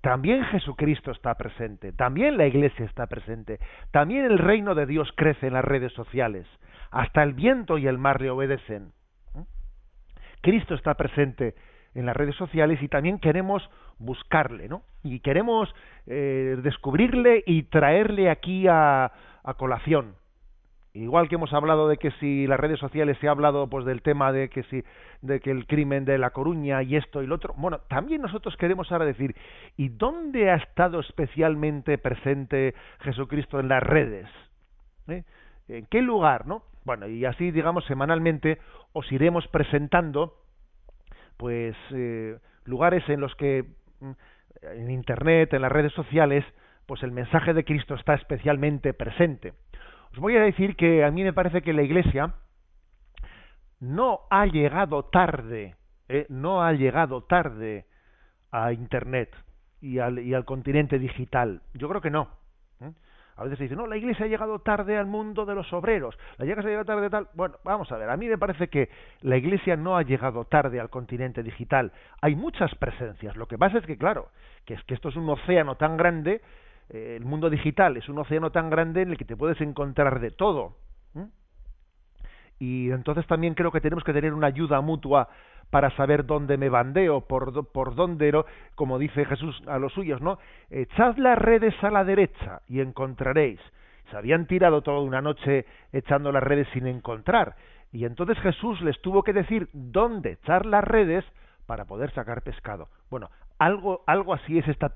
también 0.00 0.44
Jesucristo 0.44 1.10
está 1.10 1.34
presente, 1.34 1.92
también 1.92 2.38
la 2.38 2.46
Iglesia 2.46 2.86
está 2.86 3.06
presente, 3.06 3.60
también 3.90 4.24
el 4.24 4.38
reino 4.38 4.74
de 4.74 4.86
Dios 4.86 5.12
crece 5.14 5.48
en 5.48 5.52
las 5.52 5.64
redes 5.64 5.92
sociales, 5.92 6.46
hasta 6.90 7.22
el 7.22 7.34
viento 7.34 7.76
y 7.76 7.86
el 7.86 7.98
mar 7.98 8.20
le 8.20 8.30
obedecen. 8.30 8.92
¿Mm? 9.34 9.42
Cristo 10.40 10.74
está 10.74 10.94
presente 10.94 11.54
en 11.94 12.06
las 12.06 12.16
redes 12.16 12.36
sociales 12.36 12.80
y 12.82 12.88
también 12.88 13.18
queremos 13.18 13.68
buscarle, 13.98 14.68
¿no? 14.68 14.82
Y 15.02 15.20
queremos 15.20 15.74
eh, 16.06 16.56
descubrirle 16.62 17.42
y 17.46 17.64
traerle 17.64 18.30
aquí 18.30 18.68
a, 18.68 19.12
a 19.42 19.54
colación. 19.54 20.14
Igual 20.92 21.28
que 21.28 21.36
hemos 21.36 21.52
hablado 21.52 21.86
de 21.88 21.98
que 21.98 22.10
si 22.12 22.48
las 22.48 22.58
redes 22.58 22.80
sociales 22.80 23.16
se 23.20 23.28
ha 23.28 23.30
hablado 23.30 23.68
pues 23.68 23.84
del 23.84 24.02
tema 24.02 24.32
de 24.32 24.48
que 24.48 24.64
si 24.64 24.82
de 25.22 25.38
que 25.38 25.52
el 25.52 25.66
crimen 25.66 26.04
de 26.04 26.18
la 26.18 26.30
Coruña 26.30 26.82
y 26.82 26.96
esto 26.96 27.22
y 27.22 27.26
lo 27.28 27.36
otro, 27.36 27.54
bueno, 27.56 27.78
también 27.88 28.22
nosotros 28.22 28.56
queremos 28.56 28.90
ahora 28.90 29.04
decir, 29.04 29.36
¿y 29.76 29.90
dónde 29.90 30.50
ha 30.50 30.56
estado 30.56 30.98
especialmente 30.98 31.96
presente 31.98 32.74
Jesucristo 33.00 33.60
en 33.60 33.68
las 33.68 33.82
redes? 33.82 34.28
¿Eh? 35.06 35.22
¿En 35.68 35.86
qué 35.86 36.02
lugar, 36.02 36.46
no? 36.46 36.64
Bueno, 36.84 37.06
y 37.06 37.24
así 37.24 37.52
digamos 37.52 37.84
semanalmente 37.84 38.58
os 38.92 39.10
iremos 39.12 39.46
presentando 39.48 40.34
pues 41.36 41.76
eh, 41.92 42.36
lugares 42.64 43.08
en 43.08 43.20
los 43.20 43.34
que 43.36 43.64
mm, 44.00 44.10
en 44.62 44.90
internet, 44.90 45.52
en 45.54 45.62
las 45.62 45.70
redes 45.70 45.92
sociales, 45.92 46.44
pues 46.86 47.02
el 47.04 47.12
mensaje 47.12 47.54
de 47.54 47.64
Cristo 47.64 47.94
está 47.94 48.14
especialmente 48.14 48.92
presente. 48.92 49.52
Os 50.12 50.18
voy 50.18 50.36
a 50.36 50.40
decir 50.40 50.76
que 50.76 51.04
a 51.04 51.10
mí 51.10 51.22
me 51.22 51.32
parece 51.32 51.62
que 51.62 51.72
la 51.72 51.82
Iglesia 51.82 52.34
no 53.78 54.20
ha 54.30 54.46
llegado 54.46 55.04
tarde, 55.04 55.76
eh, 56.08 56.26
no 56.28 56.62
ha 56.62 56.72
llegado 56.72 57.22
tarde 57.22 57.86
a 58.50 58.72
Internet 58.72 59.34
y 59.80 59.98
al, 59.98 60.18
y 60.18 60.34
al 60.34 60.44
continente 60.44 60.98
digital. 60.98 61.62
Yo 61.74 61.88
creo 61.88 62.00
que 62.00 62.10
no. 62.10 62.28
¿eh? 62.80 62.92
A 63.36 63.44
veces 63.44 63.58
se 63.58 63.64
dice, 63.64 63.76
no, 63.76 63.86
la 63.86 63.96
Iglesia 63.96 64.26
ha 64.26 64.28
llegado 64.28 64.58
tarde 64.58 64.98
al 64.98 65.06
mundo 65.06 65.46
de 65.46 65.54
los 65.54 65.72
obreros, 65.72 66.18
la 66.36 66.44
Iglesia 66.44 66.64
ha 66.64 66.70
llegado 66.70 66.84
tarde 66.84 67.08
tal. 67.08 67.28
Bueno, 67.34 67.56
vamos 67.64 67.90
a 67.92 67.96
ver, 67.96 68.10
a 68.10 68.16
mí 68.16 68.28
me 68.28 68.36
parece 68.36 68.68
que 68.68 68.90
la 69.22 69.36
Iglesia 69.36 69.76
no 69.76 69.96
ha 69.96 70.02
llegado 70.02 70.44
tarde 70.44 70.80
al 70.80 70.90
continente 70.90 71.42
digital. 71.42 71.92
Hay 72.20 72.34
muchas 72.34 72.74
presencias. 72.74 73.36
Lo 73.36 73.46
que 73.46 73.56
pasa 73.56 73.78
es 73.78 73.86
que, 73.86 73.96
claro, 73.96 74.28
que 74.66 74.74
es 74.74 74.84
que 74.84 74.94
esto 74.94 75.08
es 75.08 75.16
un 75.16 75.28
océano 75.30 75.76
tan 75.76 75.96
grande, 75.96 76.42
el 76.90 77.24
mundo 77.24 77.48
digital 77.48 77.96
es 77.96 78.08
un 78.08 78.18
océano 78.18 78.50
tan 78.50 78.68
grande 78.68 79.02
en 79.02 79.10
el 79.10 79.16
que 79.16 79.24
te 79.24 79.36
puedes 79.36 79.60
encontrar 79.60 80.20
de 80.20 80.30
todo. 80.30 80.76
Y 82.58 82.90
entonces 82.90 83.26
también 83.26 83.54
creo 83.54 83.72
que 83.72 83.80
tenemos 83.80 84.04
que 84.04 84.12
tener 84.12 84.34
una 84.34 84.48
ayuda 84.48 84.82
mutua 84.82 85.28
para 85.70 85.90
saber 85.96 86.26
dónde 86.26 86.58
me 86.58 86.68
bandeo, 86.68 87.22
por, 87.22 87.66
por 87.72 87.94
dónde, 87.94 88.44
como 88.74 88.98
dice 88.98 89.24
Jesús 89.24 89.62
a 89.66 89.78
los 89.78 89.92
suyos, 89.94 90.20
¿no? 90.20 90.38
Echad 90.68 91.16
las 91.16 91.38
redes 91.38 91.74
a 91.82 91.90
la 91.90 92.04
derecha 92.04 92.60
y 92.68 92.80
encontraréis. 92.80 93.60
Se 94.10 94.16
habían 94.16 94.46
tirado 94.46 94.82
toda 94.82 95.00
una 95.00 95.22
noche 95.22 95.64
echando 95.92 96.32
las 96.32 96.42
redes 96.42 96.68
sin 96.72 96.86
encontrar. 96.86 97.56
Y 97.92 98.04
entonces 98.04 98.38
Jesús 98.40 98.80
les 98.82 99.00
tuvo 99.00 99.22
que 99.22 99.32
decir 99.32 99.68
dónde 99.72 100.32
echar 100.32 100.66
las 100.66 100.84
redes 100.84 101.24
para 101.66 101.84
poder 101.84 102.12
sacar 102.12 102.42
pescado. 102.42 102.88
Bueno, 103.10 103.30
algo, 103.60 104.02
algo 104.06 104.32
así 104.32 104.58
es 104.58 104.66
esta 104.68 104.90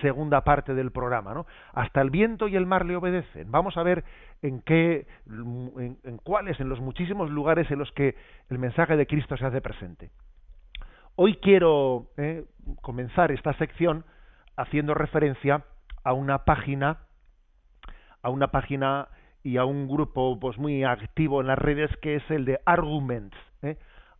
segunda 0.00 0.40
parte 0.40 0.74
del 0.74 0.90
programa, 0.90 1.34
¿no? 1.34 1.46
Hasta 1.74 2.00
el 2.00 2.08
viento 2.08 2.48
y 2.48 2.56
el 2.56 2.64
mar 2.64 2.86
le 2.86 2.96
obedecen. 2.96 3.50
Vamos 3.50 3.76
a 3.76 3.82
ver 3.82 4.04
en 4.40 4.62
qué, 4.62 5.06
en, 5.26 6.18
cuáles, 6.24 6.58
en 6.58 6.70
los 6.70 6.80
muchísimos 6.80 7.30
lugares 7.30 7.70
en 7.70 7.78
los 7.78 7.92
que 7.92 8.16
el 8.48 8.58
mensaje 8.58 8.96
de 8.96 9.06
Cristo 9.06 9.36
se 9.36 9.44
hace 9.44 9.60
presente. 9.60 10.10
Hoy 11.14 11.36
quiero 11.36 12.06
eh, 12.16 12.46
comenzar 12.80 13.32
esta 13.32 13.52
sección 13.58 14.06
haciendo 14.56 14.94
referencia 14.94 15.66
a 16.02 16.14
una 16.14 16.46
página, 16.46 17.00
a 18.22 18.30
una 18.30 18.48
página 18.48 19.08
y 19.42 19.58
a 19.58 19.66
un 19.66 19.88
grupo 19.88 20.40
pues 20.40 20.56
muy 20.56 20.84
activo 20.84 21.42
en 21.42 21.48
las 21.48 21.58
redes 21.58 21.94
que 21.98 22.16
es 22.16 22.30
el 22.30 22.46
de 22.46 22.60
Arguments. 22.64 23.36
¿eh? 23.60 23.76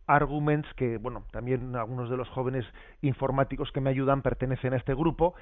Arguments, 0.07 0.67
que 0.75 0.97
bueno, 0.97 1.25
también 1.31 1.75
algunos 1.75 2.09
de 2.09 2.17
los 2.17 2.27
jóvenes 2.29 2.65
informáticos 3.01 3.71
que 3.71 3.81
me 3.81 3.89
ayudan 3.89 4.21
pertenecen 4.21 4.73
a 4.73 4.77
este 4.77 4.95
grupo, 4.95 5.35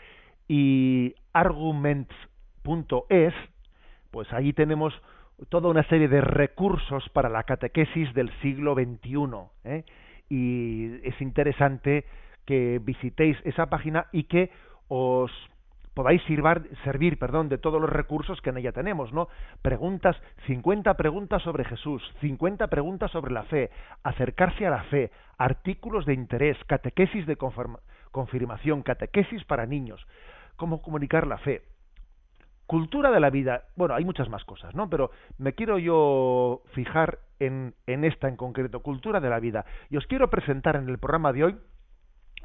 y 0.47 1.15
arguments.es, 1.33 3.33
pues 4.11 4.31
ahí 4.33 4.53
tenemos 4.53 4.93
toda 5.49 5.69
una 5.69 5.83
serie 5.83 6.07
de 6.07 6.21
recursos 6.21 7.07
para 7.09 7.29
la 7.29 7.43
catequesis 7.43 8.13
del 8.13 8.31
siglo 8.41 8.73
XXI. 8.73 9.49
¿eh? 9.63 9.83
Y 10.29 11.07
es 11.07 11.19
interesante 11.21 12.05
que 12.45 12.79
visitéis 12.81 13.37
esa 13.43 13.67
página 13.67 14.07
y 14.11 14.23
que 14.23 14.51
os 14.87 15.31
podáis 15.95 16.21
servir 16.83 17.17
perdón, 17.17 17.49
de 17.49 17.57
todos 17.57 17.81
los 17.81 17.89
recursos 17.89 18.39
que 18.41 18.51
en 18.51 18.57
ella 18.57 18.71
tenemos, 18.71 19.11
¿no? 19.13 19.29
Preguntas, 19.63 20.15
50 20.45 20.93
preguntas 20.95 21.41
sobre 21.41 21.63
Jesús, 21.63 22.03
50 22.21 22.67
preguntas 22.67 23.09
sobre 23.09 23.33
la 23.33 23.43
fe, 23.43 23.71
acercarse 24.03 24.67
a 24.67 24.69
la 24.69 24.83
fe, 24.83 25.09
artículos 25.37 26.05
de 26.05 26.13
interés, 26.13 26.57
catequesis 26.67 27.25
de 27.25 27.37
confirmación, 28.11 28.83
catequesis 28.83 29.43
para 29.45 29.65
niños, 29.65 30.05
cómo 30.57 30.81
comunicar 30.81 31.25
la 31.25 31.37
fe, 31.39 31.63
Cultura 32.67 33.11
de 33.11 33.19
la 33.19 33.29
vida, 33.29 33.65
bueno, 33.75 33.93
hay 33.93 34.03
muchas 34.05 34.27
más 34.27 34.43
cosas, 34.43 34.73
¿no? 34.73 34.89
Pero 34.89 35.11
me 35.37 35.53
quiero 35.53 35.77
yo 35.77 36.63
fijar 36.73 37.19
en, 37.37 37.75
en 37.85 38.03
esta 38.03 38.27
en 38.27 38.37
concreto, 38.37 38.79
cultura 38.79 39.19
de 39.19 39.29
la 39.29 39.39
vida. 39.39 39.65
Y 39.91 39.97
os 39.97 40.07
quiero 40.07 40.31
presentar 40.31 40.75
en 40.75 40.89
el 40.89 40.97
programa 40.97 41.31
de 41.31 41.43
hoy, 41.43 41.57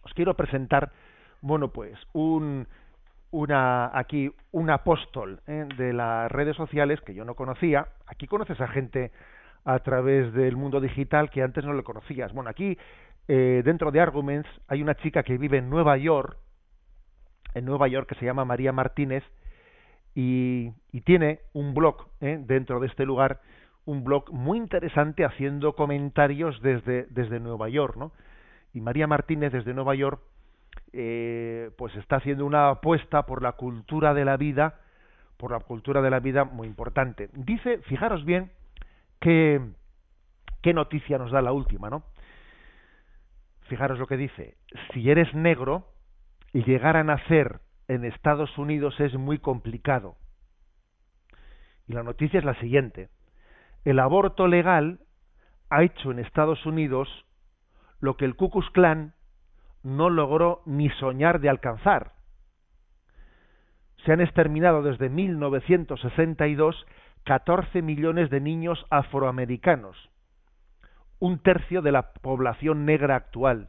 os 0.02 0.12
quiero 0.12 0.34
presentar, 0.34 0.92
bueno, 1.40 1.68
pues 1.68 1.98
un, 2.12 2.68
una 3.30 3.96
aquí 3.96 4.32
un 4.52 4.70
apóstol 4.70 5.40
¿eh? 5.46 5.66
de 5.76 5.92
las 5.92 6.30
redes 6.30 6.56
sociales 6.56 7.00
que 7.02 7.14
yo 7.14 7.24
no 7.24 7.34
conocía. 7.34 7.88
Aquí 8.06 8.26
conoces 8.26 8.60
a 8.60 8.68
gente 8.68 9.12
a 9.64 9.78
través 9.80 10.32
del 10.32 10.56
mundo 10.56 10.80
digital 10.80 11.30
que 11.30 11.42
antes 11.42 11.64
no 11.64 11.72
le 11.74 11.82
conocías. 11.82 12.32
Bueno, 12.32 12.50
aquí 12.50 12.76
eh, 13.28 13.62
dentro 13.64 13.90
de 13.90 14.00
Arguments 14.00 14.48
hay 14.66 14.82
una 14.82 14.94
chica 14.96 15.22
que 15.22 15.38
vive 15.38 15.58
en 15.58 15.70
Nueva 15.70 15.96
York, 15.96 16.36
en 17.54 17.64
Nueva 17.64 17.88
York 17.88 18.08
que 18.08 18.14
se 18.16 18.24
llama 18.24 18.44
María 18.44 18.72
Martínez 18.72 19.24
y, 20.14 20.72
tiene 21.04 21.40
un 21.52 21.74
blog 21.74 22.08
¿eh? 22.20 22.38
dentro 22.44 22.80
de 22.80 22.86
este 22.86 23.04
lugar, 23.04 23.40
un 23.84 24.04
blog 24.04 24.32
muy 24.32 24.58
interesante 24.58 25.24
haciendo 25.24 25.74
comentarios 25.74 26.60
desde, 26.62 27.06
desde 27.10 27.40
Nueva 27.40 27.68
York, 27.68 27.96
¿no? 27.96 28.12
Y 28.72 28.80
María 28.80 29.06
Martínez 29.06 29.52
desde 29.52 29.74
Nueva 29.74 29.94
York 29.94 30.20
eh, 30.92 31.70
pues 31.76 31.94
está 31.96 32.16
haciendo 32.16 32.44
una 32.44 32.70
apuesta 32.70 33.26
por 33.26 33.42
la 33.42 33.52
cultura 33.52 34.14
de 34.14 34.24
la 34.24 34.36
vida, 34.36 34.80
por 35.36 35.52
la 35.52 35.60
cultura 35.60 36.02
de 36.02 36.10
la 36.10 36.20
vida 36.20 36.44
muy 36.44 36.66
importante. 36.66 37.28
Dice, 37.32 37.78
fijaros 37.82 38.24
bien, 38.24 38.50
qué, 39.20 39.60
qué 40.62 40.74
noticia 40.74 41.18
nos 41.18 41.30
da 41.30 41.42
la 41.42 41.52
última, 41.52 41.90
¿no? 41.90 42.04
Fijaros 43.62 43.98
lo 43.98 44.06
que 44.06 44.16
dice, 44.16 44.56
si 44.92 45.10
eres 45.10 45.32
negro, 45.34 45.86
llegar 46.52 46.96
a 46.96 47.04
nacer 47.04 47.60
en 47.86 48.04
Estados 48.04 48.56
Unidos 48.58 48.98
es 49.00 49.14
muy 49.14 49.38
complicado. 49.38 50.16
Y 51.86 51.92
la 51.92 52.02
noticia 52.02 52.38
es 52.38 52.44
la 52.44 52.58
siguiente. 52.60 53.08
El 53.84 53.98
aborto 53.98 54.46
legal 54.46 55.00
ha 55.70 55.82
hecho 55.82 56.10
en 56.10 56.18
Estados 56.18 56.64
Unidos 56.66 57.08
lo 58.00 58.16
que 58.16 58.24
el 58.24 58.36
Ku 58.36 58.50
Klux 58.50 58.70
Klan 58.70 59.14
no 59.82 60.10
logró 60.10 60.62
ni 60.66 60.90
soñar 60.90 61.40
de 61.40 61.48
alcanzar. 61.48 62.12
Se 64.04 64.12
han 64.12 64.20
exterminado 64.20 64.82
desde 64.82 65.08
1962 65.08 66.86
14 67.24 67.82
millones 67.82 68.30
de 68.30 68.40
niños 68.40 68.84
afroamericanos, 68.90 69.96
un 71.18 71.38
tercio 71.38 71.82
de 71.82 71.92
la 71.92 72.12
población 72.12 72.86
negra 72.86 73.16
actual. 73.16 73.68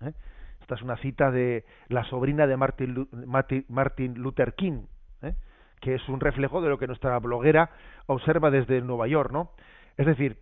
¿Eh? 0.00 0.12
Esta 0.60 0.76
es 0.76 0.82
una 0.82 0.96
cita 0.96 1.30
de 1.30 1.64
la 1.88 2.04
sobrina 2.04 2.46
de 2.46 2.56
Martin, 2.56 4.14
Luther 4.14 4.54
King, 4.54 4.86
¿eh? 5.22 5.34
que 5.80 5.94
es 5.94 6.08
un 6.08 6.20
reflejo 6.20 6.60
de 6.62 6.68
lo 6.68 6.78
que 6.78 6.86
nuestra 6.86 7.18
bloguera 7.18 7.70
observa 8.06 8.50
desde 8.50 8.80
Nueva 8.80 9.08
York, 9.08 9.32
¿no? 9.32 9.50
Es 9.96 10.06
decir, 10.06 10.38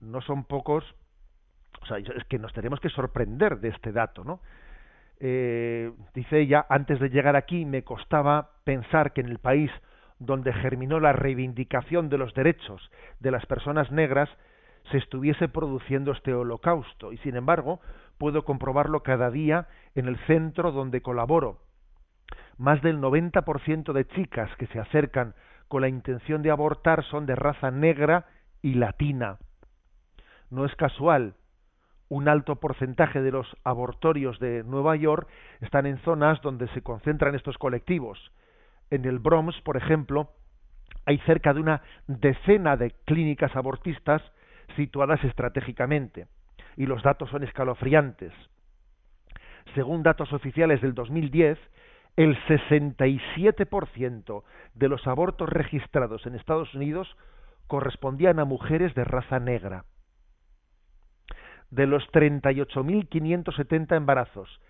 no 0.00 0.20
son 0.20 0.44
pocos, 0.44 0.84
o 1.80 1.86
sea, 1.86 1.98
es 1.98 2.24
que 2.28 2.38
nos 2.38 2.52
tenemos 2.52 2.80
que 2.80 2.88
sorprender 2.88 3.58
de 3.58 3.68
este 3.68 3.92
dato, 3.92 4.24
¿no? 4.24 4.40
Eh, 5.20 5.92
dice 6.14 6.40
ella, 6.40 6.66
antes 6.68 6.98
de 6.98 7.08
llegar 7.08 7.36
aquí 7.36 7.64
me 7.64 7.84
costaba 7.84 8.50
pensar 8.64 9.12
que 9.12 9.20
en 9.20 9.28
el 9.28 9.38
país 9.38 9.70
donde 10.18 10.52
germinó 10.52 11.00
la 11.00 11.12
reivindicación 11.12 12.08
de 12.08 12.18
los 12.18 12.34
derechos 12.34 12.90
de 13.20 13.30
las 13.30 13.46
personas 13.46 13.90
negras 13.90 14.28
se 14.90 14.98
estuviese 14.98 15.48
produciendo 15.48 16.12
este 16.12 16.34
holocausto 16.34 17.12
y 17.12 17.18
sin 17.18 17.36
embargo 17.36 17.80
puedo 18.18 18.44
comprobarlo 18.44 19.02
cada 19.02 19.30
día 19.30 19.68
en 19.94 20.06
el 20.06 20.18
centro 20.26 20.72
donde 20.72 21.00
colaboro. 21.00 21.60
Más 22.58 22.82
del 22.82 23.00
90% 23.00 23.92
de 23.92 24.06
chicas 24.08 24.50
que 24.56 24.66
se 24.68 24.78
acercan 24.78 25.34
con 25.68 25.80
la 25.80 25.88
intención 25.88 26.42
de 26.42 26.50
abortar 26.50 27.04
son 27.04 27.26
de 27.26 27.34
raza 27.34 27.70
negra 27.70 28.26
y 28.62 28.74
latina. 28.74 29.38
No 30.50 30.64
es 30.64 30.74
casual. 30.76 31.34
Un 32.14 32.28
alto 32.28 32.54
porcentaje 32.54 33.20
de 33.22 33.32
los 33.32 33.56
abortorios 33.64 34.38
de 34.38 34.62
Nueva 34.62 34.94
York 34.94 35.26
están 35.60 35.84
en 35.84 35.98
zonas 35.98 36.40
donde 36.42 36.68
se 36.68 36.80
concentran 36.80 37.34
estos 37.34 37.58
colectivos. 37.58 38.30
En 38.88 39.04
el 39.04 39.18
Bronx, 39.18 39.60
por 39.62 39.76
ejemplo, 39.76 40.30
hay 41.06 41.18
cerca 41.26 41.52
de 41.52 41.58
una 41.58 41.82
decena 42.06 42.76
de 42.76 42.92
clínicas 43.04 43.56
abortistas 43.56 44.22
situadas 44.76 45.24
estratégicamente 45.24 46.28
y 46.76 46.86
los 46.86 47.02
datos 47.02 47.30
son 47.30 47.42
escalofriantes. 47.42 48.32
Según 49.74 50.04
datos 50.04 50.32
oficiales 50.32 50.80
del 50.82 50.94
2010, 50.94 51.58
el 52.14 52.38
67% 52.46 54.44
de 54.74 54.88
los 54.88 55.04
abortos 55.08 55.48
registrados 55.48 56.26
en 56.26 56.36
Estados 56.36 56.72
Unidos 56.76 57.16
correspondían 57.66 58.38
a 58.38 58.44
mujeres 58.44 58.94
de 58.94 59.02
raza 59.02 59.40
negra. 59.40 59.84
De 61.74 61.86
los 61.88 62.04
38.570 62.12 63.96
embarazos 63.96 64.60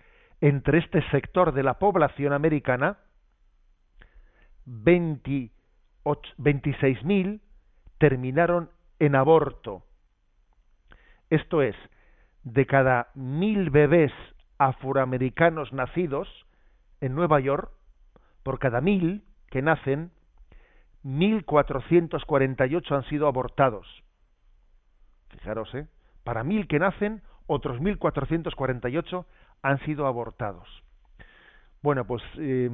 entre 0.41 0.79
este 0.79 1.07
sector 1.11 1.53
de 1.53 1.61
la 1.61 1.75
población 1.75 2.33
americana, 2.33 2.97
26.000 4.65 7.41
terminaron 7.99 8.71
en 8.97 9.15
aborto. 9.15 9.83
Esto 11.29 11.61
es, 11.61 11.75
de 12.41 12.65
cada 12.65 13.11
mil 13.13 13.69
bebés 13.69 14.11
afroamericanos 14.57 15.71
nacidos 15.73 16.27
en 17.01 17.13
Nueva 17.13 17.39
York, 17.39 17.69
por 18.41 18.57
cada 18.57 18.81
mil 18.81 19.23
que 19.51 19.61
nacen, 19.61 20.09
1.448 21.03 22.95
han 22.95 23.03
sido 23.03 23.27
abortados. 23.27 23.85
Fijaros, 25.29 25.71
¿eh? 25.75 25.85
Para 26.25 26.43
mil 26.43 26.67
que 26.67 26.79
nacen, 26.79 27.21
otros 27.45 27.79
1.448 27.79 29.25
han 29.61 29.79
sido 29.85 30.07
abortados. 30.07 30.67
Bueno, 31.83 32.05
pues 32.05 32.23
eh, 32.39 32.69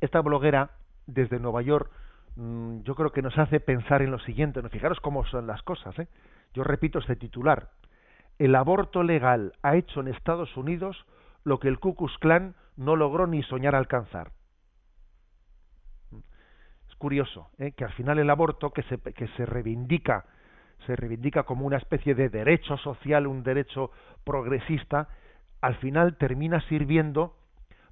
esta 0.00 0.22
bloguera 0.22 0.70
desde 1.06 1.38
Nueva 1.38 1.60
York, 1.60 1.92
mm, 2.36 2.80
yo 2.84 2.94
creo 2.94 3.12
que 3.12 3.20
nos 3.20 3.36
hace 3.36 3.60
pensar 3.60 4.00
en 4.00 4.10
lo 4.10 4.18
siguiente. 4.20 4.62
¿no? 4.62 4.70
Fijaros 4.70 4.98
cómo 5.00 5.26
son 5.26 5.46
las 5.46 5.62
cosas. 5.62 5.96
¿eh? 5.98 6.08
Yo 6.54 6.64
repito 6.64 7.00
este 7.00 7.16
titular. 7.16 7.68
El 8.38 8.54
aborto 8.54 9.02
legal 9.02 9.52
ha 9.62 9.76
hecho 9.76 10.00
en 10.00 10.08
Estados 10.08 10.56
Unidos 10.56 11.04
lo 11.44 11.60
que 11.60 11.68
el 11.68 11.78
Ku 11.78 11.94
Klux 11.94 12.16
Klan 12.16 12.54
no 12.76 12.96
logró 12.96 13.26
ni 13.26 13.42
soñar 13.42 13.74
alcanzar. 13.74 14.32
Es 16.88 16.96
curioso 16.96 17.50
¿eh? 17.58 17.72
que 17.72 17.84
al 17.84 17.92
final 17.92 18.18
el 18.18 18.30
aborto 18.30 18.70
que 18.70 18.84
se, 18.84 18.98
que 18.98 19.28
se 19.36 19.44
reivindica 19.44 20.24
se 20.86 20.96
reivindica 20.96 21.44
como 21.44 21.66
una 21.66 21.76
especie 21.76 22.14
de 22.14 22.28
derecho 22.28 22.76
social, 22.78 23.26
un 23.26 23.42
derecho 23.42 23.90
progresista, 24.24 25.08
al 25.60 25.76
final 25.76 26.16
termina 26.16 26.60
sirviendo 26.68 27.36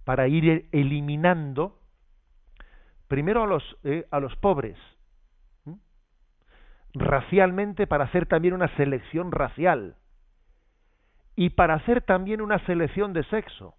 para 0.05 0.29
ir 0.29 0.69
eliminando 0.73 1.79
primero 3.09 3.43
a 3.43 3.47
los, 3.47 3.77
eh, 3.85 4.07
a 4.11 4.21
los 4.21 4.35
pobres, 4.37 4.77
racialmente 6.95 7.87
para 7.87 8.05
hacer 8.05 8.27
también 8.27 8.55
una 8.55 8.75
selección 8.77 9.33
racial 9.33 9.97
y 11.37 11.51
para 11.51 11.75
hacer 11.75 12.03
también 12.03 12.41
una 12.41 12.59
selección 12.67 13.13
de 13.13 13.25
sexo, 13.25 13.75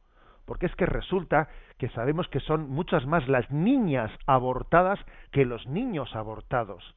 porque 0.45 0.65
es 0.65 0.75
que 0.75 0.85
resulta 0.85 1.49
que 1.77 1.89
sabemos 1.89 2.27
que 2.29 2.39
son 2.39 2.69
muchas 2.69 3.05
más 3.05 3.27
las 3.27 3.49
niñas 3.51 4.11
abortadas 4.25 4.99
que 5.31 5.45
los 5.45 5.65
niños 5.67 6.15
abortados. 6.15 6.95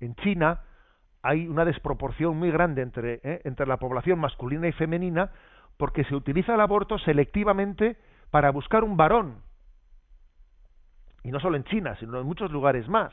En 0.00 0.14
China 0.16 0.62
hay 1.24 1.48
una 1.48 1.64
desproporción 1.64 2.36
muy 2.36 2.50
grande 2.50 2.82
entre, 2.82 3.20
eh, 3.24 3.40
entre 3.44 3.66
la 3.66 3.78
población 3.78 4.18
masculina 4.18 4.68
y 4.68 4.72
femenina 4.72 5.30
porque 5.78 6.04
se 6.04 6.14
utiliza 6.14 6.54
el 6.54 6.60
aborto 6.60 6.98
selectivamente 6.98 7.96
para 8.30 8.50
buscar 8.50 8.84
un 8.84 8.98
varón. 8.98 9.38
Y 11.22 11.30
no 11.30 11.40
solo 11.40 11.56
en 11.56 11.64
China, 11.64 11.96
sino 11.98 12.20
en 12.20 12.26
muchos 12.26 12.52
lugares 12.52 12.88
más. 12.88 13.10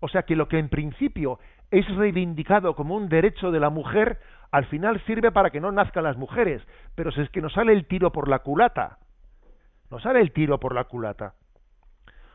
O 0.00 0.08
sea 0.08 0.24
que 0.24 0.36
lo 0.36 0.46
que 0.46 0.58
en 0.58 0.68
principio 0.68 1.38
es 1.70 1.88
reivindicado 1.96 2.76
como 2.76 2.94
un 2.94 3.08
derecho 3.08 3.50
de 3.50 3.60
la 3.60 3.70
mujer, 3.70 4.20
al 4.50 4.66
final 4.66 5.00
sirve 5.06 5.32
para 5.32 5.48
que 5.48 5.60
no 5.60 5.72
nazcan 5.72 6.04
las 6.04 6.18
mujeres. 6.18 6.62
Pero 6.94 7.10
si 7.12 7.22
es 7.22 7.30
que 7.30 7.40
nos 7.40 7.54
sale 7.54 7.72
el 7.72 7.86
tiro 7.86 8.12
por 8.12 8.28
la 8.28 8.40
culata. 8.40 8.98
Nos 9.90 10.02
sale 10.02 10.20
el 10.20 10.32
tiro 10.32 10.60
por 10.60 10.74
la 10.74 10.84
culata. 10.84 11.32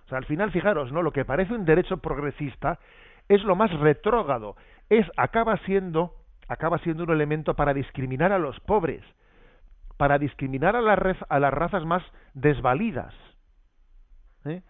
O 0.05 0.09
sea, 0.09 0.17
al 0.17 0.25
final, 0.25 0.51
fijaros, 0.51 0.91
¿no? 0.91 1.03
Lo 1.03 1.11
que 1.11 1.23
parece 1.23 1.53
un 1.53 1.65
derecho 1.65 1.97
progresista 1.97 2.79
es 3.29 3.43
lo 3.43 3.55
más 3.55 3.71
retrógrado. 3.79 4.55
Es, 4.89 5.05
acaba 5.17 5.57
siendo, 5.65 6.13
acaba 6.47 6.77
siendo 6.79 7.03
un 7.03 7.11
elemento 7.11 7.55
para 7.55 7.73
discriminar 7.73 8.31
a 8.31 8.39
los 8.39 8.59
pobres 8.61 9.03
para 9.97 10.17
discriminar 10.17 10.75
a, 10.75 10.79
a 11.29 11.39
las 11.39 11.53
razas 11.53 11.85
más 11.85 12.03
desvalidas. 12.33 13.13
¿eh? 14.45 14.61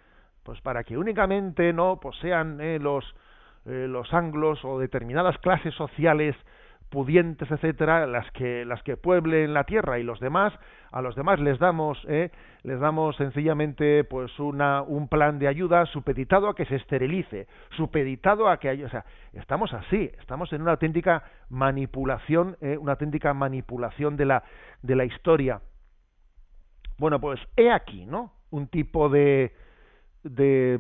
Pues 0.44 0.62
para 0.62 0.84
que 0.84 0.98
únicamente 0.98 1.74
no 1.74 2.00
pues 2.02 2.18
sean 2.18 2.60
eh, 2.62 2.80
los, 2.80 3.04
eh, 3.66 3.88
los 3.90 4.14
anglos 4.14 4.64
o 4.64 4.80
determinadas 4.80 5.38
clases 5.40 5.74
sociales 5.76 6.36
pudientes, 6.94 7.50
etcétera, 7.50 8.06
las 8.06 8.30
que 8.34 8.66
las 8.66 8.84
que 8.84 8.98
pueblen 8.98 9.52
la 9.56 9.64
tierra 9.64 9.98
y 9.98 10.04
los 10.04 10.20
demás, 10.20 10.54
a 10.92 11.02
los 11.02 11.16
demás 11.16 11.40
les 11.40 11.58
damos 11.58 11.98
eh, 12.08 12.30
les 12.62 12.80
damos 12.80 13.16
sencillamente 13.16 14.04
pues 14.04 14.40
una 14.40 14.84
un 14.84 15.08
plan 15.08 15.40
de 15.40 15.48
ayuda 15.48 15.88
supeditado 15.88 16.48
a 16.48 16.54
que 16.54 16.66
se 16.66 16.76
esterilice, 16.76 17.48
supeditado 17.72 18.48
a 18.48 18.60
que 18.60 18.70
haya, 18.70 18.86
o 18.86 18.90
sea, 18.90 19.06
estamos 19.34 19.74
así, 19.74 20.12
estamos 20.20 20.54
en 20.54 20.62
una 20.62 20.74
auténtica 20.74 21.24
manipulación, 21.50 22.58
eh, 22.62 22.78
una 22.78 22.92
auténtica 22.92 23.34
manipulación 23.34 24.16
de 24.16 24.26
la 24.26 24.44
de 24.84 24.96
la 24.96 25.06
historia. 25.06 25.62
Bueno, 27.00 27.20
pues 27.20 27.40
he 27.58 27.72
aquí, 27.72 28.06
¿no? 28.06 28.34
Un 28.52 28.68
tipo 28.68 29.10
de 29.10 29.52
de 30.24 30.80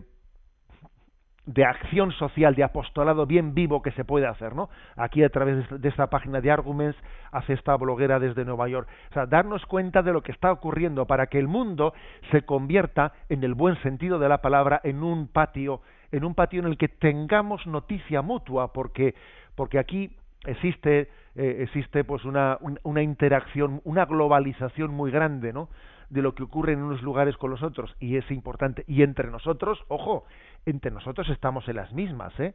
de 1.46 1.66
acción 1.66 2.12
social, 2.14 2.56
de 2.56 2.64
apostolado 2.64 3.26
bien 3.26 3.54
vivo 3.54 3.82
que 3.82 3.92
se 3.92 4.06
puede 4.06 4.28
hacer, 4.28 4.56
¿no? 4.56 4.70
Aquí 4.96 5.24
a 5.24 5.30
través 5.30 5.70
de 5.70 5.90
esta 5.90 6.08
página 6.08 6.40
de 6.40 6.52
Arguments 6.52 6.98
hace 7.32 7.54
esta 7.54 7.76
bloguera 7.76 8.20
desde 8.20 8.46
Nueva 8.46 8.70
York. 8.70 8.88
O 9.12 9.14
sea, 9.14 9.26
darnos 9.26 9.66
cuenta 9.66 10.02
de 10.02 10.14
lo 10.14 10.22
que 10.22 10.32
está 10.32 10.52
ocurriendo 10.52 11.06
para 11.06 11.28
que 11.28 11.40
el 11.40 11.48
mundo 11.48 11.94
se 12.32 12.44
convierta, 12.44 13.14
en 13.28 13.44
el 13.44 13.56
buen 13.56 13.76
sentido 13.82 14.20
de 14.20 14.30
la 14.30 14.40
palabra, 14.40 14.80
en 14.84 15.04
un 15.04 15.28
patio, 15.28 15.82
en 16.12 16.24
un 16.24 16.34
patio 16.34 16.62
en 16.62 16.68
el 16.68 16.78
que 16.78 16.88
tengamos 16.88 17.68
noticia 17.68 18.22
mutua, 18.22 18.72
porque, 18.72 19.16
porque 19.56 19.80
aquí 19.80 20.16
existe, 20.46 21.10
eh, 21.36 21.58
existe 21.60 22.06
pues 22.06 22.24
una, 22.24 22.58
una 22.84 23.02
interacción, 23.02 23.82
una 23.84 24.06
globalización 24.06 24.92
muy 24.92 25.12
grande, 25.12 25.52
¿no? 25.52 25.68
De 26.14 26.22
lo 26.22 26.36
que 26.36 26.44
ocurre 26.44 26.74
en 26.74 26.84
unos 26.84 27.02
lugares 27.02 27.36
con 27.38 27.50
los 27.50 27.64
otros 27.64 27.96
y 28.00 28.18
es 28.18 28.30
importante 28.30 28.84
y 28.88 29.02
entre 29.02 29.32
nosotros 29.32 29.84
ojo 29.88 30.26
entre 30.66 30.92
nosotros 30.92 31.28
estamos 31.30 31.68
en 31.68 31.78
las 31.78 31.92
mismas 31.92 32.40
¿eh? 32.40 32.54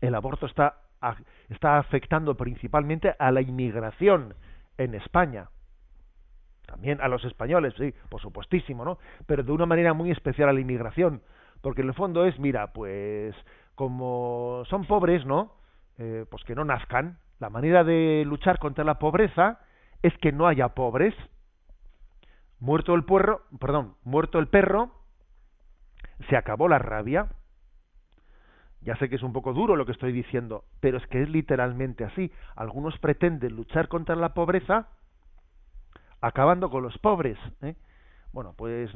el 0.00 0.14
aborto 0.14 0.46
está 0.46 0.82
está 1.48 1.78
afectando 1.78 2.36
principalmente 2.36 3.14
a 3.18 3.30
la 3.30 3.42
inmigración 3.42 4.34
en 4.78 4.94
España. 4.94 5.50
También 6.66 7.00
a 7.00 7.08
los 7.08 7.24
españoles 7.24 7.74
sí 7.76 7.92
por 8.08 8.20
supuestísimo 8.20 8.84
no 8.84 8.98
pero 9.26 9.42
de 9.42 9.50
una 9.50 9.66
manera 9.66 9.92
muy 9.92 10.12
especial 10.12 10.48
a 10.48 10.52
la 10.52 10.60
inmigración 10.60 11.22
porque 11.62 11.82
en 11.82 11.88
el 11.88 11.94
fondo 11.94 12.24
es 12.26 12.38
mira 12.38 12.72
pues 12.72 13.34
como 13.74 14.62
son 14.70 14.84
pobres 14.86 15.26
no 15.26 15.52
eh, 15.98 16.24
pues 16.30 16.44
que 16.44 16.54
no 16.54 16.64
nazcan 16.64 17.18
la 17.40 17.50
manera 17.50 17.82
de 17.82 18.22
luchar 18.24 18.60
contra 18.60 18.84
la 18.84 19.00
pobreza 19.00 19.58
es 20.02 20.16
que 20.18 20.30
no 20.30 20.46
haya 20.46 20.68
pobres 20.68 21.14
Muerto 22.58 22.94
el 22.94 23.04
perro, 23.04 23.42
perdón, 23.60 23.96
muerto 24.04 24.38
el 24.38 24.48
perro, 24.48 24.90
se 26.28 26.36
acabó 26.36 26.68
la 26.68 26.78
rabia. 26.78 27.28
Ya 28.80 28.96
sé 28.96 29.08
que 29.08 29.16
es 29.16 29.22
un 29.22 29.32
poco 29.32 29.52
duro 29.52 29.76
lo 29.76 29.84
que 29.84 29.92
estoy 29.92 30.12
diciendo, 30.12 30.64
pero 30.80 30.96
es 30.98 31.06
que 31.08 31.22
es 31.22 31.28
literalmente 31.28 32.04
así. 32.04 32.32
Algunos 32.54 32.98
pretenden 32.98 33.56
luchar 33.56 33.88
contra 33.88 34.16
la 34.16 34.32
pobreza 34.32 34.88
acabando 36.20 36.70
con 36.70 36.82
los 36.82 36.96
pobres. 36.98 37.38
¿eh? 37.62 37.74
Bueno, 38.32 38.54
pues 38.56 38.90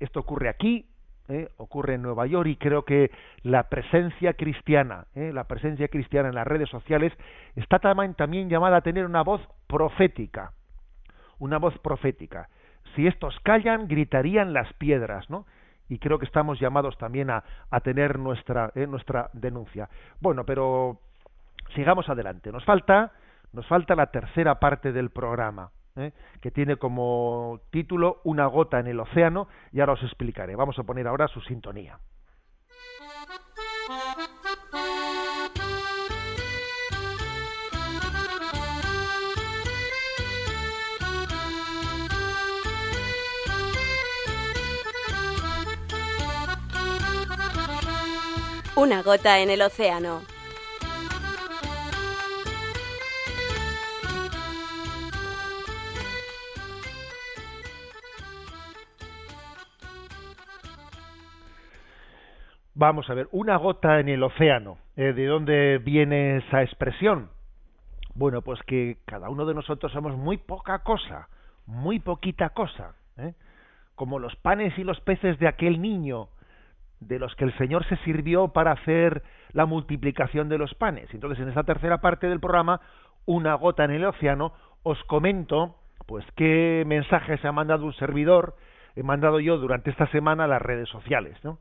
esto 0.00 0.20
ocurre 0.20 0.48
aquí, 0.48 0.90
¿eh? 1.28 1.48
ocurre 1.56 1.94
en 1.94 2.02
Nueva 2.02 2.26
York 2.26 2.48
y 2.48 2.56
creo 2.56 2.84
que 2.84 3.10
la 3.42 3.68
presencia 3.68 4.34
cristiana, 4.34 5.06
¿eh? 5.14 5.32
la 5.32 5.44
presencia 5.44 5.88
cristiana 5.88 6.28
en 6.28 6.34
las 6.34 6.46
redes 6.46 6.68
sociales 6.68 7.12
está 7.54 7.78
también 7.78 8.50
llamada 8.50 8.78
a 8.78 8.82
tener 8.82 9.06
una 9.06 9.22
voz 9.22 9.40
profética, 9.66 10.52
una 11.38 11.58
voz 11.58 11.78
profética 11.78 12.48
si 12.94 13.06
estos 13.06 13.38
callan, 13.40 13.88
gritarían 13.88 14.52
las 14.52 14.72
piedras, 14.74 15.28
¿no? 15.30 15.46
Y 15.88 15.98
creo 15.98 16.18
que 16.18 16.24
estamos 16.24 16.60
llamados 16.60 16.96
también 16.98 17.30
a, 17.30 17.42
tener 17.82 18.18
nuestra, 18.18 18.70
eh, 18.76 18.86
nuestra 18.86 19.28
denuncia. 19.32 19.88
Bueno, 20.20 20.44
pero 20.44 21.00
sigamos 21.74 22.08
adelante. 22.08 22.52
Nos 22.52 22.64
falta, 22.64 23.12
nos 23.52 23.66
falta 23.66 23.96
la 23.96 24.06
tercera 24.06 24.60
parte 24.60 24.92
del 24.92 25.10
programa, 25.10 25.70
¿eh? 25.96 26.12
que 26.40 26.52
tiene 26.52 26.76
como 26.76 27.60
título 27.70 28.20
Una 28.22 28.46
gota 28.46 28.78
en 28.78 28.86
el 28.86 29.00
océano, 29.00 29.48
y 29.72 29.80
ahora 29.80 29.94
os 29.94 30.02
explicaré. 30.04 30.54
Vamos 30.54 30.78
a 30.78 30.84
poner 30.84 31.08
ahora 31.08 31.26
su 31.26 31.40
sintonía. 31.40 31.98
Una 48.80 49.02
gota 49.02 49.40
en 49.40 49.50
el 49.50 49.60
océano. 49.60 50.22
Vamos 62.74 63.10
a 63.10 63.12
ver, 63.12 63.28
una 63.32 63.58
gota 63.58 64.00
en 64.00 64.08
el 64.08 64.22
océano. 64.22 64.78
Eh, 64.96 65.12
¿De 65.12 65.26
dónde 65.26 65.76
viene 65.76 66.38
esa 66.38 66.62
expresión? 66.62 67.28
Bueno, 68.14 68.40
pues 68.40 68.62
que 68.62 68.96
cada 69.04 69.28
uno 69.28 69.44
de 69.44 69.52
nosotros 69.52 69.92
somos 69.92 70.16
muy 70.16 70.38
poca 70.38 70.78
cosa, 70.78 71.28
muy 71.66 71.98
poquita 71.98 72.48
cosa. 72.48 72.94
¿eh? 73.18 73.34
Como 73.94 74.18
los 74.18 74.34
panes 74.36 74.78
y 74.78 74.84
los 74.84 74.98
peces 75.02 75.38
de 75.38 75.48
aquel 75.48 75.82
niño 75.82 76.30
de 77.00 77.18
los 77.18 77.34
que 77.34 77.44
el 77.44 77.56
Señor 77.56 77.84
se 77.86 77.96
sirvió 77.98 78.48
para 78.48 78.72
hacer 78.72 79.22
la 79.52 79.66
multiplicación 79.66 80.48
de 80.48 80.58
los 80.58 80.74
panes. 80.74 81.12
Entonces, 81.12 81.40
en 81.40 81.48
esta 81.48 81.64
tercera 81.64 81.98
parte 81.98 82.28
del 82.28 82.40
programa, 82.40 82.80
una 83.26 83.54
gota 83.54 83.84
en 83.84 83.90
el 83.90 84.04
océano, 84.04 84.52
os 84.82 85.02
comento 85.04 85.76
pues 86.06 86.24
qué 86.36 86.82
mensaje 86.86 87.38
se 87.38 87.46
ha 87.46 87.52
mandado 87.52 87.84
un 87.84 87.92
servidor, 87.94 88.56
he 88.96 89.02
mandado 89.02 89.38
yo 89.38 89.58
durante 89.58 89.90
esta 89.90 90.08
semana 90.08 90.44
a 90.44 90.48
las 90.48 90.60
redes 90.60 90.88
sociales, 90.88 91.36
¿no? 91.44 91.58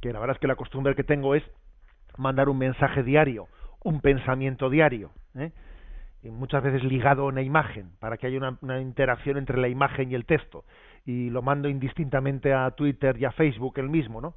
Que 0.00 0.12
la 0.12 0.18
verdad 0.18 0.36
es 0.36 0.40
que 0.40 0.46
la 0.46 0.56
costumbre 0.56 0.94
que 0.94 1.04
tengo 1.04 1.34
es 1.34 1.42
mandar 2.16 2.48
un 2.48 2.58
mensaje 2.58 3.02
diario, 3.02 3.48
un 3.84 4.00
pensamiento 4.00 4.70
diario, 4.70 5.10
¿eh? 5.34 5.52
y 6.22 6.30
muchas 6.30 6.62
veces 6.62 6.82
ligado 6.84 7.24
a 7.24 7.26
una 7.26 7.42
imagen, 7.42 7.90
para 8.00 8.16
que 8.16 8.26
haya 8.26 8.40
una 8.62 8.80
interacción 8.80 9.36
entre 9.36 9.60
la 9.60 9.68
imagen 9.68 10.10
y 10.10 10.14
el 10.14 10.24
texto 10.24 10.64
y 11.06 11.30
lo 11.30 11.40
mando 11.40 11.68
indistintamente 11.68 12.52
a 12.52 12.70
Twitter 12.72 13.16
y 13.18 13.24
a 13.24 13.30
Facebook 13.30 13.78
el 13.78 13.88
mismo, 13.88 14.20
¿no? 14.20 14.34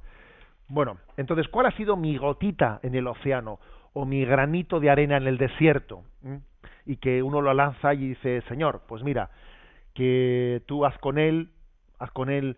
Bueno, 0.70 0.98
entonces, 1.16 1.48
¿cuál 1.48 1.66
ha 1.66 1.72
sido 1.72 1.96
mi 1.96 2.16
gotita 2.16 2.78
en 2.84 2.94
el 2.94 3.08
océano 3.08 3.58
o 3.92 4.06
mi 4.06 4.24
granito 4.24 4.78
de 4.78 4.88
arena 4.88 5.16
en 5.16 5.26
el 5.26 5.36
desierto? 5.36 6.04
Y 6.86 6.98
que 6.98 7.24
uno 7.24 7.40
lo 7.40 7.52
lanza 7.52 7.92
y 7.92 8.10
dice, 8.10 8.40
Señor, 8.42 8.82
pues 8.86 9.02
mira, 9.02 9.30
que 9.94 10.62
tú 10.66 10.86
haz 10.86 10.96
con 10.98 11.18
él, 11.18 11.48
haz 11.98 12.12
con 12.12 12.30
él 12.30 12.56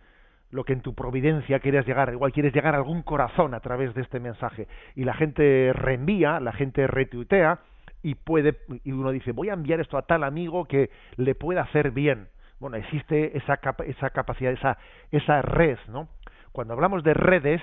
lo 0.51 0.65
que 0.65 0.75
en 0.75 0.83
tu 0.83 0.95
providencia 0.95 1.59
quieres 1.61 1.87
llegar, 1.87 2.13
igual 2.13 2.33
quieres 2.33 2.53
llegar 2.53 2.75
a 2.75 2.79
algún 2.79 3.01
corazón 3.03 3.55
a 3.55 3.61
través 3.61 3.95
de 3.95 4.03
este 4.03 4.21
mensaje 4.21 4.69
y 4.95 5.05
la 5.05 5.15
gente 5.15 5.73
reenvía, 5.73 6.39
la 6.39 6.53
gente 6.53 6.87
retuitea 6.87 7.61
y 8.03 8.17
puede 8.17 8.59
y 8.85 8.93
uno 8.93 9.11
dice, 9.11 9.33
voy 9.33 9.49
a 9.49 9.55
enviar 9.55 9.81
esto 9.81 9.97
a 9.97 10.03
tal 10.03 10.23
amigo 10.25 10.67
que 10.67 10.91
le 11.17 11.35
pueda 11.35 11.63
hacer 11.63 11.93
bien. 11.93 12.29
Bueno, 12.61 12.77
existe 12.77 13.39
esa 13.39 13.59
esa 13.87 14.11
capacidad, 14.11 14.53
esa 14.53 14.77
esa 15.11 15.41
red, 15.41 15.79
¿no? 15.89 16.09
Cuando 16.53 16.75
hablamos 16.75 17.03
de 17.03 17.15
redes, 17.15 17.63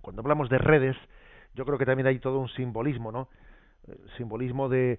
cuando 0.00 0.22
hablamos 0.22 0.48
de 0.48 0.58
redes, 0.58 0.96
yo 1.54 1.64
creo 1.64 1.78
que 1.78 1.86
también 1.86 2.06
hay 2.06 2.18
todo 2.18 2.38
un 2.38 2.48
simbolismo, 2.50 3.12
¿no? 3.12 3.28
El 3.86 3.98
simbolismo 4.16 4.68
de, 4.68 4.98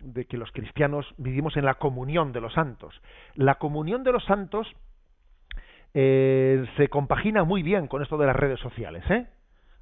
de 0.00 0.26
que 0.26 0.36
los 0.36 0.50
cristianos 0.52 1.06
vivimos 1.18 1.56
en 1.56 1.64
la 1.64 1.74
comunión 1.74 2.32
de 2.32 2.40
los 2.40 2.52
santos. 2.54 3.00
La 3.34 3.56
comunión 3.56 4.04
de 4.04 4.12
los 4.12 4.24
santos 4.24 4.66
eh, 5.94 6.64
se 6.76 6.88
compagina 6.88 7.44
muy 7.44 7.62
bien 7.62 7.86
con 7.86 8.02
esto 8.02 8.18
de 8.18 8.26
las 8.26 8.36
redes 8.36 8.60
sociales, 8.60 9.04
¿eh? 9.10 9.26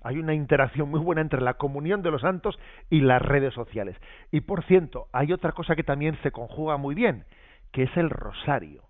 Hay 0.05 0.19
una 0.19 0.35
interacción 0.35 0.91
muy 0.91 0.99
buena 0.99 1.21
entre 1.21 1.41
la 1.41 1.55
comunión 1.55 2.03
de 2.03 2.11
los 2.11 2.23
santos 2.23 2.59
y 2.91 3.01
las 3.01 3.23
redes 3.23 3.55
sociales. 3.55 3.97
Y 4.33 4.41
por 4.41 4.65
cierto, 4.65 5.07
hay 5.13 5.33
otra 5.33 5.53
cosa 5.53 5.77
que 5.77 5.85
también 5.85 6.19
se 6.25 6.33
conjuga 6.33 6.77
muy 6.77 6.97
bien, 6.97 7.25
que 7.71 7.85
es 7.85 7.97
el 7.97 8.11
rosario. 8.11 8.83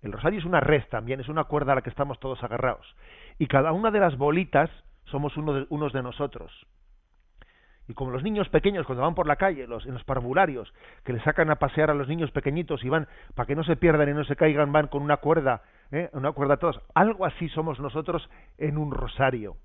El 0.00 0.12
rosario 0.12 0.38
es 0.38 0.44
una 0.44 0.60
red 0.60 0.84
también, 0.90 1.20
es 1.20 1.28
una 1.28 1.44
cuerda 1.44 1.72
a 1.72 1.74
la 1.76 1.82
que 1.82 1.90
estamos 1.90 2.20
todos 2.20 2.42
agarrados. 2.44 2.86
Y 3.38 3.48
cada 3.48 3.72
una 3.72 3.90
de 3.90 3.98
las 3.98 4.16
bolitas 4.16 4.70
somos 5.06 5.36
uno 5.36 5.52
de, 5.52 5.66
unos 5.70 5.92
de 5.92 6.02
nosotros. 6.02 6.66
Y 7.86 7.92
como 7.92 8.10
los 8.10 8.22
niños 8.22 8.48
pequeños 8.48 8.86
cuando 8.86 9.02
van 9.02 9.14
por 9.14 9.26
la 9.26 9.36
calle, 9.36 9.66
los, 9.66 9.84
en 9.84 9.92
los 9.92 10.04
parvularios, 10.04 10.72
que 11.04 11.12
le 11.12 11.22
sacan 11.22 11.50
a 11.50 11.56
pasear 11.56 11.90
a 11.90 11.94
los 11.94 12.08
niños 12.08 12.30
pequeñitos 12.30 12.82
y 12.82 12.88
van, 12.88 13.06
para 13.34 13.46
que 13.46 13.54
no 13.54 13.62
se 13.62 13.76
pierdan 13.76 14.08
y 14.08 14.14
no 14.14 14.24
se 14.24 14.36
caigan, 14.36 14.72
van 14.72 14.88
con 14.88 15.02
una 15.02 15.18
cuerda, 15.18 15.62
¿eh? 15.92 16.08
una 16.12 16.32
cuerda 16.32 16.54
a 16.54 16.56
todos. 16.56 16.80
Algo 16.94 17.26
así 17.26 17.48
somos 17.50 17.78
nosotros 17.80 18.28
en 18.56 18.78
un 18.78 18.90
rosario. 18.90 19.56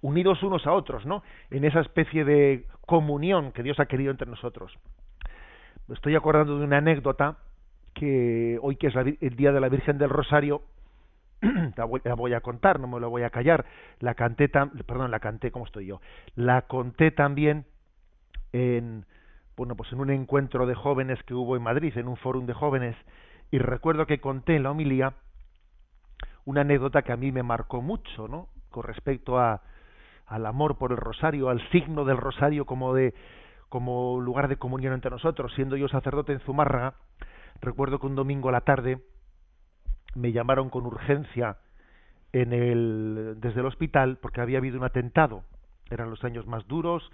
Unidos 0.00 0.42
unos 0.42 0.66
a 0.66 0.72
otros, 0.72 1.04
¿no? 1.04 1.22
En 1.50 1.64
esa 1.64 1.80
especie 1.80 2.24
de 2.24 2.66
comunión 2.86 3.52
que 3.52 3.62
Dios 3.62 3.78
ha 3.80 3.86
querido 3.86 4.10
entre 4.10 4.30
nosotros. 4.30 4.72
Me 5.88 5.94
estoy 5.94 6.14
acordando 6.14 6.56
de 6.56 6.64
una 6.64 6.78
anécdota 6.78 7.38
que 7.94 8.58
hoy 8.62 8.76
que 8.76 8.86
es 8.86 8.94
el 8.96 9.36
día 9.36 9.52
de 9.52 9.60
la 9.60 9.68
Virgen 9.68 9.98
del 9.98 10.08
Rosario, 10.08 10.62
la 11.76 11.84
voy, 11.84 12.34
a 12.34 12.40
contar, 12.40 12.80
no 12.80 12.86
me 12.86 13.00
lo 13.00 13.10
voy 13.10 13.22
a 13.22 13.30
callar. 13.30 13.64
La 13.98 14.14
canté, 14.14 14.48
perdón, 14.48 15.10
la 15.10 15.20
canté, 15.20 15.50
¿cómo 15.50 15.66
estoy 15.66 15.86
yo? 15.86 16.00
La 16.34 16.62
conté 16.62 17.10
también 17.10 17.66
en, 18.52 19.06
bueno, 19.56 19.76
pues 19.76 19.92
en 19.92 20.00
un 20.00 20.10
encuentro 20.10 20.66
de 20.66 20.74
jóvenes 20.74 21.22
que 21.24 21.34
hubo 21.34 21.56
en 21.56 21.62
Madrid, 21.62 21.96
en 21.96 22.08
un 22.08 22.16
fórum 22.16 22.46
de 22.46 22.54
jóvenes, 22.54 22.96
y 23.50 23.58
recuerdo 23.58 24.06
que 24.06 24.20
conté 24.20 24.56
en 24.56 24.64
la 24.64 24.70
homilía 24.70 25.14
una 26.44 26.62
anécdota 26.62 27.02
que 27.02 27.12
a 27.12 27.16
mí 27.16 27.32
me 27.32 27.42
marcó 27.42 27.80
mucho, 27.82 28.28
¿no? 28.28 28.48
Con 28.70 28.84
respecto 28.84 29.38
a, 29.38 29.62
al 30.26 30.46
amor 30.46 30.78
por 30.78 30.92
el 30.92 30.96
rosario, 30.96 31.48
al 31.48 31.60
signo 31.70 32.04
del 32.04 32.16
rosario 32.16 32.64
como 32.64 32.94
de 32.94 33.14
como 33.68 34.20
lugar 34.20 34.48
de 34.48 34.56
comunión 34.56 34.92
entre 34.92 35.10
nosotros. 35.10 35.52
Siendo 35.54 35.76
yo 35.76 35.88
sacerdote 35.88 36.32
en 36.32 36.40
Zumárraga, 36.40 36.94
recuerdo 37.60 38.00
que 38.00 38.06
un 38.06 38.16
domingo 38.16 38.48
a 38.48 38.52
la 38.52 38.62
tarde 38.62 39.00
me 40.14 40.32
llamaron 40.32 40.70
con 40.70 40.86
urgencia 40.86 41.58
en 42.32 42.52
el, 42.52 43.36
desde 43.38 43.60
el 43.60 43.66
hospital 43.66 44.18
porque 44.20 44.40
había 44.40 44.58
habido 44.58 44.78
un 44.78 44.84
atentado. 44.84 45.44
Eran 45.90 46.10
los 46.10 46.24
años 46.24 46.46
más 46.46 46.66
duros 46.66 47.10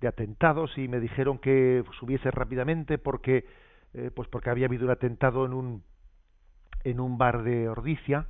de 0.00 0.08
atentados 0.08 0.76
y 0.78 0.88
me 0.88 1.00
dijeron 1.00 1.38
que 1.38 1.82
subiese 1.98 2.30
rápidamente 2.30 2.98
porque 2.98 3.46
eh, 3.94 4.10
pues 4.14 4.28
porque 4.28 4.50
había 4.50 4.66
habido 4.66 4.84
un 4.84 4.90
atentado 4.90 5.46
en 5.46 5.52
un 5.52 5.82
en 6.84 7.00
un 7.00 7.18
bar 7.18 7.42
de 7.42 7.68
Ordicia 7.68 8.26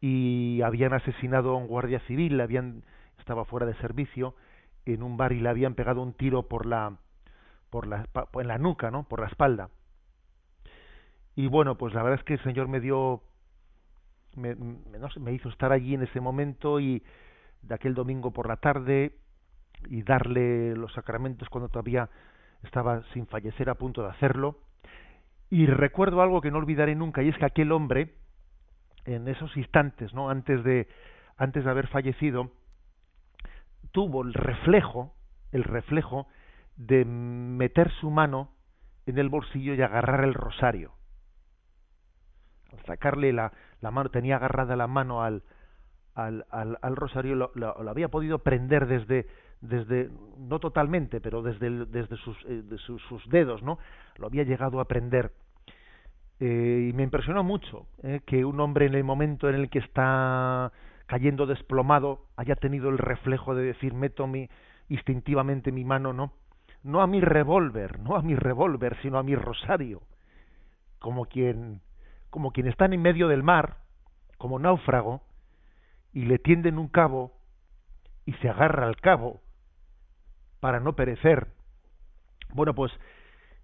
y 0.00 0.62
habían 0.62 0.94
asesinado 0.94 1.52
a 1.52 1.56
un 1.56 1.66
guardia 1.66 2.00
civil, 2.00 2.40
habían 2.40 2.82
estaba 3.18 3.44
fuera 3.44 3.66
de 3.66 3.74
servicio 3.74 4.34
en 4.86 5.02
un 5.02 5.16
bar 5.16 5.32
y 5.32 5.40
le 5.40 5.48
habían 5.48 5.74
pegado 5.74 6.02
un 6.02 6.14
tiro 6.14 6.48
por 6.48 6.66
la 6.66 6.96
por 7.70 7.86
la 7.86 8.06
en 8.34 8.48
la 8.48 8.58
nuca, 8.58 8.90
¿no? 8.90 9.04
Por 9.04 9.20
la 9.20 9.26
espalda. 9.26 9.68
Y 11.36 11.48
bueno, 11.48 11.76
pues 11.76 11.94
la 11.94 12.02
verdad 12.02 12.20
es 12.20 12.24
que 12.24 12.34
el 12.34 12.42
Señor 12.42 12.68
me 12.68 12.80
dio, 12.80 13.22
me, 14.36 14.54
no 14.54 15.10
sé, 15.10 15.20
me 15.20 15.32
hizo 15.32 15.48
estar 15.48 15.72
allí 15.72 15.94
en 15.94 16.02
ese 16.02 16.20
momento 16.20 16.78
y 16.78 17.02
de 17.62 17.74
aquel 17.74 17.94
domingo 17.94 18.30
por 18.30 18.46
la 18.46 18.56
tarde 18.56 19.16
y 19.88 20.02
darle 20.02 20.76
los 20.76 20.92
sacramentos 20.92 21.48
cuando 21.48 21.68
todavía 21.68 22.08
estaba 22.62 23.02
sin 23.12 23.26
fallecer 23.26 23.68
a 23.68 23.74
punto 23.74 24.02
de 24.02 24.10
hacerlo. 24.10 24.58
Y 25.50 25.66
recuerdo 25.66 26.22
algo 26.22 26.40
que 26.40 26.50
no 26.50 26.58
olvidaré 26.58 26.94
nunca 26.94 27.22
y 27.22 27.28
es 27.28 27.36
que 27.36 27.44
aquel 27.44 27.72
hombre 27.72 28.14
en 29.04 29.28
esos 29.28 29.56
instantes, 29.56 30.14
¿no? 30.14 30.30
Antes 30.30 30.62
de 30.64 30.88
antes 31.36 31.64
de 31.64 31.70
haber 31.70 31.88
fallecido 31.88 32.52
tuvo 33.90 34.22
el 34.22 34.34
reflejo, 34.34 35.14
el 35.50 35.64
reflejo 35.64 36.28
de 36.76 37.04
meter 37.04 37.90
su 38.00 38.10
mano 38.10 38.50
en 39.06 39.18
el 39.18 39.28
bolsillo 39.28 39.74
y 39.74 39.82
agarrar 39.82 40.24
el 40.24 40.34
rosario 40.34 40.92
sacarle 42.86 43.32
la, 43.32 43.52
mano, 43.82 44.10
tenía 44.10 44.36
agarrada 44.36 44.76
la 44.76 44.86
mano 44.86 45.22
al, 45.22 45.42
al, 46.14 46.44
al, 46.50 46.96
rosario, 46.96 47.34
lo, 47.34 47.50
lo, 47.54 47.88
había 47.88 48.08
podido 48.08 48.38
prender 48.38 48.86
desde, 48.86 49.26
desde 49.60 50.10
no 50.38 50.58
totalmente, 50.58 51.20
pero 51.20 51.42
desde, 51.42 51.86
desde, 51.86 52.16
sus, 52.16 52.36
eh, 52.48 52.62
sus, 52.78 53.28
dedos, 53.28 53.62
¿no? 53.62 53.78
Lo 54.16 54.26
había 54.26 54.44
llegado 54.44 54.80
a 54.80 54.86
prender. 54.86 55.32
Eh, 56.40 56.88
y 56.90 56.92
me 56.92 57.04
impresionó 57.04 57.44
mucho 57.44 57.86
eh, 58.02 58.20
que 58.26 58.44
un 58.44 58.58
hombre 58.60 58.86
en 58.86 58.94
el 58.94 59.04
momento 59.04 59.48
en 59.48 59.54
el 59.54 59.70
que 59.70 59.78
está 59.78 60.72
cayendo 61.06 61.46
desplomado 61.46 62.26
haya 62.36 62.56
tenido 62.56 62.88
el 62.88 62.98
reflejo 62.98 63.54
de 63.54 63.64
decir 63.64 63.94
meto 63.94 64.26
mi, 64.26 64.48
instintivamente 64.88 65.72
mi 65.72 65.84
mano, 65.84 66.12
¿no? 66.12 66.32
No 66.82 67.00
a 67.00 67.06
mi 67.06 67.20
revólver, 67.20 67.98
no 68.00 68.16
a 68.16 68.22
mi 68.22 68.34
revólver, 68.34 68.96
sino 69.00 69.18
a 69.18 69.22
mi 69.22 69.34
rosario, 69.34 70.02
como 70.98 71.24
quien 71.24 71.80
como 72.34 72.50
quien 72.50 72.66
está 72.66 72.86
en 72.86 73.00
medio 73.00 73.28
del 73.28 73.44
mar, 73.44 73.76
como 74.38 74.58
náufrago, 74.58 75.22
y 76.12 76.24
le 76.24 76.40
tienden 76.40 76.78
un 76.78 76.88
cabo 76.88 77.30
y 78.26 78.32
se 78.32 78.48
agarra 78.48 78.88
al 78.88 78.96
cabo 78.96 79.40
para 80.58 80.80
no 80.80 80.96
perecer. 80.96 81.46
Bueno, 82.52 82.74
pues 82.74 82.90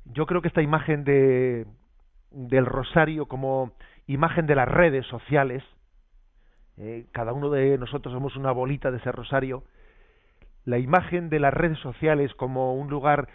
yo 0.04 0.24
creo 0.26 0.40
que 0.40 0.46
esta 0.46 0.62
imagen 0.62 1.02
de, 1.02 1.66
del 2.30 2.64
rosario 2.64 3.26
como 3.26 3.72
imagen 4.06 4.46
de 4.46 4.54
las 4.54 4.68
redes 4.68 5.04
sociales, 5.06 5.64
eh, 6.76 7.06
cada 7.10 7.32
uno 7.32 7.50
de 7.50 7.76
nosotros 7.76 8.14
somos 8.14 8.36
una 8.36 8.52
bolita 8.52 8.92
de 8.92 8.98
ese 8.98 9.10
rosario, 9.10 9.64
la 10.64 10.78
imagen 10.78 11.28
de 11.28 11.40
las 11.40 11.52
redes 11.52 11.80
sociales 11.80 12.32
como 12.34 12.74
un 12.74 12.88
lugar 12.88 13.30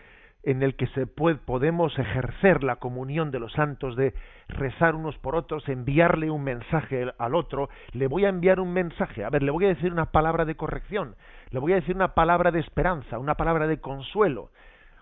en 0.46 0.62
el 0.62 0.76
que 0.76 0.86
se 0.88 1.08
puede, 1.08 1.38
podemos 1.38 1.98
ejercer 1.98 2.64
la 2.64 2.76
comunión 2.76 3.32
de 3.32 3.39
los 3.39 3.52
santos, 3.54 3.96
de 3.96 4.14
rezar 4.48 4.93
unos 4.93 5.18
por 5.18 5.36
otros, 5.36 5.68
enviarle 5.68 6.30
un 6.30 6.43
mensaje 6.43 7.12
al 7.18 7.34
otro, 7.34 7.68
le 7.93 8.08
voy 8.08 8.26
a 8.26 8.30
enviar 8.30 8.60
un 8.60 8.72
mensaje, 8.72 9.24
a 9.24 9.32
ver, 9.32 9.41
le 9.41 9.50
voy 9.50 9.66
a 9.66 9.70
decir 9.70 9.91
una 9.91 10.12
palabra 10.12 10.46
de 10.46 10.56
corrección, 10.56 11.16
le 11.50 11.60
voy 11.60 11.74
a 11.74 11.78
decir 11.78 11.96
una 11.96 12.14
palabra 12.14 12.52
de 12.52 12.60
esperanza, 12.60 13.18
una 13.18 13.34
palabra 13.34 13.66
de 13.66 13.82
consuelo, 13.82 14.52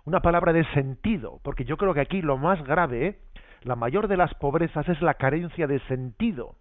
una 0.06 0.22
palabra 0.22 0.54
de 0.54 0.64
sentido, 0.74 1.42
porque 1.44 1.66
yo 1.66 1.76
creo 1.76 1.94
que 1.94 2.02
aquí 2.02 2.22
lo 2.22 2.38
más 2.38 2.64
grave, 2.64 3.20
la 3.64 3.76
mayor 3.76 4.08
de 4.08 4.18
las 4.18 4.34
pobrezas 4.36 4.88
es 4.88 5.02
la 5.02 5.16
carencia 5.16 5.68
de 5.68 5.80
sentido. 5.88 6.56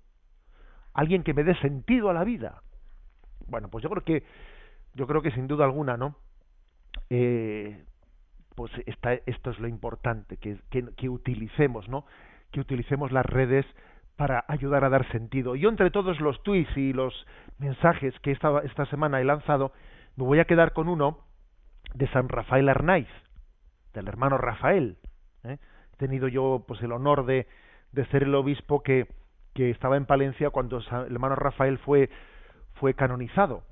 Alguien 0.92 1.22
que 1.22 1.34
me 1.34 1.44
dé 1.44 1.54
sentido 1.56 2.10
a 2.10 2.12
la 2.12 2.24
vida. 2.24 2.62
Bueno, 3.46 3.68
pues 3.68 3.82
yo 3.82 3.90
creo 3.90 4.04
que, 4.04 4.24
yo 4.94 5.06
creo 5.06 5.22
que 5.22 5.30
sin 5.30 5.46
duda 5.46 5.64
alguna, 5.64 5.96
¿no? 5.96 6.16
Eh, 7.10 7.82
pues 8.54 8.70
está, 8.86 9.14
esto 9.26 9.50
es 9.50 9.58
lo 9.58 9.68
importante, 9.68 10.36
que, 10.36 10.58
que, 10.70 11.08
utilicemos, 11.08 11.88
¿no? 11.88 12.04
Que 12.50 12.60
utilicemos 12.60 13.12
las 13.12 13.26
redes 13.26 13.66
para 14.16 14.44
ayudar 14.48 14.84
a 14.84 14.90
dar 14.90 15.10
sentido. 15.10 15.56
Yo 15.56 15.68
entre 15.68 15.90
todos 15.90 16.20
los 16.20 16.42
tweets 16.42 16.76
y 16.76 16.92
los 16.92 17.26
mensajes 17.58 18.18
que 18.20 18.30
esta, 18.30 18.86
semana 18.86 19.20
he 19.20 19.24
lanzado, 19.24 19.72
me 20.16 20.24
voy 20.24 20.38
a 20.38 20.44
quedar 20.44 20.72
con 20.72 20.88
uno 20.88 21.20
de 21.94 22.08
San 22.08 22.28
Rafael 22.28 22.68
Arnaiz, 22.68 23.08
del 23.94 24.08
hermano 24.08 24.38
Rafael. 24.38 24.98
¿eh? 25.44 25.58
He 25.94 25.96
tenido 25.96 26.28
yo 26.28 26.64
pues 26.66 26.82
el 26.82 26.92
honor 26.92 27.24
de, 27.26 27.46
de 27.92 28.04
ser 28.06 28.24
el 28.24 28.34
obispo 28.34 28.82
que, 28.82 29.08
que 29.54 29.70
estaba 29.70 29.96
en 29.96 30.06
Palencia 30.06 30.50
cuando 30.50 30.78
el 30.78 31.12
hermano 31.12 31.36
Rafael 31.36 31.78
fue, 31.78 32.10
fue 32.74 32.94
canonizado. 32.94 33.64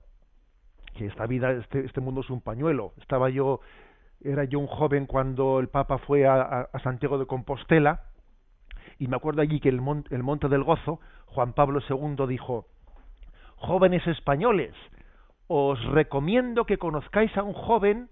Que 0.94 1.06
esta 1.06 1.26
vida, 1.26 1.52
este, 1.52 1.84
este 1.84 2.00
mundo 2.00 2.22
es 2.22 2.30
un 2.30 2.40
pañuelo. 2.40 2.92
Estaba 2.98 3.30
yo 3.30 3.60
era 4.22 4.44
yo 4.44 4.58
un 4.58 4.66
joven 4.66 5.06
cuando 5.06 5.60
el 5.60 5.68
Papa 5.68 5.98
fue 5.98 6.26
a, 6.26 6.68
Santiago 6.82 7.18
de 7.18 7.26
Compostela 7.26 8.02
Y 8.98 9.08
me 9.08 9.16
acuerdo 9.16 9.42
allí 9.42 9.60
que 9.60 9.68
el, 9.68 9.80
el 10.10 10.22
Monte 10.22 10.48
del 10.48 10.62
Gozo, 10.62 11.00
Juan 11.26 11.52
Pablo 11.52 11.80
II 11.88 12.26
dijo, 12.28 12.66
jóvenes 13.56 14.06
españoles, 14.06 14.74
os 15.46 15.82
recomiendo 15.86 16.64
que 16.64 16.78
conozcáis 16.78 17.36
a 17.36 17.42
un 17.42 17.54
joven 17.54 18.08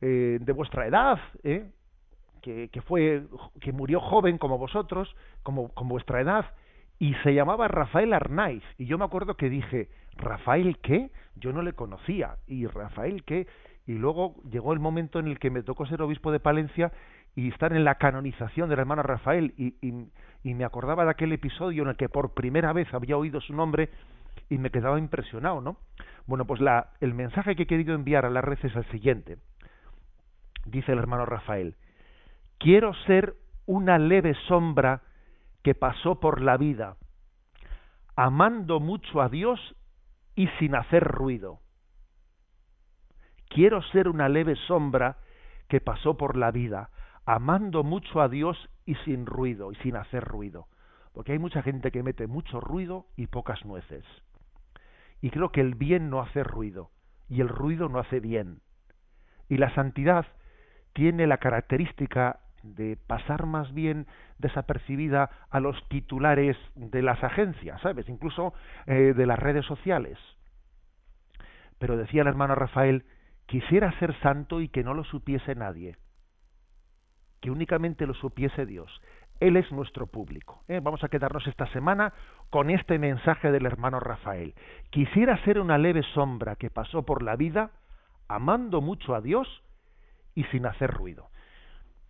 eh, 0.00 0.38
de 0.40 0.52
vuestra 0.52 0.86
edad, 0.86 1.18
¿eh? 1.42 1.70
que, 2.42 2.68
que, 2.68 2.80
fue, 2.82 3.24
que 3.60 3.72
murió 3.72 4.00
joven 4.00 4.38
como 4.38 4.58
vosotros, 4.58 5.14
como 5.42 5.72
vuestra 5.84 6.20
edad, 6.20 6.46
y 6.98 7.14
se 7.22 7.34
llamaba 7.34 7.68
Rafael 7.68 8.12
Arnaiz. 8.12 8.62
Y 8.78 8.86
yo 8.86 8.98
me 8.98 9.04
acuerdo 9.04 9.36
que 9.36 9.50
dije, 9.50 9.88
¿Rafael 10.16 10.78
qué? 10.78 11.10
Yo 11.36 11.52
no 11.52 11.62
le 11.62 11.74
conocía. 11.74 12.36
¿Y 12.46 12.66
Rafael 12.66 13.24
qué? 13.24 13.46
Y 13.86 13.94
luego 13.94 14.34
llegó 14.50 14.72
el 14.72 14.80
momento 14.80 15.18
en 15.18 15.28
el 15.28 15.38
que 15.38 15.50
me 15.50 15.62
tocó 15.62 15.86
ser 15.86 16.02
obispo 16.02 16.32
de 16.32 16.40
Palencia 16.40 16.92
y 17.36 17.48
estar 17.48 17.72
en 17.72 17.84
la 17.84 17.96
canonización 17.96 18.68
del 18.68 18.80
hermano 18.80 19.02
Rafael 19.02 19.54
y, 19.56 19.74
me 20.54 20.64
acordaba 20.64 21.04
de 21.04 21.10
aquel 21.10 21.32
episodio 21.32 21.82
en 21.82 21.90
el 21.90 21.96
que 21.96 22.08
por 22.08 22.34
primera 22.34 22.72
vez 22.72 22.92
había 22.94 23.16
oído 23.16 23.40
su 23.40 23.52
nombre 23.52 23.90
y 24.48 24.58
me 24.58 24.70
quedaba 24.70 24.98
impresionado, 24.98 25.60
¿no? 25.60 25.76
Bueno, 26.26 26.46
pues 26.46 26.60
la, 26.60 26.92
el 27.00 27.14
mensaje 27.14 27.56
que 27.56 27.64
he 27.64 27.66
querido 27.66 27.94
enviar 27.94 28.24
a 28.24 28.30
la 28.30 28.40
red 28.40 28.58
es 28.62 28.74
el 28.74 28.84
siguiente. 28.90 29.38
Dice 30.64 30.92
el 30.92 30.98
hermano 30.98 31.26
Rafael, 31.26 31.76
quiero 32.58 32.94
ser 33.06 33.34
una 33.66 33.98
leve 33.98 34.34
sombra 34.48 35.02
que 35.62 35.74
pasó 35.74 36.20
por 36.20 36.40
la 36.40 36.56
vida, 36.56 36.96
amando 38.14 38.80
mucho 38.80 39.20
a 39.20 39.28
Dios 39.28 39.60
y 40.36 40.48
sin 40.58 40.74
hacer 40.74 41.04
ruido. 41.04 41.60
Quiero 43.56 43.80
ser 43.84 44.06
una 44.10 44.28
leve 44.28 44.54
sombra 44.66 45.16
que 45.66 45.80
pasó 45.80 46.18
por 46.18 46.36
la 46.36 46.50
vida, 46.50 46.90
amando 47.24 47.84
mucho 47.84 48.20
a 48.20 48.28
Dios 48.28 48.68
y 48.84 48.96
sin 48.96 49.24
ruido, 49.24 49.72
y 49.72 49.76
sin 49.76 49.96
hacer 49.96 50.22
ruido. 50.22 50.66
Porque 51.14 51.32
hay 51.32 51.38
mucha 51.38 51.62
gente 51.62 51.90
que 51.90 52.02
mete 52.02 52.26
mucho 52.26 52.60
ruido 52.60 53.06
y 53.16 53.28
pocas 53.28 53.64
nueces. 53.64 54.04
Y 55.22 55.30
creo 55.30 55.52
que 55.52 55.62
el 55.62 55.74
bien 55.74 56.10
no 56.10 56.20
hace 56.20 56.44
ruido, 56.44 56.90
y 57.30 57.40
el 57.40 57.48
ruido 57.48 57.88
no 57.88 57.98
hace 57.98 58.20
bien. 58.20 58.60
Y 59.48 59.56
la 59.56 59.74
santidad 59.74 60.26
tiene 60.92 61.26
la 61.26 61.38
característica 61.38 62.40
de 62.62 62.98
pasar 63.06 63.46
más 63.46 63.72
bien 63.72 64.06
desapercibida 64.36 65.30
a 65.48 65.60
los 65.60 65.82
titulares 65.88 66.58
de 66.74 67.00
las 67.00 67.24
agencias, 67.24 67.80
¿sabes? 67.80 68.06
Incluso 68.10 68.52
eh, 68.84 69.14
de 69.16 69.24
las 69.24 69.38
redes 69.38 69.64
sociales. 69.64 70.18
Pero 71.78 71.96
decía 71.96 72.20
el 72.20 72.28
hermano 72.28 72.54
Rafael, 72.54 73.06
quisiera 73.46 73.96
ser 73.98 74.18
santo 74.20 74.60
y 74.60 74.68
que 74.68 74.84
no 74.84 74.94
lo 74.94 75.04
supiese 75.04 75.54
nadie, 75.54 75.96
que 77.40 77.50
únicamente 77.50 78.06
lo 78.06 78.14
supiese 78.14 78.66
Dios. 78.66 79.00
Él 79.38 79.56
es 79.56 79.70
nuestro 79.70 80.06
público. 80.06 80.62
¿eh? 80.68 80.80
Vamos 80.82 81.04
a 81.04 81.08
quedarnos 81.08 81.46
esta 81.46 81.66
semana 81.68 82.12
con 82.50 82.70
este 82.70 82.98
mensaje 82.98 83.52
del 83.52 83.66
hermano 83.66 84.00
Rafael. 84.00 84.54
Quisiera 84.90 85.42
ser 85.44 85.60
una 85.60 85.78
leve 85.78 86.02
sombra 86.14 86.56
que 86.56 86.70
pasó 86.70 87.04
por 87.04 87.22
la 87.22 87.36
vida 87.36 87.70
amando 88.28 88.80
mucho 88.80 89.14
a 89.14 89.20
Dios 89.20 89.46
y 90.34 90.44
sin 90.44 90.66
hacer 90.66 90.90
ruido. 90.90 91.28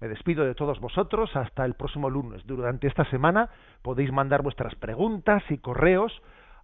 Me 0.00 0.08
despido 0.08 0.44
de 0.44 0.54
todos 0.54 0.78
vosotros 0.78 1.34
hasta 1.34 1.64
el 1.64 1.74
próximo 1.74 2.10
lunes. 2.10 2.46
Durante 2.46 2.86
esta 2.86 3.04
semana 3.06 3.50
podéis 3.82 4.12
mandar 4.12 4.42
vuestras 4.42 4.74
preguntas 4.74 5.42
y 5.48 5.58
correos 5.58 6.12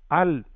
al 0.08 0.46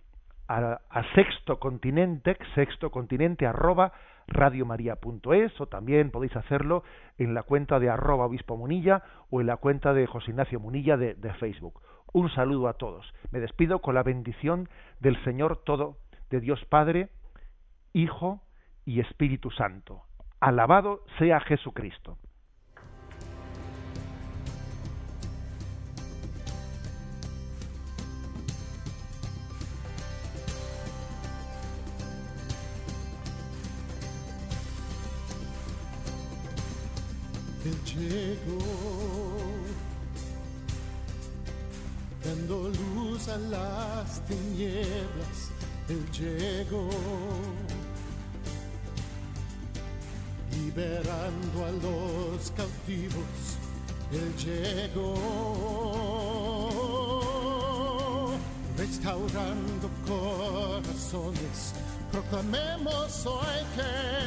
a, 0.49 0.81
sexto 1.15 1.59
continente, 1.59 2.37
sexto 2.55 2.91
continente 2.91 3.47
arroba 3.47 3.93
radiomaria.es 4.29 5.61
o 5.61 5.67
también 5.67 6.11
podéis 6.11 6.37
hacerlo 6.37 6.83
en 7.19 7.35
la 7.35 7.43
cuenta 7.43 7.79
de 7.79 7.91
arroba 7.91 8.27
obispo 8.27 8.57
Munilla 8.57 9.03
o 9.31 9.41
en 9.41 9.47
la 9.47 9.57
cuenta 9.57 9.93
de 9.93 10.07
José 10.07 10.31
Ignacio 10.31 10.61
Munilla 10.61 10.97
de, 10.97 11.15
de 11.15 11.33
Facebook. 11.35 11.81
Un 12.13 12.31
saludo 12.31 12.69
a 12.69 12.75
todos. 12.75 13.13
Me 13.31 13.41
despido 13.41 13.81
con 13.81 13.95
la 13.95 14.03
bendición 14.03 14.69
del 15.01 15.23
Señor 15.25 15.63
todo, 15.65 15.99
de 16.31 16.41
Dios 16.41 16.65
Padre, 16.67 17.11
Hijo 17.93 18.43
y 18.85 19.01
Espíritu 19.01 19.51
Santo. 19.51 20.03
Alabado 20.41 21.03
sea 21.19 21.41
Jesucristo. 21.41 22.19
Llegó, 37.99 38.59
dando 42.25 42.69
luz 42.95 43.29
a 43.29 43.39
las 43.39 44.21
tinieblas, 44.27 45.51
Él 45.89 46.05
llegó, 46.13 46.89
liberando 50.53 51.65
a 51.65 51.71
los 51.71 52.51
cautivos, 52.53 53.57
Él 54.13 54.35
llegó, 54.45 55.15
restaurando 58.77 59.91
corazones, 60.07 61.73
proclamemos 62.13 63.27
hoy 63.27 63.65
que 63.75 64.27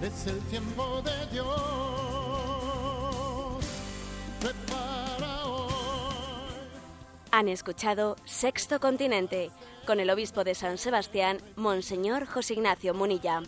es 0.00 0.26
el 0.26 0.38
tiempo 0.42 1.02
de 1.02 1.26
Dios. 1.32 1.87
Han 7.38 7.48
escuchado 7.48 8.16
Sexto 8.24 8.80
Continente 8.80 9.52
con 9.86 10.00
el 10.00 10.10
obispo 10.10 10.42
de 10.42 10.56
San 10.56 10.76
Sebastián, 10.76 11.38
Monseñor 11.54 12.26
José 12.26 12.54
Ignacio 12.54 12.94
Munilla. 12.94 13.44